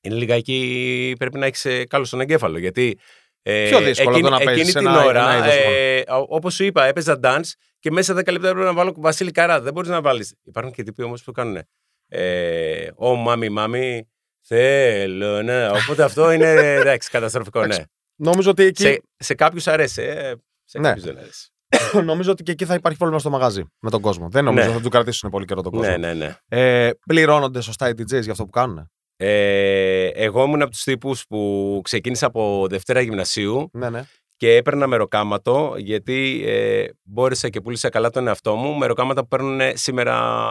Είναι 0.00 0.14
λιγάκι 0.14 1.14
πρέπει 1.18 1.38
να 1.38 1.46
έχεις 1.46 1.66
καλό 1.88 2.04
στον 2.04 2.20
εγκέφαλο. 2.20 2.58
Γιατί 2.58 2.98
ε, 3.42 3.68
Πιο 3.68 3.80
δύσκολο 3.80 4.10
εκείνη, 4.16 4.28
το 4.28 4.34
να 4.38 4.44
παίζεις 4.44 4.68
εκείνη 4.68 4.84
την 4.84 4.94
ένα- 4.94 5.04
ώρα, 5.04 5.30
ένα 5.32 5.36
είδος 5.46 5.54
ε, 5.76 6.02
όπως 6.28 6.54
σου 6.54 6.64
είπα, 6.64 6.84
έπαιζα 6.84 7.18
dance 7.22 7.50
και 7.78 7.90
μέσα 7.90 8.12
10 8.14 8.16
λεπτά 8.16 8.48
έπρεπε 8.48 8.64
να 8.66 8.72
βάλω 8.72 8.94
Βασίλη 8.96 9.30
Καρά. 9.30 9.60
Δεν 9.60 9.72
μπορείς 9.72 9.90
να 9.90 10.00
βάλεις. 10.00 10.34
Υπάρχουν 10.42 10.72
και 10.72 10.82
τύποι 10.82 11.02
όμως 11.02 11.22
που 11.22 11.32
κάνουν. 11.32 11.62
Ε, 12.08 12.88
Ω, 12.94 13.14
μάμι, 13.14 13.48
μάμι, 13.48 14.08
θέλω, 14.46 15.42
ναι. 15.42 15.66
Οπότε 15.68 16.02
αυτό 16.02 16.30
είναι 16.32 16.50
εντάξει, 16.74 17.10
καταστροφικό, 17.10 17.66
ναι. 17.66 17.76
Νομίζω 18.16 18.50
ότι 18.50 18.62
εκεί, 18.62 18.82
Σε, 18.82 19.02
σε 19.16 19.34
κάποιους 19.34 19.66
αρέσει. 19.66 20.02
Ε, 20.02 20.32
σε 20.64 20.78
Ναι. 20.78 20.88
κάποιους 20.88 21.04
δεν 21.04 21.16
αρέσει. 21.18 21.48
νομίζω 22.04 22.30
ότι 22.30 22.42
και 22.42 22.52
εκεί 22.52 22.64
θα 22.64 22.74
υπάρχει 22.74 22.98
πρόβλημα 22.98 23.20
στο 23.20 23.30
μαγαζί 23.30 23.62
με 23.78 23.90
τον 23.90 24.00
κόσμο. 24.00 24.28
Δεν 24.30 24.44
νομίζω 24.44 24.62
Ναι. 24.64 24.68
ότι 24.70 24.78
θα 24.78 24.84
του 24.84 24.90
κρατήσουν 24.90 25.30
πολύ 25.30 25.44
καιρό 25.44 25.62
τον 25.62 25.72
κόσμο. 25.72 25.90
Ναι, 25.90 25.96
ναι, 25.96 26.14
ναι. 26.14 26.36
Ε, 26.48 26.90
πληρώνονται 27.06 27.60
σωστά 27.60 27.88
οι 27.88 27.92
DJs 27.92 28.22
για 28.22 28.32
αυτό 28.32 28.44
που 28.44 28.50
κάνουν. 28.50 28.90
Ε, 29.22 30.06
εγώ 30.06 30.44
ήμουν 30.44 30.62
από 30.62 30.70
τους 30.70 30.82
τύπους 30.82 31.26
που 31.26 31.80
ξεκίνησα 31.84 32.26
από 32.26 32.66
Δευτέρα 32.68 33.00
Γυμνασίου 33.00 33.70
Ναι, 33.72 33.90
ναι. 33.90 34.04
και 34.36 34.56
έπαιρνα 34.56 34.86
μεροκάματο 34.86 35.74
γιατί 35.78 36.42
ε, 36.46 36.86
μπόρεσα 37.02 37.48
και 37.48 37.60
πούλησα 37.60 37.88
καλά 37.88 38.10
τον 38.10 38.26
εαυτό 38.26 38.54
μου. 38.54 38.74
Μεροκάματα 38.76 39.20
που 39.20 39.28
παίρνουν 39.28 39.60
σήμερα 39.74 40.46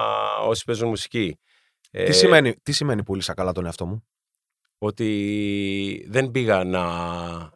όσοι 0.45 0.63
παίζουν 0.63 0.87
μουσική. 0.87 1.39
Ε, 1.91 2.03
Τι, 2.03 2.13
σημαίνει, 2.13 2.53
τι 2.63 2.71
σημαίνει 2.71 3.03
πούλησα 3.03 3.33
καλά 3.33 3.51
τον 3.51 3.65
εαυτό 3.65 3.85
μου; 3.85 4.07
Ότι 4.77 6.05
δεν 6.09 6.31
πήγα 6.31 6.63
να, 6.63 6.83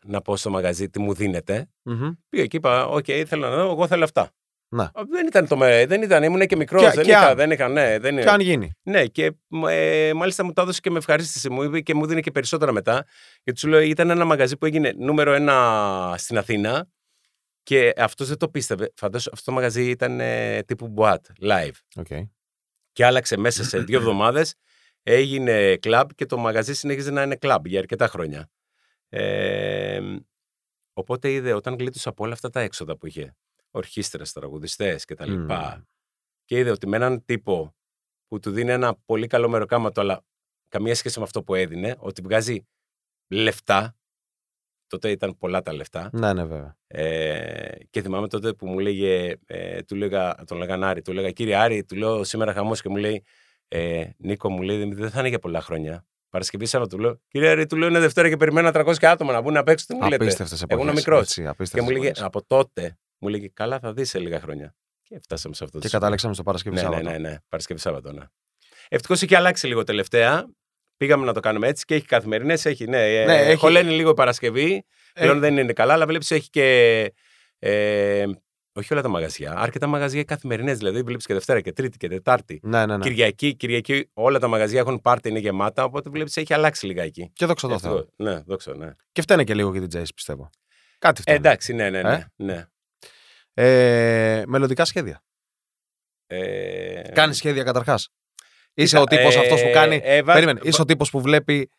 να 0.06 0.22
πω 0.22 0.36
στο 0.36 0.50
μαγαζί 0.50 0.90
τι 0.90 1.00
μου 1.00 1.14
δίνετε. 1.14 1.70
Μμμ. 1.84 2.12
Πήγα 2.30 2.46
και 2.46 2.58
είπα: 2.58 2.88
Οκ, 2.88 3.06
θέλω 3.26 3.50
να 3.50 3.56
δω, 3.56 3.72
εγώ 3.72 3.88
θέλω 3.88 4.04
αυτά. 4.04 4.32
Ναι. 4.74 4.84
Α, 4.84 4.92
Δεν 5.10 5.28
ήταν 5.28 5.48
το 5.48 5.58
με, 5.58 5.86
δεν 5.86 6.02
ήταν, 6.02 6.24
ήμουν 6.24 6.46
και 6.46 6.56
μικρός. 6.56 6.82
Και- 6.82 6.90
Δεν, 6.90 7.04
και 7.04 7.12
είχα, 7.12 7.28
αν. 7.30 7.36
δεν 7.36 7.52
είχα, 7.52 7.68
ναι, 7.68 8.00
δεν 8.00 8.18
Και 8.18 8.30
αν 8.30 8.40
γίνει. 8.40 8.72
Ναι, 8.84 9.06
και 9.06 9.32
ε, 9.70 10.12
μάλιστα 10.14 10.44
μου 10.44 10.54
το 10.54 10.62
έδωσε 10.62 10.80
και 10.80 10.90
με 10.90 10.98
ευχαρίστηση. 10.98 11.50
Μου 11.50 11.64
είπε 11.64 11.82
και 11.82 11.94
μου 11.94 12.06
δίνει 12.06 12.22
και 12.22 12.32
περισσότερα 12.32 12.72
μετά. 12.72 13.06
Γιατί 13.44 13.60
σου 13.60 13.68
λέω, 13.68 13.80
ήταν 13.82 14.10
ένα 14.10 14.26
μαγαζί 14.26 14.58
που 14.58 14.66
έγινε 14.66 14.94
νούμερο 14.98 15.34
ένα 15.34 16.16
στην 16.18 16.38
Αθήνα 16.38 16.88
και 17.64 17.94
αυτός 17.98 18.28
δεν 18.28 18.38
το 18.38 18.50
πίστευε. 18.50 18.92
Φαντάζομαι 18.96 19.32
αυτό 19.34 19.46
το 19.52 19.58
μαγαζί 19.58 19.90
ήταν 19.90 20.20
ε, 20.20 20.64
τύπου 20.64 20.94
boat, 20.98 21.18
live. 21.42 22.02
Okay. 22.04 22.28
Και 22.92 23.06
άλλαξε 23.06 23.38
μέσα 23.38 23.64
σε 23.64 23.80
δύο 23.80 23.98
εβδομάδες. 23.98 24.56
Έγινε 25.04 25.76
κλαμπ 25.76 26.10
και 26.16 26.26
το 26.26 26.38
μαγαζί 26.38 26.74
συνέχιζε 26.74 27.12
να 27.12 27.22
είναι 27.22 27.36
κλαμπ 27.36 27.66
για 27.66 27.80
αρκετά 27.80 28.08
χρόνια. 28.08 28.50
Ε, 29.10 30.00
οπότε 30.94 31.32
είδε 31.32 31.54
όταν 31.54 31.76
γλίτωσα 31.78 32.10
από 32.10 32.24
όλα 32.24 32.34
αυτά 32.34 32.50
τα 32.50 32.60
έξοδα 32.60 32.98
που 32.98 33.08
είχε, 33.08 33.36
ορχήστρες, 33.74 34.32
τραγουδιστές 34.32 35.06
κτλ. 35.06 35.32
Μμμ. 35.32 35.48
Και 36.46 36.58
είδε 36.58 36.72
ότι 36.72 36.88
με 36.88 36.96
έναν 36.96 37.26
τύπο 37.26 37.76
που 38.28 38.40
του 38.40 38.52
δίνει 38.52 38.72
ένα 38.72 38.96
πολύ 39.06 39.28
καλό 39.28 39.50
μεροκάματο, 39.50 40.02
αλλά 40.02 40.26
καμία 40.70 40.96
σχέση 40.96 41.18
με 41.20 41.26
αυτό 41.26 41.44
που 41.44 41.56
έδινε, 41.56 41.96
ότι 42.00 42.22
βγάζει 42.22 42.68
λεφτά. 43.28 43.96
Τότε 44.88 45.12
ήταν 45.12 45.38
πολλά 45.38 45.62
τα 45.62 45.74
λεφτά. 45.74 46.10
Ναι, 46.14 46.34
ναι, 46.34 46.44
βέβαια. 46.46 46.78
Ε, 46.88 47.76
και 47.90 48.02
θυμάμαι 48.02 48.28
τότε 48.28 48.54
που 48.54 48.68
μου 48.68 48.80
λέγε, 48.80 49.36
ε, 49.46 49.82
του 49.84 49.96
λέγα, 49.96 50.36
τον 50.46 50.58
λέγαν 50.58 50.84
Άρη, 50.84 51.02
του 51.02 51.14
λέγα 51.14 51.32
κύριε 51.32 51.56
Άρη, 51.56 51.84
του 51.84 51.96
λέω 51.96 52.24
σήμερα 52.24 52.54
χαμός 52.54 52.82
και 52.82 52.90
μου 52.90 52.96
λέει, 52.96 53.24
ε, 53.68 54.10
Νίκο 54.18 54.50
μου 54.50 54.62
λέει 54.62 54.94
δεν 54.94 55.10
θα 55.10 55.20
είναι 55.20 55.30
για 55.30 55.40
πολλά 55.40 55.62
χρόνια. 55.62 56.06
Παρασκευή 56.30 56.66
Σάββατο 56.66 56.96
του 56.96 57.02
λέω, 57.02 57.22
κύριε 57.28 57.50
Άρη, 57.50 57.66
του 57.66 57.76
λέω 57.76 57.88
είναι 57.90 58.00
Δευτέρα 58.00 58.30
και 58.30 58.38
περιμένω 58.38 58.70
300 58.74 58.94
άτομα 59.02 59.32
να 59.32 59.42
μπουν 59.42 59.54
να 59.54 59.64
παίξουν. 59.64 59.88
Τι 59.88 59.96
μου 60.04 60.10
λέτε; 60.10 60.24
Απίστευτες 60.24 60.62
Εγώ 60.62 60.82
εποχές. 60.82 60.84
ήμουν 60.84 60.96
μικρός. 60.96 61.70
Και 61.70 61.82
μου 61.82 61.90
λέγε, 61.90 62.12
Και, 62.12 62.22
από 62.24 62.46
τότε, 62.46 62.98
μου 63.24 63.30
λέγε, 63.30 63.48
καλά 63.54 63.80
θα 63.80 63.94
δεις 63.94 64.10
σε 64.10 64.20
λίγα 64.20 64.40
χρόνια. 64.40 64.76
Και 65.04 65.20
φτάσαμε 65.22 65.56
σε 65.56 65.64
αυτό 65.64 65.76
το 65.76 65.82
και 65.84 65.88
σημείο. 65.88 66.00
καταλήξαμε 66.02 66.34
στο 66.34 66.44
Παρασκευή 66.44 66.76
Ναι, 66.76 66.82
ναι, 66.82 66.88
Σάββατο. 66.88 67.10
ναι, 67.12 67.18
ναι. 67.18 67.36
Παρασκευή 67.50 67.80
Σάββατο, 67.80 68.12
ναι. 68.12 68.24
Ευτυχώς 68.90 69.22
έχει 69.22 69.36
αλλάξει 69.36 69.68
λίγο 69.68 69.84
τελευταία. 69.84 70.46
Πήγαμε 70.98 71.26
να 71.26 71.34
το 71.34 71.40
κάνουμε 71.40 71.68
έτσι 71.68 71.86
και 71.86 71.96
έχει 71.96 72.06
καθημερινές. 72.06 72.66
Έχει, 72.66 72.86
ναι, 72.88 73.16
ε, 73.22 73.26
Ναι, 73.26 73.38
έχει- 73.38 73.58
χωλαίνει 73.60 73.92
λίγο 73.92 74.10
η 74.10 74.14
Παρασκευή. 74.14 74.86
Πλέον 75.14 75.38
Ε, 75.38 75.40
δεν 75.40 75.58
είναι 75.58 75.74
καλά, 75.74 75.94
αλλά 75.94 76.06
βλέπεις 76.06 76.32
έχει 76.32 76.50
και. 76.50 76.66
Ε, 77.60 78.26
όχι 78.76 78.94
όλα 78.94 79.02
τα 79.02 79.08
μαγαζιά. 79.10 79.54
Αρκετά 79.58 79.88
μαγαζιά 79.88 80.24
καθημερινές. 80.24 80.78
Δηλαδή 80.78 81.02
βλέπεις 81.02 81.26
και 81.26 81.34
Δευτέρα 81.34 81.62
και 81.62 81.72
Τρίτη 81.72 81.98
και 81.98 82.08
Τετάρτη. 82.08 82.60
Ναι, 82.64 82.86
ναι, 82.86 82.98
ναι. 82.98 83.04
Κυριακή, 83.04 83.56
Κυριακή, 83.56 84.10
όλα 84.14 84.40
τα 84.40 84.48
μαγαζιά 84.48 84.80
έχουν 84.80 85.02
πάρτι, 85.02 85.30
είναι 85.30 85.40
γεμάτα. 85.40 85.84
Οπότε 85.84 86.10
βλέπεις 86.10 86.38
έχει 86.38 86.54
αλλάξει 86.54 86.86
λιγάκι. 86.86 87.32
Και 87.34 87.46
δόξα 87.46 87.68
τω 87.68 87.80
Θεώ. 87.80 87.92
Ευτυχώς. 87.96 88.14
Ναι, 88.18 88.40
δόξα, 88.46 88.76
ναι. 88.78 88.90
Και 89.12 89.22
φταίνε 89.22 89.44
και 89.44 89.54
λίγο 89.54 89.72
και 89.72 89.78
οι 89.78 89.88
DJs, 89.94 90.04
πιστεύω. 90.16 90.50
Κάτι 91.00 91.18
Ε, 91.20 91.22
φταίνε. 91.22 91.38
εντάξει, 91.38 91.74
ναι, 91.74 91.90
ναι, 91.90 92.02
ναι. 92.02 92.14
Ε; 92.14 92.26
ναι. 92.36 92.66
Ε, 93.54 94.44
μελλοντικά 94.48 94.86
σχέδια. 94.86 95.24
Ε, 96.28 97.02
Κάνεις 97.14 97.38
σχέδια 97.38 97.64
καταρχάς. 97.64 98.10
Είσαι 98.74 98.88
κοίτα, 98.98 99.02
ο 99.02 99.04
τύπος 99.18 99.36
ε, 99.36 99.40
αυτός 99.40 99.62
που 99.64 99.70
κάνει. 99.74 100.00
ε, 100.04 100.24
βάζ- 100.24 100.36
Περίμενε. 100.36 100.60
Είσαι 100.64 100.82
ο 100.82 100.86
τύπος 100.86 101.10
που 101.10 101.22
βλέπει 101.22 101.70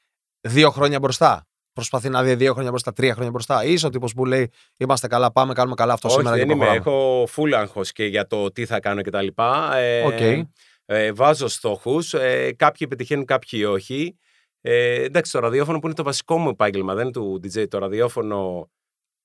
δύο 0.41 0.71
χρόνια 0.71 0.99
μπροστά. 0.99 1.47
Προσπαθεί 1.73 2.09
να 2.09 2.23
δει 2.23 2.35
δύο 2.35 2.53
χρόνια 2.53 2.71
μπροστά, 2.71 2.93
τρία 2.93 3.13
χρόνια 3.13 3.31
μπροστά. 3.31 3.65
Ή 3.65 3.73
είσαι 3.73 3.87
ο 3.87 3.91
τύπος 3.91 4.13
που 4.15 4.25
λέει 4.27 4.51
Είμαστε 4.77 5.07
καλά, 5.07 5.33
πάμε, 5.33 5.53
κάνουμε 5.53 5.75
καλά 5.75 5.93
αυτό 5.93 6.09
Όχι, 6.09 6.17
σήμερα 6.17 6.37
δεν 6.37 6.47
και 6.47 6.53
είμαι. 6.53 6.65
προχωράμε. 6.65 6.91
Έχω 6.91 7.29
full 7.37 7.53
άγχος 7.53 7.93
και 7.93 8.05
για 8.05 8.27
το 8.27 8.53
τι 8.53 8.67
θα 8.67 8.81
κάνω 8.81 9.03
κτλ. 9.03 9.27
Ε, 9.75 10.03
Οκ. 10.03 10.49
ε, 10.85 11.13
βάζω 11.13 11.49
στόχους. 11.49 12.15
Ε, 12.15 12.53
κάποιοι 12.57 12.89
πετυχαίνουν, 12.89 13.25
κάποιοι 13.25 13.65
όχι. 13.69 14.19
Ε, 14.61 15.03
εντάξει, 15.03 15.33
το 15.33 15.39
ραδιόφωνο 15.39 15.79
που 15.79 15.87
είναι 15.87 15.95
το 15.95 16.03
βασικό 16.03 16.39
μου 16.39 16.49
επάγγελμα, 16.49 16.95
δεν 16.95 17.03
είναι 17.03 17.13
του 17.13 17.41
DJ. 17.45 17.69
Το 17.69 17.79
ραδιόφωνο 17.79 18.71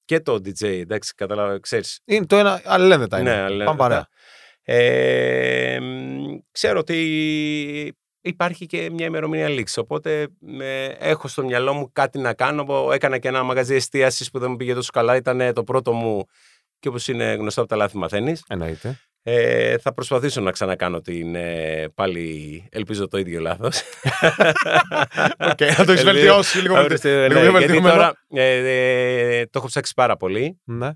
και 0.10 0.20
το 0.20 0.34
DJ, 0.34 0.64
εντάξει, 0.64 1.14
κατάλαβα, 1.16 1.60
ξέρεις. 1.60 2.00
Είναι 2.06 2.26
το 2.26 2.36
ένα, 2.36 2.62
αλληλένδετα 2.66 3.20
είναι. 3.20 3.32
Ναι, 3.36 3.42
αλλά- 3.42 3.66
Πάμε 3.66 3.78
παρέα. 3.78 4.08
Ε, 4.64 5.80
μ, 5.80 6.38
ξέρω 6.52 6.80
ότι 6.80 7.96
υπάρχει 8.22 8.66
και 8.66 8.90
μια 8.92 9.06
ημερομηνία 9.06 9.50
λήξη. 9.50 9.80
Οπότε 9.80 10.28
ε, 10.60 10.86
έχω 10.86 11.28
στο 11.28 11.44
μυαλό 11.44 11.74
μου 11.74 11.92
κάτι 11.94 12.20
να 12.20 12.34
κάνω. 12.34 12.64
Που 12.64 12.92
Έκανα 12.92 13.18
και 13.18 13.28
ένα 13.28 13.44
μαγαζί 13.44 13.76
εστίασης 13.76 14.32
που 14.32 14.40
δεν 14.40 14.50
μου 14.52 14.56
πήγε 14.56 14.74
τόσο 14.74 14.90
καλά. 14.94 15.16
Ήταν 15.16 15.54
το 15.54 15.64
πρώτο 15.64 15.94
μου 15.94 16.26
και 16.80 16.88
όπως 16.88 17.08
είναι 17.08 17.34
γνωστό 17.34 17.60
από 17.62 17.70
τα 17.70 17.76
λάθη 17.76 17.98
μαθαίνεις. 17.98 18.44
Εννοείται. 18.48 19.00
Ε, 19.24 19.78
θα 19.78 19.94
προσπαθήσω 19.94 20.42
να 20.42 20.52
ξανακάνω 20.52 21.02
την 21.02 21.36
ε, 21.36 21.90
πάλι, 21.96 22.68
ελπίζω 22.72 23.08
το 23.08 23.18
ίδιο 23.18 23.40
λάθος. 23.40 23.82
Οκ, 25.38 25.38
να 25.38 25.56
το 25.58 25.62
έχεις 25.62 25.78
Ελπίζω- 25.88 26.04
βελτιώσει 26.04 26.58
λίγο. 26.60 26.78
Ορίστε, 26.80 27.28
λίγο 27.28 27.40
ναι, 27.40 27.50
πιο 27.50 27.58
γιατί 27.58 27.66
βελτιωμένο. 27.66 27.94
τώρα 27.96 28.14
ε, 28.30 29.38
ε, 29.40 29.46
το 29.46 29.52
έχω 29.60 29.68
ψάξει 29.68 29.94
πάρα 29.94 30.18
πολύ 30.18 30.60
Ναι. 30.64 30.90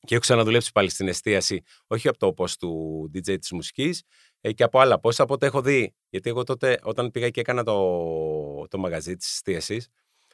και 0.00 0.14
έχω 0.14 0.20
ξαναδουλέψει 0.20 0.72
πάλι 0.72 0.90
στην 0.90 1.08
εστίαση, 1.08 1.62
όχι 1.86 2.08
από 2.08 2.18
το 2.18 2.34
πόστο 2.36 2.50
του 2.58 3.10
DJ 3.14 3.38
της 3.40 3.52
μουσικής 3.52 4.02
ε, 4.40 4.52
και 4.52 4.62
από 4.62 4.80
άλλα 4.80 5.00
post, 5.02 5.14
από 5.18 5.34
ό,τι 5.34 5.46
έχω 5.46 5.60
δει. 5.62 5.94
Γιατί 6.10 6.28
εγώ 6.30 6.42
τότε 6.44 6.78
όταν 6.82 7.10
πήγα 7.10 7.28
και 7.28 7.40
έκανα 7.40 7.62
το, 7.64 7.78
το 8.68 8.78
μαγαζί 8.78 9.16
της 9.16 9.30
εστίασης, 9.32 9.88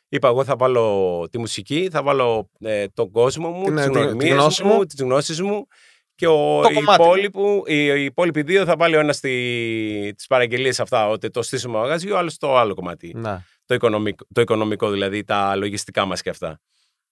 είπα 0.09 0.29
εγώ 0.29 0.45
θα 0.45 0.57
βάλω 0.57 1.27
τη 1.31 1.39
μουσική, 1.39 1.89
θα 1.91 2.03
βάλω 2.03 2.51
ε, 2.61 2.87
τον 2.95 3.11
κόσμο 3.11 3.49
μου, 3.51 3.65
Την- 3.65 3.75
τις 3.77 3.85
τη- 3.85 3.91
τη 3.91 3.99
γνωριμίες 3.99 4.31
γνώση 4.33 4.63
μου, 4.65 4.75
μου. 4.75 4.85
τις 4.85 5.01
γνώσεις 5.01 5.41
μου 5.41 5.67
και 6.17 6.27
ο, 6.27 6.61
Το 6.63 6.69
οι, 6.71 6.75
κομμάτι 6.75 7.03
μου. 7.03 7.07
υπόλοιποι, 7.09 7.73
οι, 7.75 7.85
οι 8.01 8.05
υπόλοιποι 8.05 8.43
δύο 8.43 8.65
θα 8.65 8.77
βάλει 8.77 8.97
ο 8.97 9.01
ένας 9.01 9.21
τη, 9.21 10.15
τις 10.15 10.27
παραγγελίες 10.27 10.81
αυτά, 10.81 11.09
ότι 11.09 11.31
το 11.31 11.43
στήσουμε 11.43 11.79
μαγαζί, 11.79 12.11
ο 12.11 12.19
άλλος 12.19 12.37
το 12.37 12.57
άλλο 12.57 12.75
κομμάτι 12.75 13.13
ναι. 13.17 13.45
το 13.65 13.75
οικονομικό, 13.75 14.25
το 14.35 14.41
οικονομικό 14.41 14.91
δηλαδή, 14.91 15.25
τα 15.25 15.57
λογιστικά 15.57 16.05
μας 16.05 16.23
και 16.23 16.31
αυτά. 16.31 16.61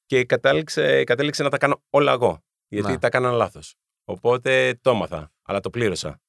Και 0.06 0.24
κατάληξε, 0.24 1.04
κατέληξε 1.04 1.42
να 1.42 1.48
τα 1.50 1.58
κάνω 1.58 1.82
όλα 1.90 2.12
εγώ, 2.12 2.44
γιατί 2.68 2.90
Ναι. 2.90 2.98
τα 2.98 3.06
έκανα 3.06 3.30
λάθος. 3.30 3.74
Οπότε 4.04 4.78
το 4.82 4.90
έμαθα, 4.90 5.32
αλλά 5.42 5.60
το 5.60 5.70
πλήρωσα. 5.70 6.20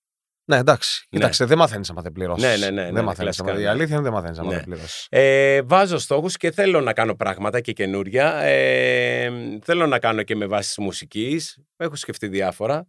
Ναι, 0.46 0.58
εντάξει. 0.58 1.08
Ναι. 1.10 1.20
Κοιτάξτε, 1.20 1.46
δεν 1.46 1.58
μαθαίνεις 1.58 1.90
άμα 1.90 2.02
δεν 2.02 2.12
πληρώσεις. 2.12 2.44
Ναι, 2.44 2.58
ναι, 2.58 2.66
ναι, 2.66 2.72
ναι, 2.72 2.84
δεν 2.84 2.94
ναι, 2.94 3.02
μαθαίνεις. 3.02 3.36
κλασικά, 3.36 3.60
Η 3.60 3.64
ναι. 3.64 3.70
αλήθεια 3.70 3.94
είναι 3.96 4.04
δεν 4.04 4.14
μαθαίνεις 4.14 4.38
άμα 4.40 4.50
Ναι. 4.50 4.56
δεν 4.56 4.64
πληρώσεις. 4.64 5.08
Ε, 5.10 5.62
βάζω 5.62 5.98
στόχους 5.98 6.38
και 6.38 6.52
θέλω 6.52 6.82
να 6.82 6.94
κάνω 6.94 7.16
πράγματα 7.16 7.62
και 7.62 7.72
καινούρια. 7.74 8.36
Ε, 8.36 9.32
θέλω 9.64 9.88
να 9.88 10.00
κάνω 10.00 10.24
και 10.24 10.36
με 10.36 10.46
βάση 10.46 10.68
της 10.68 10.78
μουσικής. 10.78 11.58
Έχω 11.78 11.96
σκεφτεί 11.96 12.28
διάφορα. 12.28 12.88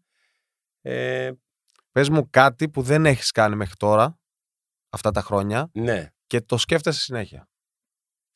Ε, 0.83 1.31
Πες 1.93 2.09
μου 2.09 2.31
κάτι 2.31 2.69
που 2.69 2.83
δεν 2.83 3.07
έχεις 3.07 3.31
κάνει 3.31 3.57
μέχρι 3.57 3.75
τώρα, 3.77 4.19
αυτά 4.91 5.11
τα 5.11 5.21
χρόνια, 5.21 5.71
ναι. 5.73 6.11
και 6.27 6.41
το 6.41 6.57
σκέφτεσαι 6.59 7.01
συνέχεια. 7.01 7.49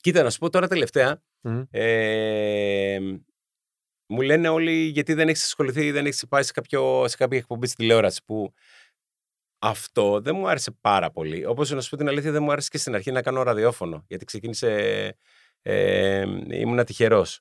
Κοίτα, 0.00 0.22
να 0.22 0.30
σου 0.30 0.38
πω 0.38 0.50
τώρα 0.50 0.68
τελευταία. 0.68 1.22
Μμ. 1.40 1.62
Ε, 1.70 2.98
μου 4.06 4.20
λένε 4.20 4.48
όλοι 4.48 4.72
γιατί 4.72 5.14
δεν 5.14 5.28
έχεις 5.28 5.44
ασχοληθεί 5.44 5.85
ή 5.87 5.90
δεν 5.90 6.06
έχεις 6.06 6.24
πάει 6.28 6.42
σε, 6.42 6.52
κάποιο, 6.52 7.04
σε 7.09 7.16
κάποια 7.16 7.38
εκπομπή 7.38 7.66
στη 7.66 7.76
τηλεόραση 7.76 8.22
που 8.24 8.52
αυτό 9.61 10.20
δεν 10.20 10.35
μου 10.37 10.49
άρεσε 10.49 10.70
πάρα 10.81 11.11
πολύ. 11.11 11.46
Όπως 11.46 11.70
να 11.70 11.81
σου 11.81 11.90
πω 11.90 11.96
την 11.96 12.09
αλήθεια, 12.09 12.31
δεν 12.33 12.42
μου 12.42 12.53
άρεσε 12.53 12.68
και 12.68 12.79
στην 12.79 12.94
αρχή 12.94 13.12
να 13.12 13.23
κάνω 13.23 13.42
ραδιόφωνο. 13.42 14.05
Γιατί 14.09 14.25
ξεκίνησε. 14.25 15.16
Ε, 15.62 16.25
ήμουνα 16.51 16.85
τυχερός. 16.85 17.40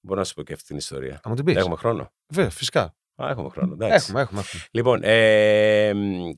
Μπορώ 0.00 0.18
να 0.18 0.24
σου 0.24 0.34
πω 0.34 0.42
και 0.42 0.52
αυτή 0.52 0.66
την 0.66 0.76
ιστορία. 0.76 1.20
Θα 1.22 1.28
μου 1.28 1.34
την 1.34 1.44
πεις. 1.44 1.56
Έχουμε 1.56 1.76
χρόνο; 1.76 2.12
Βέβαια, 2.32 2.50
φυσικά. 2.50 2.94
Α, 3.22 3.28
έχουμε 3.30 3.48
χρόνο. 3.48 3.72
Εντάξει. 3.72 3.94
Έχουμε, 3.94 4.20
έχουμε. 4.20 4.40
έχουμε. 4.40 4.62
Λοιπόν, 4.70 5.00
ε, 5.02 5.92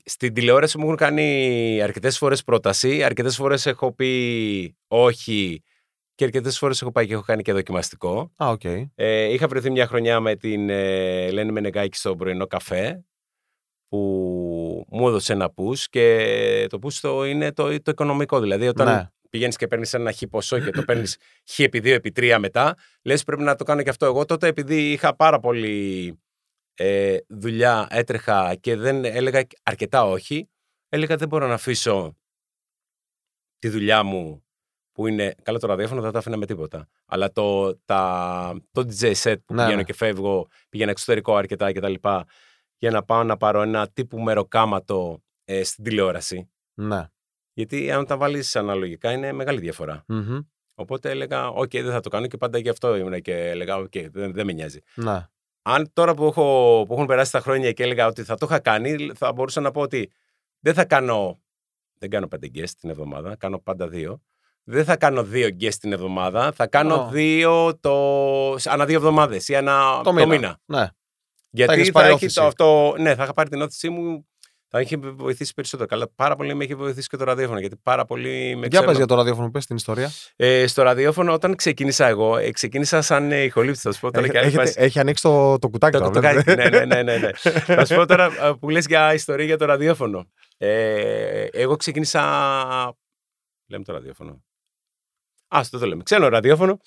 στην 0.05 0.33
τηλεόραση 0.33 0.77
μου 0.77 0.83
έχουν 0.83 0.95
κάνει 0.95 1.79
αρκετές 1.81 2.17
φορές 2.17 2.43
πρόταση. 2.43 3.03
Αρκετές 3.03 3.35
φορές 3.35 3.65
έχω 3.65 3.93
πει 3.93 4.77
όχι. 4.87 5.63
Και 6.15 6.23
αρκετές 6.23 6.57
φορές 6.57 6.81
έχω 6.81 6.91
πάει 6.91 7.07
και 7.07 7.13
έχω 7.13 7.21
κάνει 7.21 7.41
και 7.41 7.53
δοκιμαστικό. 7.53 8.31
Α, 8.43 8.49
οκ. 8.49 8.63
Ε, 8.95 9.33
είχα 9.33 9.47
βρεθεί 9.47 9.71
μια 9.71 9.87
χρονιά 9.87 10.19
με 10.19 10.35
την 10.35 10.69
ε, 10.69 11.25
Ελένη 11.25 11.51
Μενεγάκη 11.51 11.97
στο 11.97 12.15
πρωινό 12.15 12.47
καφέ 12.47 13.03
που 13.87 14.42
μου 14.89 15.07
έδωσε 15.07 15.33
ένα 15.33 15.53
push 15.55 15.79
και 15.89 16.67
το 16.69 16.79
push 16.83 16.93
το 17.01 17.25
είναι 17.25 17.51
το, 17.53 17.81
το 17.81 17.91
οικονομικό. 17.91 18.39
Δηλαδή 18.39 18.67
όταν 18.67 18.87
Ναι. 18.87 19.07
πηγαίνεις 19.29 19.55
και 19.57 19.67
παίρνεις 19.67 19.93
ένα 19.93 20.11
χ 20.13 20.21
ποσό 20.29 20.59
και 20.59 20.69
το 20.69 20.83
παίρνεις 20.83 21.17
χ 21.51 21.59
επί 21.59 21.79
2 21.79 21.85
επί 21.85 22.11
3 22.15 22.37
μετά, 22.39 22.75
λες 23.01 23.23
πρέπει 23.23 23.41
να 23.41 23.55
το 23.55 23.63
κάνω 23.63 23.81
και 23.83 23.89
αυτό. 23.89 24.05
Εγώ 24.05 24.25
τότε 24.25 24.47
επειδή 24.47 24.91
είχα 24.91 25.15
πάρα 25.15 25.39
πολύ 25.39 26.17
ε, 26.73 27.17
δουλειά, 27.27 27.87
έτρεχα 27.89 28.55
και 28.55 28.75
δεν 28.75 29.05
έλεγα 29.05 29.41
αρκετά 29.63 30.05
όχι, 30.05 30.49
έλεγα 30.89 31.15
δεν 31.15 31.27
μπορώ 31.27 31.47
να 31.47 31.53
αφήσω 31.53 32.17
τη 33.59 33.69
δουλειά 33.69 34.03
μου 34.03 34.43
που 34.91 35.07
είναι. 35.07 35.35
Καλά, 35.41 35.57
το 35.59 35.67
ραδιόφωνο 35.67 36.01
δεν 36.01 36.11
τα 36.11 36.19
άφηνα 36.19 36.37
με 36.37 36.45
τίποτα. 36.45 36.87
Αλλά 37.05 37.31
το, 37.31 37.77
τα, 37.85 38.61
το 38.71 38.81
DJ 38.81 39.13
set 39.15 39.35
που 39.45 39.53
Ναι, 39.53 39.61
πηγαίνω 39.61 39.75
ναι. 39.75 39.83
και 39.83 39.93
φεύγω, 39.93 40.47
πηγαίνω 40.69 40.91
εξωτερικό 40.91 41.35
αρκετά 41.35 41.71
κτλ. 41.71 41.93
Για 42.83 42.91
να 42.91 43.03
πάω 43.03 43.23
να 43.23 43.37
πάρω 43.37 43.61
ένα 43.61 43.87
τύπου 43.87 44.19
μεροκάματο 44.19 45.23
ε, 45.43 45.63
στην 45.63 45.83
τηλεόραση. 45.83 46.49
Ναι. 46.73 47.07
Γιατί 47.53 47.91
αν 47.91 48.05
τα 48.05 48.17
βάλεις 48.17 48.55
αναλογικά 48.55 49.11
είναι 49.11 49.31
μεγάλη 49.31 49.59
διαφορά. 49.59 50.03
Μμμ. 50.07 50.39
Οπότε 50.73 51.09
έλεγα, 51.09 51.47
Οκ, 51.47 51.71
δεν 51.71 51.91
θα 51.91 51.99
το 51.99 52.09
κάνω 52.09 52.27
και 52.27 52.37
πάντα 52.37 52.57
γι' 52.57 52.69
αυτό 52.69 52.95
ήμουν 52.95 53.21
και 53.21 53.49
έλεγα, 53.49 53.77
Οκ, 53.77 53.91
δεν, 53.91 54.33
δεν 54.33 54.45
με 54.45 54.51
νοιάζει. 54.51 54.79
Ναι. 54.95 55.27
Αν 55.61 55.89
τώρα 55.93 56.13
που, 56.13 56.25
έχω, 56.25 56.83
που 56.87 56.93
έχουν 56.93 57.05
περάσει 57.05 57.31
τα 57.31 57.39
χρόνια 57.39 57.71
και 57.71 57.83
έλεγα 57.83 58.07
ότι 58.07 58.23
θα 58.23 58.35
το 58.35 58.45
είχα 58.49 58.59
κάνει, 58.59 59.11
θα 59.15 59.33
μπορούσα 59.33 59.61
να 59.61 59.71
πω 59.71 59.81
ότι 59.81 60.11
δεν 60.59 60.73
θα 60.73 60.85
κάνω. 60.85 61.41
Δεν 61.97 62.09
κάνω 62.09 62.27
πέντε 62.27 62.49
guest 62.53 62.69
την 62.79 62.89
εβδομάδα, 62.89 63.35
κάνω 63.35 63.59
πάντα 63.59 63.87
δύο. 63.87 64.21
Δεν 64.63 64.85
θα 64.85 64.97
κάνω 64.97 65.23
δύο 65.23 65.47
guest 65.59 65.73
την 65.73 65.91
εβδομάδα, 65.91 66.51
θα 66.51 66.67
κάνω 66.67 66.95
Ω. 66.95 67.09
δύο 67.09 67.79
το... 67.79 67.93
ανά 68.53 68.85
δύο 68.85 68.97
εβδομάδες 68.97 69.47
ή 69.47 69.55
ανά 69.55 70.01
Το 70.03 70.13
μήνα. 70.13 70.59
Ναι. 70.65 70.87
Γιατί 71.55 71.73
έχεις 71.73 71.85
θα, 71.87 71.91
πάρει 71.93 72.05
έχει 72.05 72.15
όθηση. 72.15 72.35
το 72.35 72.45
αυτό. 72.45 72.95
Ναι, 72.99 73.15
θα 73.15 73.23
είχα 73.23 73.33
πάρει 73.33 73.49
την 73.49 73.61
όθησή 73.61 73.89
μου. 73.89 74.27
Θα 74.75 74.81
είχε 74.81 74.97
βοηθήσει 74.97 75.53
περισσότερο. 75.53 75.89
Καλά, 75.89 76.09
πάρα 76.15 76.35
πολύ 76.35 76.53
με 76.53 76.63
έχει 76.63 76.75
βοηθήσει 76.75 77.07
και 77.07 77.17
το 77.17 77.23
ραδιόφωνο. 77.23 77.59
Γιατί 77.59 77.75
πάρα 77.83 78.05
πολύ 78.05 78.29
με 78.55 78.59
Για 78.59 78.67
ξέρουν. 78.67 78.87
πες 78.87 78.97
για 78.97 79.05
το 79.05 79.15
ραδιόφωνο, 79.15 79.49
πες 79.51 79.65
την 79.65 79.75
ιστορία. 79.75 80.11
Ε, 80.35 80.67
στο 80.67 80.81
ραδιόφωνο, 80.83 81.33
όταν 81.33 81.55
ξεκίνησα 81.55 82.07
εγώ, 82.07 82.37
ε, 82.37 82.51
ξεκίνησα 82.51 83.01
σαν 83.01 83.31
ε, 83.31 83.43
ηχολήπτης. 83.43 83.81
Θα 83.81 83.91
σου 83.91 83.99
πω 83.99 84.11
τώρα 84.11 84.23
Έχει, 84.25 84.31
και 84.31 84.37
άλλη 84.39 84.47
έχετε- 84.47 84.65
φάση. 84.65 84.75
έχει 84.81 84.99
ανοίξει 84.99 85.23
το, 85.23 85.59
το 85.59 85.69
κουτάκι 85.69 85.97
Το 85.97 86.03
τώρα, 86.03 86.19
βλέπετε. 86.19 86.43
κουτουκάκι. 86.55 86.69
ναι, 86.69 86.85
ναι, 86.85 87.01
ναι, 87.03 87.17
ναι, 87.17 87.17
ναι. 87.17 87.31
Θα 87.75 87.85
σου 87.85 87.95
πω 87.95 88.05
τώρα 88.05 88.25
α, 88.25 88.57
που 88.57 88.69
λες 88.69 88.85
για 88.85 89.13
ιστορία 89.13 89.45
για 89.45 89.57
το 89.57 89.65
ραδιόφωνο. 89.65 90.27
Ε, 90.57 91.45
εγώ 91.51 91.75
ξεκίνησα. 91.75 92.21
Λέμε 93.67 93.83
το 93.83 93.93
ραδιόφωνο. 93.93 94.43
Α, 95.47 95.61
το 95.71 95.79
το 95.79 95.85
λέμε. 95.85 96.03
Ξένο 96.03 96.27
ραδιόφωνο. 96.27 96.79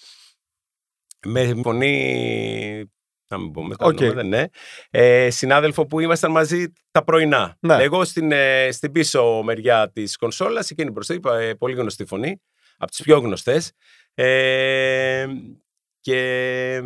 Με 1.27 1.55
φωνή. 1.63 2.91
Να 3.29 3.39
μην 3.39 3.51
πούμε 3.51 3.77
τα 3.77 3.87
Οκ. 3.87 3.99
ονόματα, 4.01 4.23
ναι. 4.23 4.45
Ε, 4.91 5.31
συνάδελφο 5.31 5.87
που 5.87 6.01
ήμασταν 6.01 6.31
μαζί 6.31 6.73
τα 6.91 7.05
πρωινά. 7.05 7.57
Ναι. 7.61 7.75
Εγώ 7.83 8.05
στην, 8.05 8.33
ε, 8.33 8.69
στην 8.73 8.93
πίσω 8.93 9.43
μεριά 9.45 9.91
της 9.93 10.17
κονσόλας, 10.17 10.71
εκείνη 10.71 10.91
μπροστά, 10.91 11.15
είπα 11.15 11.39
ε, 11.39 11.55
πολύ 11.55 11.75
γνωστή 11.75 12.05
φωνή. 12.05 12.41
Από 12.79 12.91
τις 12.91 13.03
πιο 13.03 13.19
γνωστές. 13.19 13.73
Ε, 14.15 15.27
και 16.01 16.81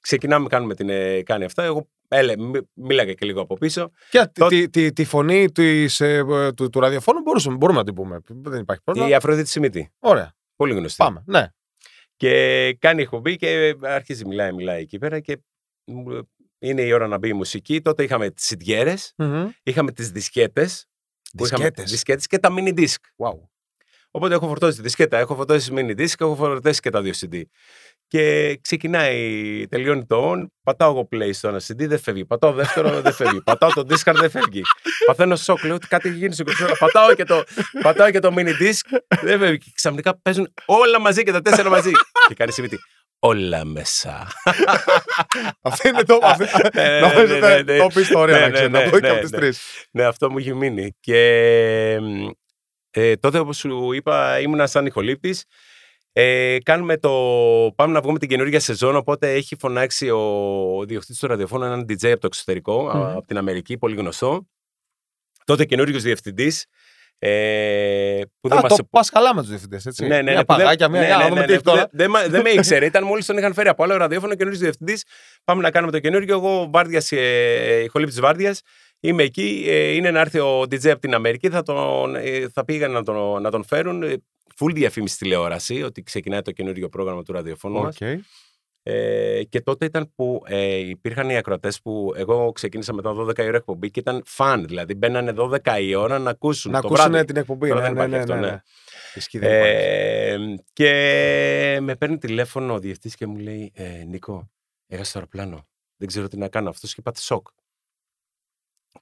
ξεκινάμε, 0.00 0.48
κάνουμε 0.48 0.74
την 0.74 0.88
ε, 0.88 1.22
κάνει 1.22 1.44
αυτά. 1.44 1.62
Εγώ 1.64 1.88
έλε, 2.08 2.36
μι- 2.36 2.66
μίλαγα 2.74 3.12
και 3.12 3.26
λίγο 3.26 3.40
από 3.40 3.54
πίσω. 3.54 3.90
Και 4.10 4.26
Το- 4.32 4.46
τη, 4.46 4.68
τη, 4.70 4.92
τη 4.92 5.04
φωνή 5.04 5.50
της, 5.52 6.00
ε, 6.00 6.24
ε, 6.30 6.52
του, 6.52 6.68
του 6.70 6.80
ραδιοφώνου 6.80 7.20
μπορούσαμε, 7.20 7.56
μπορούμε 7.56 7.78
να 7.78 7.84
την 7.84 7.94
πούμε. 7.94 8.20
Δεν 8.28 8.60
υπάρχει 8.60 8.82
πρόβλημα. 8.82 9.08
Η 9.08 9.14
Αφροδίτη 9.14 9.48
Σιμίτη. 9.48 9.92
Ωραία. 9.98 10.34
Πολύ 10.56 10.74
γνωστή. 10.74 10.96
Πάμε. 10.96 11.22
Ναι. 11.26 11.46
Και 12.16 12.76
κάνει 12.80 13.02
εκπομπή 13.02 13.36
και 13.36 13.74
αρχίζει, 13.80 14.26
μιλάει, 14.26 14.52
μιλάει 14.52 14.80
εκεί 14.80 14.98
πέρα 14.98 15.20
και 15.20 15.38
μου- 15.84 16.28
είναι 16.58 16.82
η 16.82 16.92
ώρα 16.92 17.06
να 17.06 17.18
μπει 17.18 17.28
η 17.28 17.32
μουσική. 17.32 17.80
Τότε 17.80 18.02
είχαμε 18.02 18.30
τις 18.30 18.44
σιντιέρες, 18.44 19.12
Μμμ. 19.16 19.48
είχαμε 19.62 19.92
τις 19.92 20.10
δισκέτες, 20.10 20.86
που 21.36 21.44
είχαμε 21.46 21.64
Δισκέτες. 21.64 21.90
δισκέτες 21.90 22.26
και 22.26 22.38
τα 22.38 22.48
mini 22.58 22.74
disc. 22.78 22.94
Wow. 23.16 23.40
Οπότε 24.10 24.34
έχω 24.34 24.46
φορτώσει 24.46 24.76
τη 24.76 24.82
δισκέτα, 24.82 25.18
έχω 25.18 25.34
φορτώσει 25.34 25.70
mini 25.74 25.90
disc, 26.00 26.14
έχω 26.18 26.34
φορτώσει 26.34 26.80
και 26.80 26.90
τα 26.90 27.02
δύο 27.02 27.12
CD. 27.20 27.42
Και 28.08 28.56
ξεκινάει, 28.62 29.66
τελειώνει 29.68 30.06
το 30.06 30.32
on, 30.32 30.46
πατάω 30.62 30.90
εγώ 30.90 31.08
play 31.12 31.30
στο 31.32 31.48
ένα 31.48 31.58
CD, 31.58 31.88
δεν 31.88 31.98
φεύγει. 31.98 32.24
Πατάω 32.24 32.52
δεύτερο, 32.52 33.00
δεν 33.00 33.12
φεύγει. 33.12 33.42
Πατάω 33.42 33.70
το 33.72 33.80
discard, 33.88 34.14
δεν 34.14 34.30
φεύγει. 34.30 34.62
Παθαίνω 35.06 35.36
σοκ, 35.36 35.64
λέω 35.64 35.74
ότι 35.74 35.86
κάτι 35.86 36.08
έχει 36.08 36.18
γίνει 36.18 36.32
στην 36.32 36.44
κονσόλα. 36.46 36.76
Πατάω 36.78 37.14
και 37.14 37.24
το, 37.24 37.42
πατάω 37.82 38.10
και 38.10 38.18
το 38.18 38.34
mini 38.36 38.48
disc, 38.60 38.98
δεν 39.22 39.38
φεύγει. 39.38 39.58
Και 39.58 39.70
ξαφνικά 39.74 40.20
παίζουν 40.22 40.52
όλα 40.64 41.00
μαζί 41.00 41.22
και 41.22 41.32
τα 41.32 41.40
τέσσερα 41.42 41.70
μαζί. 41.70 41.90
και 42.28 42.34
κάνει 42.34 42.52
σημείο 42.52 42.70
όλα 43.24 43.64
μέσα. 43.64 44.26
Αυτό 45.62 45.88
είναι 45.88 46.02
το. 46.02 46.18
αυτή- 46.22 46.46
ναι, 46.74 47.00
Νομίζω 47.00 47.38
ναι, 47.38 47.52
ότι 47.52 47.64
ναι, 47.64 47.72
ναι. 47.72 47.78
το 47.78 47.86
πει 47.94 48.00
ιστορία 48.00 48.34
Ναι, 48.34 48.40
να 48.40 48.46
ναι, 48.46 48.52
ξέρει. 48.52 48.70
Να 48.70 48.78
ναι, 48.84 48.90
πω 48.90 48.96
και 48.98 49.06
ναι, 49.06 49.10
από 49.12 49.20
τις 49.20 49.30
ναι. 49.30 49.38
τρεις. 49.38 49.86
ναι, 49.90 50.04
αυτό 50.04 50.30
μου 50.30 50.38
έχει 50.38 50.54
μείνει. 50.54 50.96
Και 51.00 51.18
ε, 52.90 53.16
τότε, 53.16 53.38
όπως 53.38 53.56
σου 53.56 53.92
είπα, 53.92 54.40
ήμουνα 54.40 54.66
σαν 54.66 54.86
ηχολήπτης. 54.86 55.44
Ε, 56.16 56.58
κάνουμε 56.62 56.96
το... 56.98 57.10
Πάμε 57.76 57.92
να 57.92 58.00
βγούμε 58.00 58.18
την 58.18 58.28
καινούργια 58.28 58.60
σεζόν, 58.60 58.96
οπότε 58.96 59.32
έχει 59.32 59.56
φωνάξει 59.58 60.10
ο 60.10 60.84
διοκτήτης 60.86 61.18
του 61.18 61.26
ραδιοφώνου 61.26 61.64
έναν 61.64 61.80
DJ 61.88 62.06
από 62.10 62.20
το 62.20 62.26
εξωτερικό, 62.26 62.82
Μμμ. 62.82 63.02
από 63.02 63.26
την 63.26 63.36
Αμερική, 63.38 63.78
πολύ 63.78 63.94
γνωστό. 63.96 64.46
Τότε 65.44 65.64
καινούριο 65.64 65.98
διευθυντής. 65.98 66.66
Ε, 67.18 68.20
που 68.40 68.48
δεν 68.48 68.58
Α, 68.58 68.60
μας 68.60 68.76
το 68.76 68.84
πας 68.90 69.10
καλά 69.10 69.34
με 69.34 69.40
τους 69.40 69.48
διευθυντές, 69.50 69.86
έτσι. 69.86 70.02
ναι, 70.06 70.08
ναι, 70.08 70.22
ναι, 70.22 70.30
Μια 70.30 70.44
που 70.44 70.54
δεν- 70.54 70.64
παγάκια, 70.64 70.88
μια. 70.88 71.00
ναι, 71.00 71.06
για 71.06 71.16
να 71.16 71.22
ναι, 71.22 71.28
δούμε 71.28 71.40
ναι, 71.40 71.46
τι 71.46 71.50
ναι, 71.52 71.56
έχει 71.56 71.64
που 71.64 71.70
τώρα. 71.70 71.80
Δεν, 71.82 71.90
δεν, 71.92 72.10
μα- 72.10 72.28
δεν 72.28 72.40
με 72.42 72.50
ήξερε. 72.50 72.84
Ήταν 72.86 73.04
μόλις 73.04 73.26
τον 73.26 73.36
είχαν 73.38 73.54
φέρει 73.54 73.68
από 73.68 73.82
άλλο 73.84 73.96
ραδιόφωνο 73.96 74.34
καινούριο 74.34 74.58
διευθυντής. 74.58 75.04
Πάμε 75.44 75.62
να 75.62 75.70
κάνουμε 75.70 75.92
το 75.92 75.98
καινούριο. 75.98 76.34
Εγώ 76.34 76.68
βάρδιας, 76.72 77.12
ε, 77.12 77.82
ηχολήπτη 77.84 78.20
βάρδιας. 78.20 78.60
Είμαι 79.00 79.22
εκεί. 79.22 79.64
Ε, 79.68 79.88
είναι 79.94 80.10
να 80.10 80.20
έρθει 80.20 80.38
ο 80.38 80.60
DJ 80.60 80.88
από 80.88 81.00
την 81.00 81.14
Αμερική. 81.14 81.48
Θα, 81.48 81.62
τον, 81.62 82.14
ε, 82.16 82.46
θα 82.52 82.64
πήγαν 82.64 82.90
να 82.90 83.02
τον, 83.02 83.42
να 83.42 83.50
τον 83.50 83.64
φέρουν. 83.64 84.22
Ε, 84.60 84.64
Full 84.64 84.74
διαφήμιση 84.74 85.18
τηλεόραση 85.18 85.82
ότι 85.82 86.02
ξεκινάει 86.02 86.42
το 86.42 86.52
καινούριο 86.52 86.88
πρόγραμμα 86.88 87.22
του 87.22 87.32
ραδιοφώνου 87.32 87.80
μας. 87.80 88.00
Οκ. 88.00 88.20
Ε, 88.86 89.44
και 89.44 89.60
τότε 89.60 89.84
ήταν 89.84 90.12
που 90.14 90.42
ε, 90.46 90.76
υπήρχαν 90.76 91.30
οι 91.30 91.36
ακροατές 91.36 91.80
που 91.80 92.12
εγώ 92.16 92.52
ξεκίνησα 92.52 92.92
μετά 92.92 93.14
12 93.16 93.38
η 93.38 93.42
ώρα 93.46 93.56
εκπομπή 93.56 93.90
και 93.90 94.00
ήταν 94.00 94.22
φαν. 94.24 94.66
Δηλαδή 94.66 94.94
μπαίνανε 94.94 95.32
12 95.36 95.58
η 95.80 95.94
ώρα 95.94 96.18
να 96.18 96.30
ακούσουν. 96.30 96.72
Να 96.72 96.80
το 96.80 96.86
ακούσουν 96.86 97.10
βράδυ. 97.10 97.26
την 97.26 97.36
εκπομπή. 97.36 97.68
Τώρα 97.68 97.80
Ναι, 97.80 97.86
δεν 97.86 97.94
ναι, 97.94 98.02
υπάρχει 98.04 98.16
ναι, 98.16 98.18
αυτό, 98.18 98.34
ναι, 98.34 98.40
ναι. 98.40 98.46
ναι. 98.46 98.62
Ισχύει, 99.14 99.38
δεν 99.38 99.58
υπάρχει. 99.58 99.76
Ε, 99.76 100.54
και 100.72 101.78
με 101.80 101.96
παίρνει 101.96 102.18
τηλέφωνο 102.18 102.74
ο 102.74 102.78
διευθυντή 102.78 103.16
και 103.16 103.26
μου 103.26 103.38
λέει: 103.38 103.72
ε, 103.74 104.04
Νίκο, 104.04 104.50
έχασε 104.86 105.12
το 105.12 105.18
αεροπλάνο. 105.18 105.68
Δεν 105.96 106.08
ξέρω 106.08 106.28
τι 106.28 106.36
να 106.36 106.48
κάνω. 106.48 106.68
Αυτός 106.68 106.94
και 106.94 107.02
πάτε 107.02 107.20
σοκ. 107.20 107.48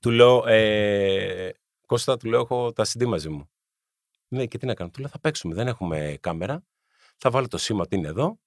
Του 0.00 0.10
λέω: 0.10 0.46
ε, 0.46 1.50
Κώστα, 1.86 2.16
του 2.16 2.28
λέω: 2.28 2.40
Έχω 2.40 2.72
τα 2.72 2.84
CD 2.84 3.04
μαζί 3.04 3.28
μου. 3.28 3.51
Ναι, 4.33 4.47
και 4.47 4.59
τι 4.59 4.66
να 4.66 4.75
κάνω. 4.75 4.90
Του 4.90 5.01
λέω: 5.01 5.09
Θα 5.09 5.21
παίξουμε. 5.21 5.55
Δεν 5.55 5.66
έχουμε 5.66 6.16
κάμερα. 6.21 6.64
Θα 7.16 7.31
βάλω 7.31 7.49
το 7.49 7.59
σήμα 7.59 7.83
ότι 7.83 7.97
είναι 7.97 8.09
εδώ 8.09 8.38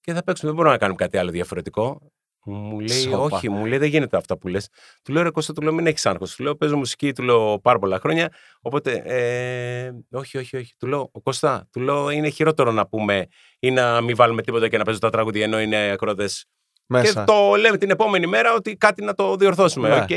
και 0.00 0.12
θα 0.12 0.22
παίξουμε. 0.22 0.50
Δεν 0.50 0.56
μπορούμε 0.56 0.74
να 0.74 0.80
κάνουμε 0.80 0.98
κάτι 0.98 1.18
άλλο 1.18 1.30
διαφορετικό. 1.30 2.12
Μου 2.44 2.80
λέει: 2.80 3.00
Σόπα. 3.00 3.18
Όχι, 3.18 3.48
μου 3.48 3.66
λέει: 3.66 3.78
Δεν 3.78 3.88
γίνεται 3.88 4.16
αυτά 4.16 4.38
που 4.38 4.48
λες. 4.48 4.68
Του 5.02 5.12
λέω: 5.12 5.22
Ρε 5.22 5.30
Κώστα, 5.30 5.52
του 5.52 5.62
λέω: 5.62 5.72
Μην 5.72 5.86
έχεις 5.86 6.06
άγχος. 6.06 6.34
Του 6.34 6.42
λέω: 6.42 6.56
Παίζω 6.56 6.76
μουσική, 6.76 7.12
του 7.12 7.22
λέω 7.22 7.60
πάρα 7.60 7.78
πολλά 7.78 7.98
χρόνια. 7.98 8.32
Οπότε, 8.60 9.02
ε, 9.04 9.92
όχι, 10.10 10.38
όχι, 10.38 10.56
όχι. 10.56 10.74
Του 10.78 10.86
λέω: 10.86 11.10
«Ο 11.12 11.20
Κώστα, 11.20 11.68
του 11.72 11.80
λέω: 11.80 12.10
Είναι 12.10 12.28
χειρότερο 12.28 12.72
να 12.72 12.86
πούμε 12.86 13.26
ή 13.58 13.70
να 13.70 14.00
μην 14.00 14.16
βάλουμε 14.16 14.42
τίποτα 14.42 14.68
και 14.68 14.78
να 14.78 14.84
παίζω 14.84 14.98
τα 14.98 15.10
τραγούδια 15.10 15.44
ενώ 15.44 15.60
είναι 15.60 15.90
ακροατές. 15.90 16.46
Μέσα. 16.86 17.24
Και 17.24 17.32
το 17.32 17.54
λέμε 17.54 17.78
την 17.78 17.90
επόμενη 17.90 18.26
μέρα 18.26 18.54
ότι 18.54 18.76
κάτι 18.76 19.04
να 19.04 19.14
το 19.14 19.36
διορθώσουμε. 19.36 19.88
Ναι. 19.88 19.96
OK, 19.96 20.10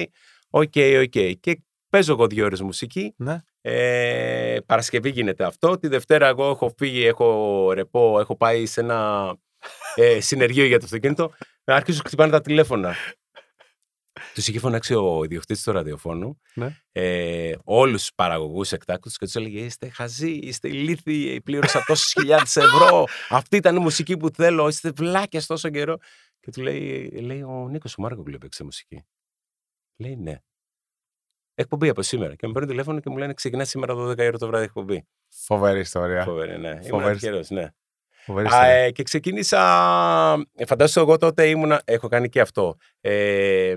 OK, 0.49 0.75
OK. 1.01 1.39
Και 1.39 1.61
παίζω 1.89 2.13
εγώ 2.13 2.27
δύο 2.27 2.45
ώρες 2.45 2.61
μουσική. 2.61 3.13
Ναι. 3.17 3.41
Ε, 3.69 4.57
Παρασκευή 4.65 5.09
γίνεται 5.09 5.43
αυτό. 5.43 5.77
Τη 5.77 5.87
Δευτέρα 5.87 6.27
εγώ 6.27 6.49
έχω 6.49 6.73
φύγει, 6.77 7.05
έχω 7.05 7.71
ρεπό, 7.73 8.19
έχω 8.19 8.37
πάει 8.37 8.65
σε 8.65 8.79
ένα 8.81 9.35
ε, 9.95 10.19
συνεργείο 10.19 10.65
για 10.65 10.79
το 10.79 10.85
αυτοκίνητο. 10.85 11.33
Άρχισαν 11.63 12.01
να 12.03 12.07
χτυπάνε 12.09 12.31
τα 12.31 12.41
τηλέφωνα. 12.41 12.95
Τους 14.33 14.47
είχε 14.47 14.59
φωνάξει 14.59 14.93
ο 14.93 15.21
ιδιοκτήτης 15.23 15.63
του 15.63 15.71
ραδιοφώνου 15.71 16.41
Ναι. 16.53 16.77
ε, 16.91 17.55
όλους 17.63 17.99
τους 18.01 18.11
παραγωγούς 18.15 18.71
εκτάκτως 18.71 19.17
και 19.17 19.25
τους 19.25 19.35
έλεγε: 19.35 19.59
Είστε 19.59 19.89
χαζοί, 19.89 20.31
είστε 20.31 20.67
ηλίθιοι, 20.67 21.41
πλήρωσα 21.41 21.83
τόσες 21.85 22.11
χιλιάδες 22.11 22.55
ευρώ. 22.55 23.05
Αυτή 23.29 23.55
ήταν 23.55 23.75
η 23.75 23.79
μουσική 23.79 24.17
που 24.17 24.29
θέλω, 24.29 24.67
είστε 24.67 24.91
βλάκες 24.91 25.41
τόσο 25.47 25.69
καιρό. 25.69 25.97
Και 26.39 26.51
του 26.51 26.61
λέει, 26.61 27.09
λέει 27.09 27.41
ο 27.41 27.67
Νίκος 27.69 27.97
ο 27.97 28.01
Μάρκος 28.01 28.33
έπαιξε 28.33 28.63
μουσική. 28.63 29.05
Λέει 29.97 30.15
ναι. 30.15 30.37
Εκπομπή 31.59 31.89
από 31.89 32.01
σήμερα. 32.01 32.35
Και 32.35 32.47
με 32.47 32.53
παίρνει 32.53 32.67
τηλέφωνο 32.67 32.99
και 32.99 33.09
μου 33.09 33.17
λένε: 33.17 33.33
Ξεκινά 33.33 33.63
σήμερα 33.65 33.93
12 33.93 33.97
ώρα 34.17 34.37
το 34.37 34.47
βράδυ 34.47 34.63
εκπομπή. 34.63 35.07
Φοβερή 35.45 35.79
ιστορία. 35.79 36.23
Φοβερή, 36.23 36.59
ναι. 36.59 36.67
Ήμουν 36.69 36.83
Φοβερή. 36.89 37.13
τυχερός, 37.13 37.49
ναι. 37.49 37.67
Φοβερή 38.25 38.47
Α, 38.47 38.49
ιστορία. 38.49 38.71
ε, 38.73 38.91
και 38.91 39.03
ξεκίνησα. 39.03 39.61
Ε, 40.55 40.65
φαντάσου, 40.65 40.99
εγώ 40.99 41.17
τότε 41.17 41.47
ήμουνα. 41.47 41.81
Έχω 41.85 42.07
κάνει 42.07 42.29
και 42.29 42.41
αυτό. 42.41 42.75
Ε, 43.01 43.75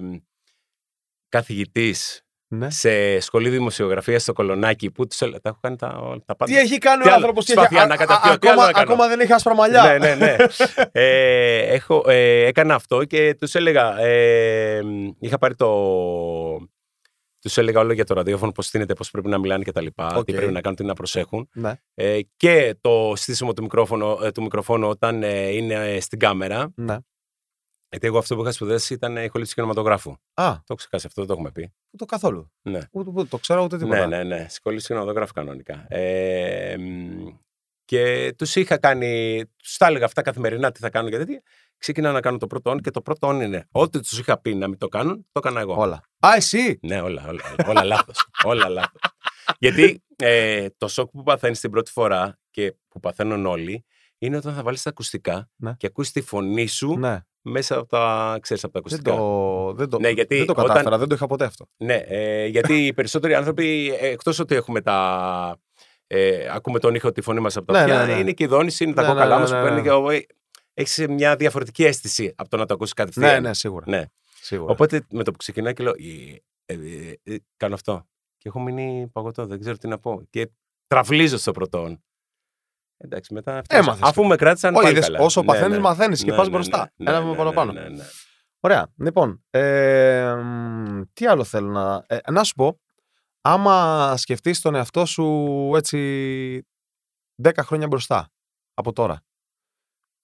Καθηγητής 1.29 2.23
Ναι. 2.49 2.71
σε 2.71 3.21
σχολή 3.21 3.49
δημοσιογραφίας 3.49 4.23
στο 4.23 4.33
Κολονάκι 4.33 4.91
που 4.91 5.07
τους 5.07 5.21
έλεγα. 5.21 5.41
Τα 5.41 5.49
έχω 5.49 5.59
κάνει 5.63 5.77
τα, 5.77 5.99
όλα- 6.03 6.23
τα 6.27 6.37
πάντα. 6.37 6.53
Τι 6.53 6.59
έχει 6.59 6.79
κάνει 6.79 7.03
τι 7.03 7.09
ο 7.09 7.11
άλλο, 7.13 7.21
άνθρωπος 7.21 7.45
και 7.45 7.53
σπαθιά 7.53 7.79
έχει- 7.79 7.89
να 7.89 7.95
α- 7.95 7.97
καταπιώ, 7.97 8.33
α- 8.33 8.39
τι 8.39 8.49
άλλο 8.49 8.61
ακόμα- 8.61 8.67
να 8.67 8.73
κάνω. 8.73 8.93
Ακόμα 8.93 9.09
δεν 9.09 9.21
έχει 9.21 9.33
άσπρα 9.33 9.55
μαλλιά. 9.55 9.83
ναι, 9.83 9.99
ναι, 9.99 10.15
ναι. 10.15 10.37
ε, 10.93 11.75
έχω, 11.75 12.05
ε, 12.07 12.45
έκανα 12.47 12.75
αυτό 12.75 13.05
και 13.05 13.35
τους 13.35 13.55
έλεγα. 13.55 13.99
Ε, 14.01 14.81
είχα 15.21 15.39
πάρει 15.39 15.55
το, 15.55 15.69
Τους 17.41 17.59
έλεγα 17.59 17.81
όλο 17.81 17.93
για 17.93 18.05
το 18.05 18.15
ραδιόφωνο, 18.15 18.53
πώς 18.53 18.67
στήνεται, 18.67 18.95
πώς 18.95 19.11
πρέπει 19.11 19.29
να 19.29 19.39
μιλάνε 19.39 19.65
κτλ. 19.65 19.87
Οκ. 19.97 20.25
Τι 20.25 20.33
πρέπει 20.33 20.53
να 20.53 20.61
κάνουν, 20.61 20.77
τι 20.77 20.85
να 20.85 20.95
προσέχουν. 20.95 21.49
Ναι. 21.53 21.73
Ε, 21.95 22.21
και 22.37 22.77
το 22.81 23.13
στήσιμο 23.17 23.53
του 23.53 23.63
μικρόφωνο, 23.63 24.19
ε, 24.23 24.31
του 24.33 24.43
μικροφόνου 24.43 24.89
όταν 24.89 25.23
ε, 25.23 25.49
είναι 25.49 25.75
ε, 25.75 26.01
στην 26.01 26.19
κάμερα. 26.19 26.73
ναι. 26.75 26.97
Γιατί 27.93 28.07
εγώ 28.07 28.19
αυτό 28.19 28.35
που 28.37 28.41
είχα 28.43 28.53
σπουδάσει 28.53 28.95
ήταν 28.95 29.17
η 29.17 29.23
ηχοληψία 29.25 29.55
κινηματογράφου. 29.55 30.11
Α, 30.11 30.17
Το 30.35 30.63
έχω 30.69 30.75
ξεχάσει 30.75 31.07
αυτό, 31.07 31.21
δεν 31.21 31.27
το 31.27 31.33
έχουμε 31.33 31.51
πει. 31.51 31.73
ούτε 31.91 32.05
καθόλου. 32.05 32.53
Ναι. 32.63 32.79
Ούτε, 32.93 33.11
ούτε, 33.15 33.25
το 33.29 33.39
ξέρω 33.39 33.63
ούτε 33.63 33.79
τίποτα. 33.79 34.07
Ναι, 34.07 34.17
ναι, 34.17 34.23
ναι. 34.37 34.47
Σχολή 34.49 34.81
κινηματογράφου 34.81 35.33
κανονικά. 35.33 35.85
Ε, 35.89 36.77
μ, 36.79 37.29
και 37.91 38.35
τους 38.39 38.57
είχα 38.57 38.79
κάνει, 38.79 39.43
τους 39.57 39.77
τα 39.77 39.87
έλεγα 39.87 40.05
αυτά 40.05 40.23
καθημερινά 40.23 40.73
τι 40.73 40.81
θα 40.81 40.91
κάνω 40.91 41.09
και 41.09 41.17
τέτοια. 41.17 41.43
Ξεκινάω 41.79 42.13
να 42.13 42.21
κάνω 42.21 42.37
το 42.39 42.47
πρώτο 42.47 42.71
on 42.73 42.81
και 42.81 42.91
το 42.91 43.01
πρώτο 43.03 43.29
on 43.29 43.43
είναι 43.43 43.67
ό,τι 43.71 44.01
τους 44.01 44.19
είχα 44.19 44.41
πει 44.41 44.55
να 44.55 44.69
μην 44.69 44.79
το 44.79 44.89
κάνουν, 44.89 45.17
το 45.33 45.41
έκανα 45.45 45.61
εγώ. 45.61 45.75
Όλα. 45.75 46.03
Α, 46.19 46.29
εσύ! 46.37 46.79
Ναι, 46.83 47.01
όλα, 47.01 47.25
όλα, 47.29 47.41
όλα, 47.59 47.69
όλα 47.71 47.85
λάθος. 47.85 48.29
όλα 48.45 48.69
λάθος. 48.69 49.01
Γιατί 49.59 50.03
ε, 50.17 50.67
το 50.79 50.89
σοκ 50.89 51.11
που 51.11 51.23
παθαίνεις 51.23 51.61
την 51.61 51.71
πρώτη 51.71 51.91
φορά 51.91 52.39
και 52.51 52.75
που 52.89 53.01
παθαίνουν 53.01 53.47
όλοι 53.47 53.85
είναι 54.19 54.37
όταν 54.37 54.55
θα 54.55 54.63
βάλεις 54.63 54.83
τα 54.83 54.91
ακουστικά 54.91 55.51
Ναι. 55.57 55.73
και 55.77 55.87
ακούσει 55.87 56.13
τη 56.13 56.21
φωνή 56.21 56.67
σου 56.67 56.97
Ναι. 56.99 57.21
μέσα 57.41 57.77
από 57.79 57.87
τα, 57.87 58.39
ξέρεις, 58.41 58.65
από 58.65 58.73
τα 58.73 58.81
Δεν 58.85 58.93
ακουστικά. 58.99 59.17
το, 59.17 59.73
δεν 59.75 59.89
το, 59.89 59.99
Ναι, 59.99 60.09
γιατί 60.09 60.37
δεν 60.37 60.47
το 60.47 60.53
όταν- 60.53 60.67
κατάφερα, 60.67 60.99
δεν 60.99 61.09
το 61.09 61.15
είχα 61.15 61.27
ποτέ 61.27 61.45
αυτό. 61.45 61.67
Ναι, 61.77 61.95
ε, 61.95 62.47
γιατί 62.47 62.87
οι 62.87 62.93
περισσότεροι 62.95 63.35
άνθρωποι, 63.35 63.97
ε, 64.01 64.09
εκτός 64.09 64.39
ότι 64.39 64.55
έχουμε 64.55 64.81
τα... 64.81 65.59
Ε, 66.13 66.49
ακούμε 66.53 66.79
τον 66.79 66.95
ήχο 66.95 67.13
τη 67.13 67.21
φωνή 67.21 67.41
μας 67.41 67.57
από 67.57 67.67
τα 67.67 67.73
Ναι, 67.73 67.79
αυτιά, 67.93 68.07
ναι, 68.07 68.13
ναι. 68.15 68.21
είναι 68.21 68.33
και 68.33 68.45
η 68.45 68.47
δόνηση, 68.47 68.85
είναι 68.85 68.93
τα 68.93 69.03
Ναι, 69.03 69.09
κόκαλά 69.09 69.35
ναι, 69.35 69.41
μας 69.41 69.51
ναι, 69.51 69.57
που 69.57 69.63
ναι, 69.63 69.69
παίρνει 69.69 69.83
ναι. 69.83 69.89
και 69.89 69.95
ο- 69.95 70.11
ε, 70.11 70.27
έχεις 70.75 71.07
μια 71.09 71.37
διαφορετική 71.37 71.85
αίσθηση 71.85 72.33
από 72.37 72.49
το 72.51 72.57
να 72.57 72.67
το 72.67 72.75
ακούσεις 72.75 72.93
κατευθείαν. 72.95 73.33
Ναι, 73.43 73.49
ναι, 73.49 73.55
σίγουρα. 73.55 73.85
Ναι. 73.89 74.05
σίγουρα. 74.41 74.73
Οπότε 74.73 75.07
με 75.11 75.23
το 75.25 75.31
που 75.31 75.37
ξεκινάει 75.37 75.73
και 75.73 75.83
λέω, 75.83 75.93
«Ε, 76.67 76.75
ε, 76.75 76.75
ε, 77.25 77.35
ε, 77.35 77.37
κάνω 77.57 77.75
αυτό. 77.75 78.07
Και 78.37 78.49
έχω 78.49 78.61
μείνει 78.61 79.09
παγωτό, 79.13 79.47
δεν 79.47 79.61
ξέρω 79.61 79.77
τι 79.77 79.89
να 79.89 79.99
πω. 79.99 80.23
Και 80.31 80.51
τραυλίζω 80.87 81.39
στο 81.39 81.53
πρωτόν. 81.53 82.03
Εντάξει, 82.97 83.35
μετά 83.35 83.59
αυτό. 83.59 83.77
Έμαθες 83.77 84.03
Αφού 84.09 84.23
το. 84.23 84.29
με 84.29 84.37
κράτησαν. 84.37 84.75
Όχι, 84.75 84.83
πάλι 84.83 84.95
είδες, 84.97 85.07
καλά. 85.07 85.19
όσο 85.25 85.41
Ναι, 85.41 85.47
παθαίνεις, 85.47 85.77
ναι. 85.77 85.83
μαθαίνεις 85.83 86.25
και 86.25 86.31
Ναι, 86.31 86.37
πας 86.37 86.47
ναι, 86.47 86.53
μπροστά. 86.53 86.93
ναι, 86.97 87.11
Ένα 87.11 87.19
ναι, 87.19 87.25
βήμα 87.25 87.37
ναι, 87.37 87.37
παραπάνω. 87.39 87.73
ναι, 87.73 87.89
ναι. 87.89 88.05
Ωραία. 88.61 88.93
Λοιπόν, 88.99 89.45
ε, 89.51 90.35
μ, 90.35 91.01
τι 91.13 91.27
άλλο 91.27 91.45
θέλω 91.45 91.69
να. 91.71 92.05
Ε, 92.09 92.31
να 92.31 92.45
σου 92.45 92.55
πω, 92.55 92.81
άμα 93.41 94.17
σκεφτείς 94.17 94.61
τον 94.61 94.75
εαυτό 94.75 95.07
σου 95.07 95.25
έτσι 95.77 96.63
10 97.43 97.51
χρόνια 97.59 97.87
μπροστά 97.87 98.29
από 98.75 98.93
τώρα, 98.93 99.21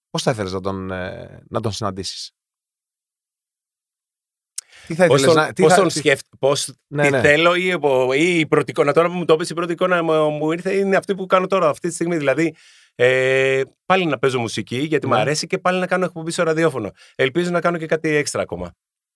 πώς 0.09 0.23
θα 0.23 0.31
ήθελες 0.31 0.51
να 0.53 0.61
τον, 0.61 0.91
ε, 0.91 1.43
να 1.49 1.59
τον 1.61 1.71
συναντήσεις; 1.71 2.31
Τι 4.87 4.95
θα 4.95 5.07
Πώς 5.07 5.17
ήθελες 5.19 5.35
τον, 5.35 5.43
να. 5.45 5.53
Τι 5.53 5.61
πώς 5.61 5.71
θα, 5.73 5.79
τον 5.79 5.87
τι- 5.87 5.97
σκέφτ, 5.97 6.25
πώς 6.39 6.73
Ναι, 6.87 7.03
τι 7.03 7.09
ναι. 7.09 7.21
θέλω 7.21 7.55
ή, 7.55 7.73
ο- 7.81 8.13
ή 8.13 8.39
η 8.39 8.47
πρώτη 8.47 8.71
εικόνα. 8.71 8.93
Τώρα 8.93 9.07
που 9.07 9.13
μου 9.13 9.25
το 9.25 9.35
πεις, 9.35 9.49
η 9.49 9.53
πρώτη 9.53 9.71
εικόνα 9.73 10.03
μου, 10.03 10.29
μου 10.29 10.51
ήρθε 10.51 10.73
είναι 10.77 10.95
αυτή 10.95 11.15
που 11.15 11.25
κάνω 11.25 11.47
τώρα, 11.47 11.69
αυτή 11.69 11.87
τη 11.87 11.93
στιγμή. 11.93 12.17
Δηλαδή, 12.17 12.55
ε, 12.95 13.61
πάλι 13.85 14.05
να 14.05 14.17
παίζω 14.19 14.39
μουσική, 14.39 14.77
γιατί 14.77 15.07
μου 15.07 15.13
Ναι. 15.13 15.19
αρέσει 15.19 15.47
και 15.47 15.57
πάλι 15.57 15.79
να 15.79 15.87
κάνω 15.87 16.05
εκπομπή 16.05 16.31
στο 16.31 16.43
ραδιόφωνο. 16.43 16.91
Ελπίζω 17.15 17.49
να 17.51 17.61
κάνω 17.61 17.77
και 17.77 17.85
κάτι 17.85 18.09
έξτρα 18.09 18.41
ακόμα. 18.41 18.71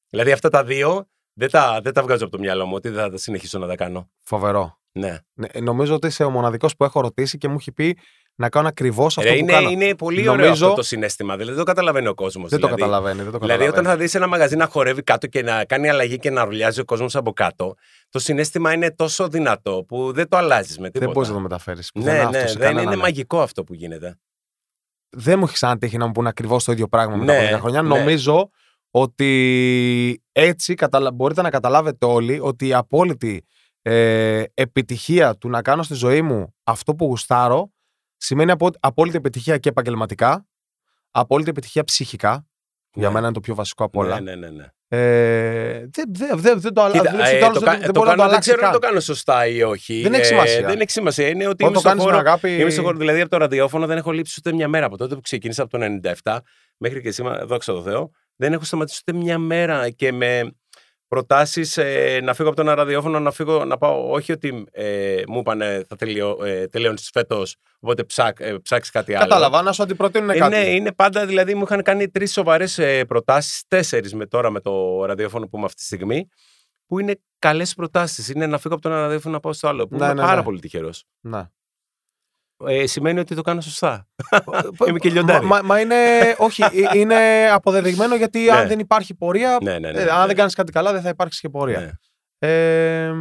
Δηλαδή, 0.10 0.32
αυτά 0.32 0.50
τα 0.50 0.64
δύο 0.64 1.10
δεν 1.42 1.50
τα, 1.52 1.80
δεν 1.84 1.94
τα 1.94 2.02
βγάζω 2.02 2.24
από 2.26 2.32
το 2.36 2.40
μυαλό 2.40 2.66
μου, 2.66 2.74
ότι 2.76 2.90
δεν 2.90 3.02
θα 3.04 3.10
τα 3.10 3.18
συνεχίσω 3.18 3.60
να 3.60 3.68
τα 3.68 3.76
κάνω. 3.76 4.10
Φοβερό. 4.22 4.80
Ναι. 4.92 5.18
Ναι, 5.34 5.48
ε, 5.52 5.62
νομίζω 5.62 5.96
ότι 5.96 6.08
είσαι 6.08 6.24
ο 6.24 6.30
μοναδικός 6.30 6.76
που 6.76 6.84
έχω 6.84 7.02
ρωτήσει 7.02 7.38
και 7.38 7.48
μου 7.48 7.56
έχει 7.60 7.72
πει 7.72 7.98
να 8.36 8.50
κάνω 8.50 8.68
ακριβώς 8.68 9.18
αυτό 9.18 9.30
Ρε, 9.30 9.36
που 9.36 9.42
είναι, 9.44 9.52
κάνω. 9.52 9.70
είναι 9.70 9.96
πολύ 9.96 10.28
ωραίο 10.28 10.44
Νομίζω- 10.46 10.66
αυτό 10.66 10.76
το 10.78 10.84
συνέστημα. 10.84 11.34
Δηλαδή, 11.36 11.56
δεν 11.56 11.66
το 11.66 11.72
καταλαβαίνει 11.72 12.08
ο 12.08 12.14
κόσμος. 12.14 12.50
δεν 12.50 12.60
δηλαδή. 12.60 12.76
το 12.76 12.82
καταλαβαίνει. 12.82 13.22
Δεν 13.24 13.32
το 13.32 13.38
Δηλαδή, 13.38 13.48
καταλαβαίνει. 13.60 13.80
όταν 13.88 13.92
θα 13.98 13.98
δεις 14.04 14.16
ένα 14.16 14.28
μαγαζί 14.28 14.56
να 14.56 14.68
χορεύει 14.68 15.04
κάτω 15.04 15.28
και 15.28 15.42
να 15.42 15.66
κάνει 15.66 15.90
αλλαγή 15.90 16.18
και 16.18 16.30
να 16.30 16.44
ρουλιάζει 16.44 16.80
ο 16.80 16.86
κόσμος 16.86 17.16
από 17.16 17.34
κάτω, 17.34 17.76
το 18.10 18.20
συνέστημα 18.20 18.74
είναι 18.74 18.92
τόσο 18.92 19.28
δυνατό 19.28 19.84
που 19.88 20.12
δεν 20.12 20.28
το 20.28 20.38
αλλάζεις 20.38 20.78
με 20.78 20.86
τίποτα. 20.86 21.00
δεν 21.06 21.10
μπορείς 21.14 21.30
να 21.30 21.36
το 21.36 21.42
μεταφέρεις. 21.42 21.90
Ναι, 21.94 22.24
ναι, 22.32 22.44
δεν 22.58 22.78
είναι 22.78 22.96
μαγικό 22.96 23.42
αυτό 23.42 23.64
που 23.64 23.74
γίνεται. 23.74 24.20
δεν 25.10 25.38
μου 25.38 25.44
έχει 25.44 25.54
ξανατύχει 25.54 25.98
να 25.98 26.06
μου 26.06 26.12
πούνε 26.12 26.30
ακριβώς 26.30 26.64
το 26.64 26.72
ίδιο 26.72 26.88
πράγμα 26.88 27.16
μετά 27.16 27.34
Ναι, 27.34 27.40
από 27.48 27.56
10 27.56 27.60
χρόνια. 27.60 27.82
ναι. 27.82 27.88
Νομίζω 27.88 28.50
ότι 28.92 30.21
έτσι 30.32 30.74
καταλα... 30.74 31.12
μπορείτε 31.12 31.42
να 31.42 31.50
καταλάβετε 31.50 32.06
όλοι 32.06 32.40
ότι 32.42 32.68
η 32.68 32.74
απόλυτη 32.74 33.46
ε, 33.82 34.44
επιτυχία 34.54 35.36
του 35.38 35.50
να 35.50 35.62
κάνω 35.62 35.84
στη 35.84 35.94
ζωή 35.94 36.22
μου 36.22 36.56
αυτό 36.64 36.96
που 36.96 37.06
γουστάρω 37.06 37.72
σημαίνει 38.18 38.52
απο... 38.52 38.70
απόλυτη 38.80 39.18
επιτυχία 39.18 39.58
και 39.58 39.70
επαγγελματικά, 39.70 40.48
απόλυτη 41.12 41.50
επιτυχία 41.50 41.84
ψυχικά. 41.84 42.46
Για 42.94 43.08
Ναι. 43.08 43.14
μένα 43.14 43.26
είναι 43.26 43.34
το 43.34 43.40
πιο 43.40 43.56
βασικό 43.56 43.84
από 43.84 44.00
όλα. 44.00 44.20
Ναι, 44.22 44.36
ναι, 44.36 44.48
ναι. 44.50 44.56
ναι. 44.56 44.66
Ε, 44.94 45.88
δεν, 45.92 46.06
δεν, 46.10 46.40
δεν, 46.40 46.60
δεν 46.62 46.74
το 46.74 46.82
αλλάζει. 46.82 47.00
Κοίτα, 47.00 47.28
ε, 47.28 47.40
το, 47.54 47.60
κα- 47.60 47.78
δεν, 47.78 47.92
το 47.92 47.92
μπορεί 47.92 47.92
να 47.92 47.92
το 47.92 48.02
κάνω, 48.04 48.16
δεν 48.16 48.20
αλλάξει 48.22 48.50
ξέρω 48.50 48.66
αν 48.66 48.72
καν. 48.72 48.80
το 48.82 48.88
κάνω 48.88 49.00
σωστά 49.00 49.48
ή 49.48 49.64
όχι. 49.64 50.02
Δεν 50.02 50.14
έχει 50.14 50.22
Ε, 50.22 50.26
σημασία. 50.26 50.68
δεν 50.68 50.80
έχει 50.80 50.92
σημασία. 50.92 51.28
Είναι 51.28 51.48
ότι 51.48 51.64
Όταν 51.64 51.66
είμαι 51.68 51.74
το 51.74 51.80
στο 51.80 51.90
κάνεις 51.90 52.04
με 52.06 52.12
χώρο. 52.12 52.22
αγάπη. 52.28 52.56
Είμαι 52.58 52.70
στο 52.70 52.82
χώρο, 52.82 52.98
δηλαδή 52.98 53.22
από 53.22 53.30
το 53.30 53.38
ραδιόφωνο 53.38 53.86
δεν 53.88 53.98
έχω 53.98 54.12
λείψει 54.12 54.36
ούτε 54.38 54.54
μια 54.56 54.68
μέρα 54.68 54.86
από 54.86 54.98
τότε 54.98 55.16
που 55.16 55.22
ξεκίνησα 55.22 55.64
από 55.64 55.78
το 55.78 55.86
97 56.24 56.38
μέχρι 56.78 57.02
και 57.02 57.12
σήμερα, 57.12 57.46
δόξα 57.46 57.74
τω 57.74 57.82
Θεώ, 57.82 58.12
δεν 58.42 58.54
έχω 58.54 58.64
σταματήσει 58.64 59.02
ούτε 59.08 59.18
μια 59.18 59.38
μέρα 59.38 59.90
και 59.90 60.12
με 60.12 60.52
προτάσεις 61.08 61.80
να 62.24 62.34
φύγω 62.34 62.48
από 62.48 62.56
το 62.56 62.62
ένα 62.62 62.76
ραδιόφωνο, 62.76 63.20
να 63.20 63.32
φύγω, 63.32 63.66
να 63.66 63.78
πάω. 63.78 64.12
Όχι 64.12 64.32
ότι 64.32 64.66
ε, 64.72 65.22
μου 65.28 65.40
είπανε 65.40 65.84
θα 65.88 65.96
τελειώ, 65.96 66.38
ε, 66.46 66.68
τελειώνεις 66.68 67.10
φέτος, 67.14 67.56
οπότε 67.80 68.04
ψάξ, 68.04 68.42
ε, 68.46 68.58
ψάξεις 68.60 68.92
κάτι 68.92 69.14
άλλο. 69.16 69.24
Κατάλαβα, 69.24 69.62
να 69.62 69.72
σου 69.72 69.84
αντιπροτείνουν 69.84 70.30
Ε, 70.30 70.38
κάτι. 70.38 70.56
ναι, 70.56 70.64
είναι 70.70 70.92
πάντα, 70.92 71.26
δηλαδή 71.26 71.56
μου 71.56 71.64
είχαν 71.64 71.82
κάνει 71.82 72.10
τρεις 72.10 72.32
σοβαρές 72.32 72.80
προτάσεις, 73.08 73.64
τέσσερις 73.68 74.14
με 74.14 74.26
τώρα 74.26 74.50
με 74.50 74.60
το 74.60 75.06
ραδιόφωνο 75.06 75.48
που 75.48 75.58
είμαι 75.58 75.66
αυτή 75.66 75.78
τη 75.80 75.86
στιγμή, 75.86 76.28
που 76.86 77.00
είναι 77.00 77.20
καλές 77.40 77.74
προτάσεις. 77.74 78.30
Είναι 78.30 78.46
να 78.48 78.58
φύγω 78.58 78.74
από 78.74 78.84
το 78.84 78.90
ένα 78.90 79.00
ραδιόφωνο 79.02 79.34
να 79.34 79.40
πάω 79.40 79.54
στο 79.54 79.68
άλλο. 79.68 79.88
Που 79.88 79.98
Ναι, 79.98 80.06
είμαι 80.06 80.14
ναι, 80.14 80.22
πάρα 80.22 80.36
ναι. 80.36 80.44
πολύ 80.44 80.60
τυχερός. 80.60 81.04
Ναι. 81.22 81.50
Ε, 82.68 82.86
σημαίνει 82.88 83.20
ότι 83.20 83.36
το 83.36 83.42
κάνω 83.42 83.62
σωστά. 83.62 84.08
Είμαι 84.88 85.00
και 85.00 85.10
λιοντάρι. 85.10 85.46
Μα, 85.46 85.62
μα 85.62 85.80
είναι, 85.80 85.96
όχι, 86.38 86.64
ε, 86.64 86.98
είναι 86.98 87.50
αποδεδειγμένο 87.52 88.16
γιατί 88.16 88.40
Ναι. 88.40 88.52
αν 88.52 88.68
δεν 88.68 88.80
υπάρχει 88.80 89.16
πορεία, 89.16 89.58
ναι, 89.62 89.80
ναι, 89.80 89.92
ναι, 89.92 90.00
ε, 90.00 90.04
ναι, 90.04 90.12
αν 90.12 90.20
ναι. 90.20 90.26
δεν 90.26 90.36
κάνεις 90.36 90.56
κάτι 90.56 90.72
καλά 90.72 90.92
δεν 90.92 91.02
θα 91.02 91.10
υπάρξεις 91.10 91.42
και 91.42 91.50
πορεία. 91.50 91.80
Ναι, 91.80 91.90
Ε, 92.50 93.14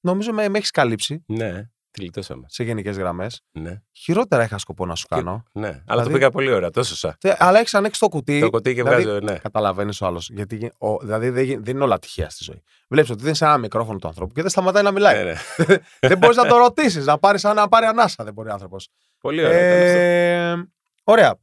νομίζω 0.00 0.32
με, 0.32 0.48
με 0.48 0.58
έχεις 0.58 0.70
καλύψει 0.70 1.24
ναι, 1.26 1.70
τη 1.92 2.00
λιτώσαμε. 2.02 2.44
σε 2.48 2.64
γενικές 2.64 2.96
γραμμές. 2.98 3.42
Ναι, 3.52 3.82
Χειρότερα 3.92 4.42
είχα 4.44 4.58
σκοπό 4.58 4.86
να 4.86 4.94
σου 4.94 5.06
κάνω. 5.08 5.42
ναι. 5.52 5.66
Αλλά 5.68 5.80
Δηλαδή- 5.86 6.08
το 6.08 6.14
πήγα 6.14 6.30
πολύ 6.30 6.52
ωραία, 6.52 6.70
τόσο 6.70 6.88
σωστά. 6.88 7.16
Τε- 7.20 7.42
Αλλά 7.42 7.58
έχεις 7.58 7.74
ανοίξει 7.74 8.00
το 8.00 8.08
κουτί. 8.08 8.40
Το 8.40 8.50
κωτί 8.50 8.74
και 8.74 8.82
δηλαδή, 8.82 9.02
βγάζω, 9.02 9.18
ναι. 9.20 9.38
Καταλαβαίνεις 9.38 10.00
ο 10.00 10.06
άλλος. 10.06 10.30
Γιατί 10.32 10.56
γι- 10.56 10.70
ο, 10.78 10.98
δηλαδή 10.98 11.28
δεν, 11.28 11.44
γι- 11.44 11.56
δεν 11.56 11.74
είναι 11.74 11.84
όλα 11.84 11.98
τυχαία 11.98 12.30
στη 12.30 12.44
ζωή. 12.44 12.62
Βλέπεις 12.88 13.10
ότι 13.10 13.22
δεν 13.22 13.32
είσαι 13.32 13.44
ένα 13.44 13.58
μικρόφωνο 13.58 13.98
του 13.98 14.08
ανθρώπου 14.08 14.32
και 14.34 14.40
δεν 14.40 14.50
σταματάει 14.50 14.82
να 14.82 14.90
μιλάει. 14.90 15.16
ναι, 15.24 15.32
ναι. 15.32 15.36
δεν 16.08 16.18
μπορείς 16.18 16.36
να 16.36 16.46
το 16.46 16.56
ρωτήσεις, 16.56 17.06
να 17.06 17.18
πάρεις 17.18 17.42
να 17.42 17.68
πάρει 17.68 17.86
ανάσα. 17.86 18.24
Δεν 18.24 18.32
μπορεί 18.32 18.48
ο 18.48 18.52
άνθρωπος. 18.52 18.88
Πολύ 19.20 19.44
ωραία. 19.44 19.58
ήταν 19.58 19.86
αυτό. 19.86 19.98
Ε, 19.98 20.70
ωραία. 21.04 21.36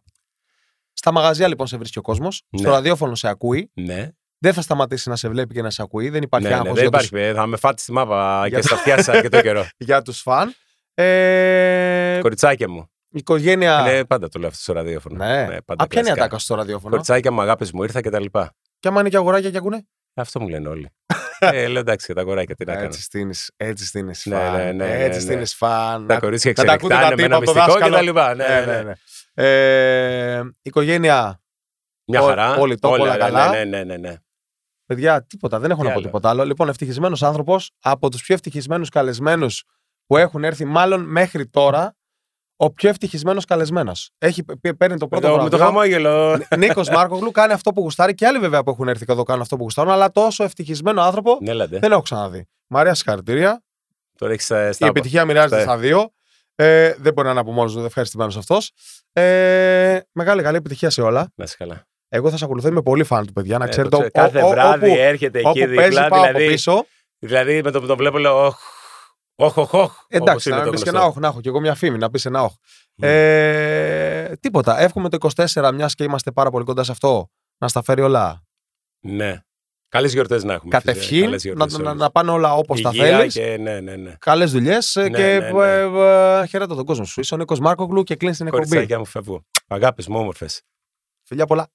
Στα 0.94 1.12
μαγαζιά 1.12 1.48
λοιπόν 1.48 1.68
σε 1.68 1.78
βρίσκει 1.78 1.98
ο 2.00 2.02
κόσμος. 2.02 2.36
Στο 2.58 2.70
Ναι. 2.70 2.76
ραδιόφωνο 2.76 3.16
σε 3.16 3.28
ακούει. 3.28 3.72
Ναι, 3.74 4.10
Δεν 4.40 4.54
θα 4.54 4.62
σταματήσει 4.62 5.10
να 5.10 5.16
σε 5.16 5.30
βλέπει 5.30 5.54
και 5.54 5.62
να 5.62 5.70
σε 5.70 5.82
ακούει. 5.82 6.10
Δεν 6.10 6.22
υπάρχει 6.22 6.48
ναι, 6.48 6.54
ναι, 6.54 6.60
άγχος 6.60 6.80
δεν 6.80 6.88
για, 6.90 7.00
υπάρχει. 7.00 7.16
ε, 7.30 7.34
Θα 7.34 7.46
με 7.46 7.58
φάτε 7.58 7.82
στη 7.82 7.92
μάπα 7.92 8.48
Για 8.48 8.60
και 8.60 8.68
το- 8.68 8.68
στα 8.68 8.76
αυτιά 8.76 9.04
σα 9.04 9.22
και 9.22 9.30
το 9.30 9.42
καιρό. 9.42 9.62
τους, 9.62 9.70
για 9.88 10.02
τους 10.02 10.22
φαν. 10.22 10.54
Ε, 10.94 12.20
Κοριτσάκια 12.22 12.70
μου. 12.70 12.90
η 13.10 13.18
οικογένεια. 13.18 13.82
Ναι, 13.82 14.06
πάντα 14.06 14.30
το 14.30 14.40
λέω 14.40 14.48
αυτό 14.48 14.62
στο 14.62 14.74
ραδιόφωνο. 14.74 15.16
Ναι. 15.26 15.46
πάντα 15.66 15.84
Α, 15.84 15.88
ποια 15.88 16.00
είναι 16.00 16.10
η 16.10 16.14
κλασικά. 16.14 16.14
ατάκα 16.14 16.38
στο 16.40 16.56
ραδιόφωνο; 16.56 16.90
Κοριτσάκια 16.90 17.32
μου, 17.32 17.42
αγάπη 17.42 17.70
μου, 17.74 17.84
ήρθα 17.84 18.02
και 18.02 18.10
τα 18.10 18.20
λοιπά. 18.20 18.54
Και 18.80 18.88
άμα 18.88 19.00
είναι 19.00 19.10
και 19.10 19.18
αγοράκια 19.18 19.50
και 19.52 19.58
ακούνε; 19.58 19.88
Αυτό 20.14 20.40
μου 20.40 20.48
λένε 20.50 20.68
όλοι. 20.68 20.90
ε, 21.40 21.68
λέω 21.68 21.80
εντάξει, 21.80 22.08
και 22.08 22.14
τα 22.14 22.24
κοράκια 22.24 22.56
τι 22.56 22.66
να 22.66 22.74
κάνω. 22.74 22.86
Έτσι 22.86 23.02
στείνεις, 23.02 23.52
έτσι 23.58 23.86
στείνεις 23.86 24.26
Ναι, 24.26 24.36
φαν. 24.36 24.52
ναι, 24.54 24.64
ναι, 24.64 24.72
ναι, 24.72 25.04
έτσι 25.04 25.18
ναι. 25.20 25.20
στείνεις 25.26 25.56
φαν. 25.56 26.08
Τα 26.08 26.14
Να- 26.14 26.20
κορίτσια 26.20 26.54
να 26.58 26.64
τα 26.64 26.74
ακούτε 26.74 26.94
τα 26.94 27.00
εξελεκτάνε 27.02 27.16
με 27.16 27.16
τύπα 27.22 27.26
ένα 27.26 27.36
από 27.36 27.46
το 27.46 27.54
μυστικό 27.54 27.74
και 27.74 27.90
δάσκαλο. 27.90 27.96
τα 27.96 28.02
λοιπά. 28.02 28.36
Ναι, 28.36 28.66
ναι, 28.66 28.74
ναι, 28.76 28.82
ναι. 28.84 28.94
Ε, 29.34 30.44
οικογένεια, 30.62 31.42
Μια 32.06 32.22
Ό- 32.22 32.26
χαρά. 32.28 32.56
όλοι 32.56 32.78
top, 32.82 32.90
όλα 32.90 33.12
ναι, 33.12 33.18
καλά. 33.18 33.50
Ναι, 33.50 33.64
ναι, 33.64 33.84
ναι, 33.84 33.98
ναι. 33.98 34.16
Παιδιά, 34.90 35.24
τίποτα, 35.26 35.60
δεν 35.60 35.72
έχω 35.72 35.80
Τι 35.80 35.86
να 35.86 35.92
πω 35.94 35.98
άλλο; 35.98 36.06
τίποτα 36.06 36.30
άλλο. 36.30 36.46
Λοιπόν, 36.46 36.70
ευτυχισμένος 36.70 37.24
άνθρωπος 37.24 37.72
από 37.80 38.10
τους 38.10 38.22
πιο 38.22 38.34
ευτυχισμένους 38.36 38.90
καλεσμένους 38.90 39.64
που 40.06 40.18
έχουν 40.18 40.44
έρθει, 40.44 40.66
μάλλον 40.66 41.02
μέχρι 41.02 41.48
τώρα, 41.48 41.96
ο 42.56 42.72
πιο 42.74 42.90
ευτυχισμένος 42.90 43.46
καλεσμένος. 43.46 44.12
Έχει 44.18 44.44
π- 44.44 44.74
παίρνει 44.78 44.98
το 44.98 45.08
Με 45.12 45.20
πρώτο 45.20 45.36
το, 45.38 45.44
με 45.44 45.50
το 45.50 45.58
βραβείο. 45.58 45.66
χαμόγελο. 45.66 46.42
Νίκος 46.58 46.90
Μάρκογλου 46.90 47.32
κάνει 47.32 47.54
αυτό 47.54 47.72
που 47.72 47.82
γουστάρει 47.82 48.14
και 48.14 48.26
άλλοι 48.26 48.40
βέβαια 48.40 48.64
που 48.64 48.70
έχουν 48.70 48.88
έρθει 48.88 49.06
και 49.06 49.12
εδώ 49.12 49.24
κάνουν 49.24 49.42
αυτό 49.42 49.56
που 49.58 49.64
γουστάρουν, 49.64 49.92
αλλά 49.92 50.12
τόσο 50.12 50.44
ευτυχισμένο 50.44 51.02
άνθρωπο 51.02 51.38
Ναι, 51.42 51.54
λέτε. 51.54 51.80
δεν 51.80 51.92
έχω 51.92 52.02
ξαναδεί. 52.02 52.48
Μαρία, 52.68 52.94
συγχαρητήρια. 52.94 53.64
Τώρα 54.18 54.32
έχεις 54.34 54.46
στα. 54.46 54.70
Η 54.80 54.86
επιτυχία 54.86 55.26
μοιράζεται 55.26 55.62
στα- 55.62 55.72
στα 55.72 55.78
δύο. 55.78 56.12
Ε, 56.56 56.94
δεν 57.00 57.14
μπορεί 57.14 57.26
να 57.28 57.32
είναι 57.32 57.40
από 57.40 57.52
μόνος 57.52 57.74
του, 57.74 57.80
ευχαριστημένος 57.80 58.38
αυτός. 58.38 58.72
Ε, 59.14 60.00
μεγάλη 60.12 60.42
καλή 60.42 60.58
επιτυχία 60.58 60.90
σε 60.90 61.02
όλα. 61.02 61.32
Να 61.36 61.44
είσαι 61.44 61.56
καλά. 61.58 61.88
Εγώ 62.10 62.30
θα 62.30 62.38
σε 62.38 62.44
ακολουθώ, 62.46 62.68
είμαι 62.68 62.82
πολύ 62.82 63.04
φαν 63.04 63.26
του 63.26 63.34
παιδιά. 63.34 63.58
Να 63.58 63.66
Ε, 63.66 63.68
ξέρετε, 63.70 63.98
το 63.98 64.04
ο- 64.04 64.10
ξέρω. 64.10 64.26
Κάθε 64.26 64.42
ο- 64.42 64.48
ο- 64.48 64.50
βράδυ 64.50 64.86
όπου, 64.90 65.00
έρχεται 65.00 65.40
εκεί 65.40 65.48
όπου 65.48 65.60
παίζεις, 65.60 65.84
δίπλα. 65.86 66.08
πάω 66.08 66.20
από 66.20 66.28
Δηλαδή, 66.32 66.48
πίσω. 66.52 66.86
δηλαδή 67.20 67.62
με 67.64 67.72
το 67.72 67.80
που 67.82 67.88
το 67.88 67.96
βλέπω 67.96 68.18
λέω. 68.18 68.46
Όχ, 68.46 68.58
όχ, 69.36 69.58
όχ. 69.58 69.74
όχ, 69.74 69.74
όπως 69.74 70.06
Εντάξει, 70.10 70.50
είναι 70.50 70.58
να 70.58 70.64
το 70.66 70.70
πεις 70.72 70.84
και 70.84 70.90
γνωστό. 70.90 71.06
ένα 71.08 71.16
όχ, 71.16 71.22
να 71.22 71.28
έχω 71.28 71.42
και 71.42 71.50
εγώ 71.50 71.60
μια 71.60 71.76
φήμη, 71.76 71.98
να 71.98 72.10
πεις 72.10 72.26
ένα 72.26 72.44
όχ. 72.44 72.54
Ναι. 72.96 73.08
Ε, 73.08 74.36
τίποτα. 74.40 74.80
Εύχομαι 74.80 75.10
το 75.10 75.16
24, 75.16 75.72
μιας 75.74 75.96
και 75.96 76.04
είμαστε 76.04 76.32
πάρα 76.32 76.50
πολύ 76.50 76.66
κοντά 76.66 76.84
σε 76.84 76.92
αυτό, 76.92 77.30
να 77.58 77.68
στα 77.68 77.84
φέρει 77.84 78.02
όλα 78.02 78.44
Ναι. 79.06 79.40
Καλές 79.90 80.14
γιορτές 80.14 80.44
να 80.44 80.54
έχουμε. 80.54 80.80
φίλε. 80.80 80.84
κατευχήν, 80.94 81.24
Καλές 81.24 81.44
να, 81.44 81.52
γιορτές 81.52 81.74
σε 81.76 81.82
να, 81.82 81.90
όλους. 81.90 82.02
να 82.02 82.12
πάνε 82.12 82.32
όλα 82.32 82.54
όπως 82.56 82.82
τα 82.82 82.90
Υγεία 82.94 83.18
θέλεις. 83.18 83.34
Και... 83.34 83.58
Ναι, 83.58 83.80
ναι, 83.80 83.96
ναι. 83.96 84.16
Καλές 84.20 84.52
δουλειές 84.52 84.96
Ναι, 84.96 85.10
και 85.10 85.40
ναι, 85.40 85.50
ναι. 85.52 85.64
ε, 85.66 86.40
ε, 86.42 86.46
χαιρετώ 86.46 86.76
τον 86.76 86.86
κόσμο 86.86 87.06
σου. 87.06 87.20
Είσαι 87.20 87.34
ο 87.34 87.38
Νίκος 87.38 87.60
Μάρκογλου 87.60 88.04
και 88.04 88.16
κλείνεις 88.16 88.38
την 88.38 88.46
εκπομπή. 88.48 88.66
Κοριτσάκια 88.68 88.98
μου 89.00 89.06
φεύγω. 89.06 89.46
Αγάπης 89.68 90.08
μου, 90.08 90.20
όμορφες. 90.20 90.62
Φιλιά 91.24 91.46
πολλά. 91.46 91.68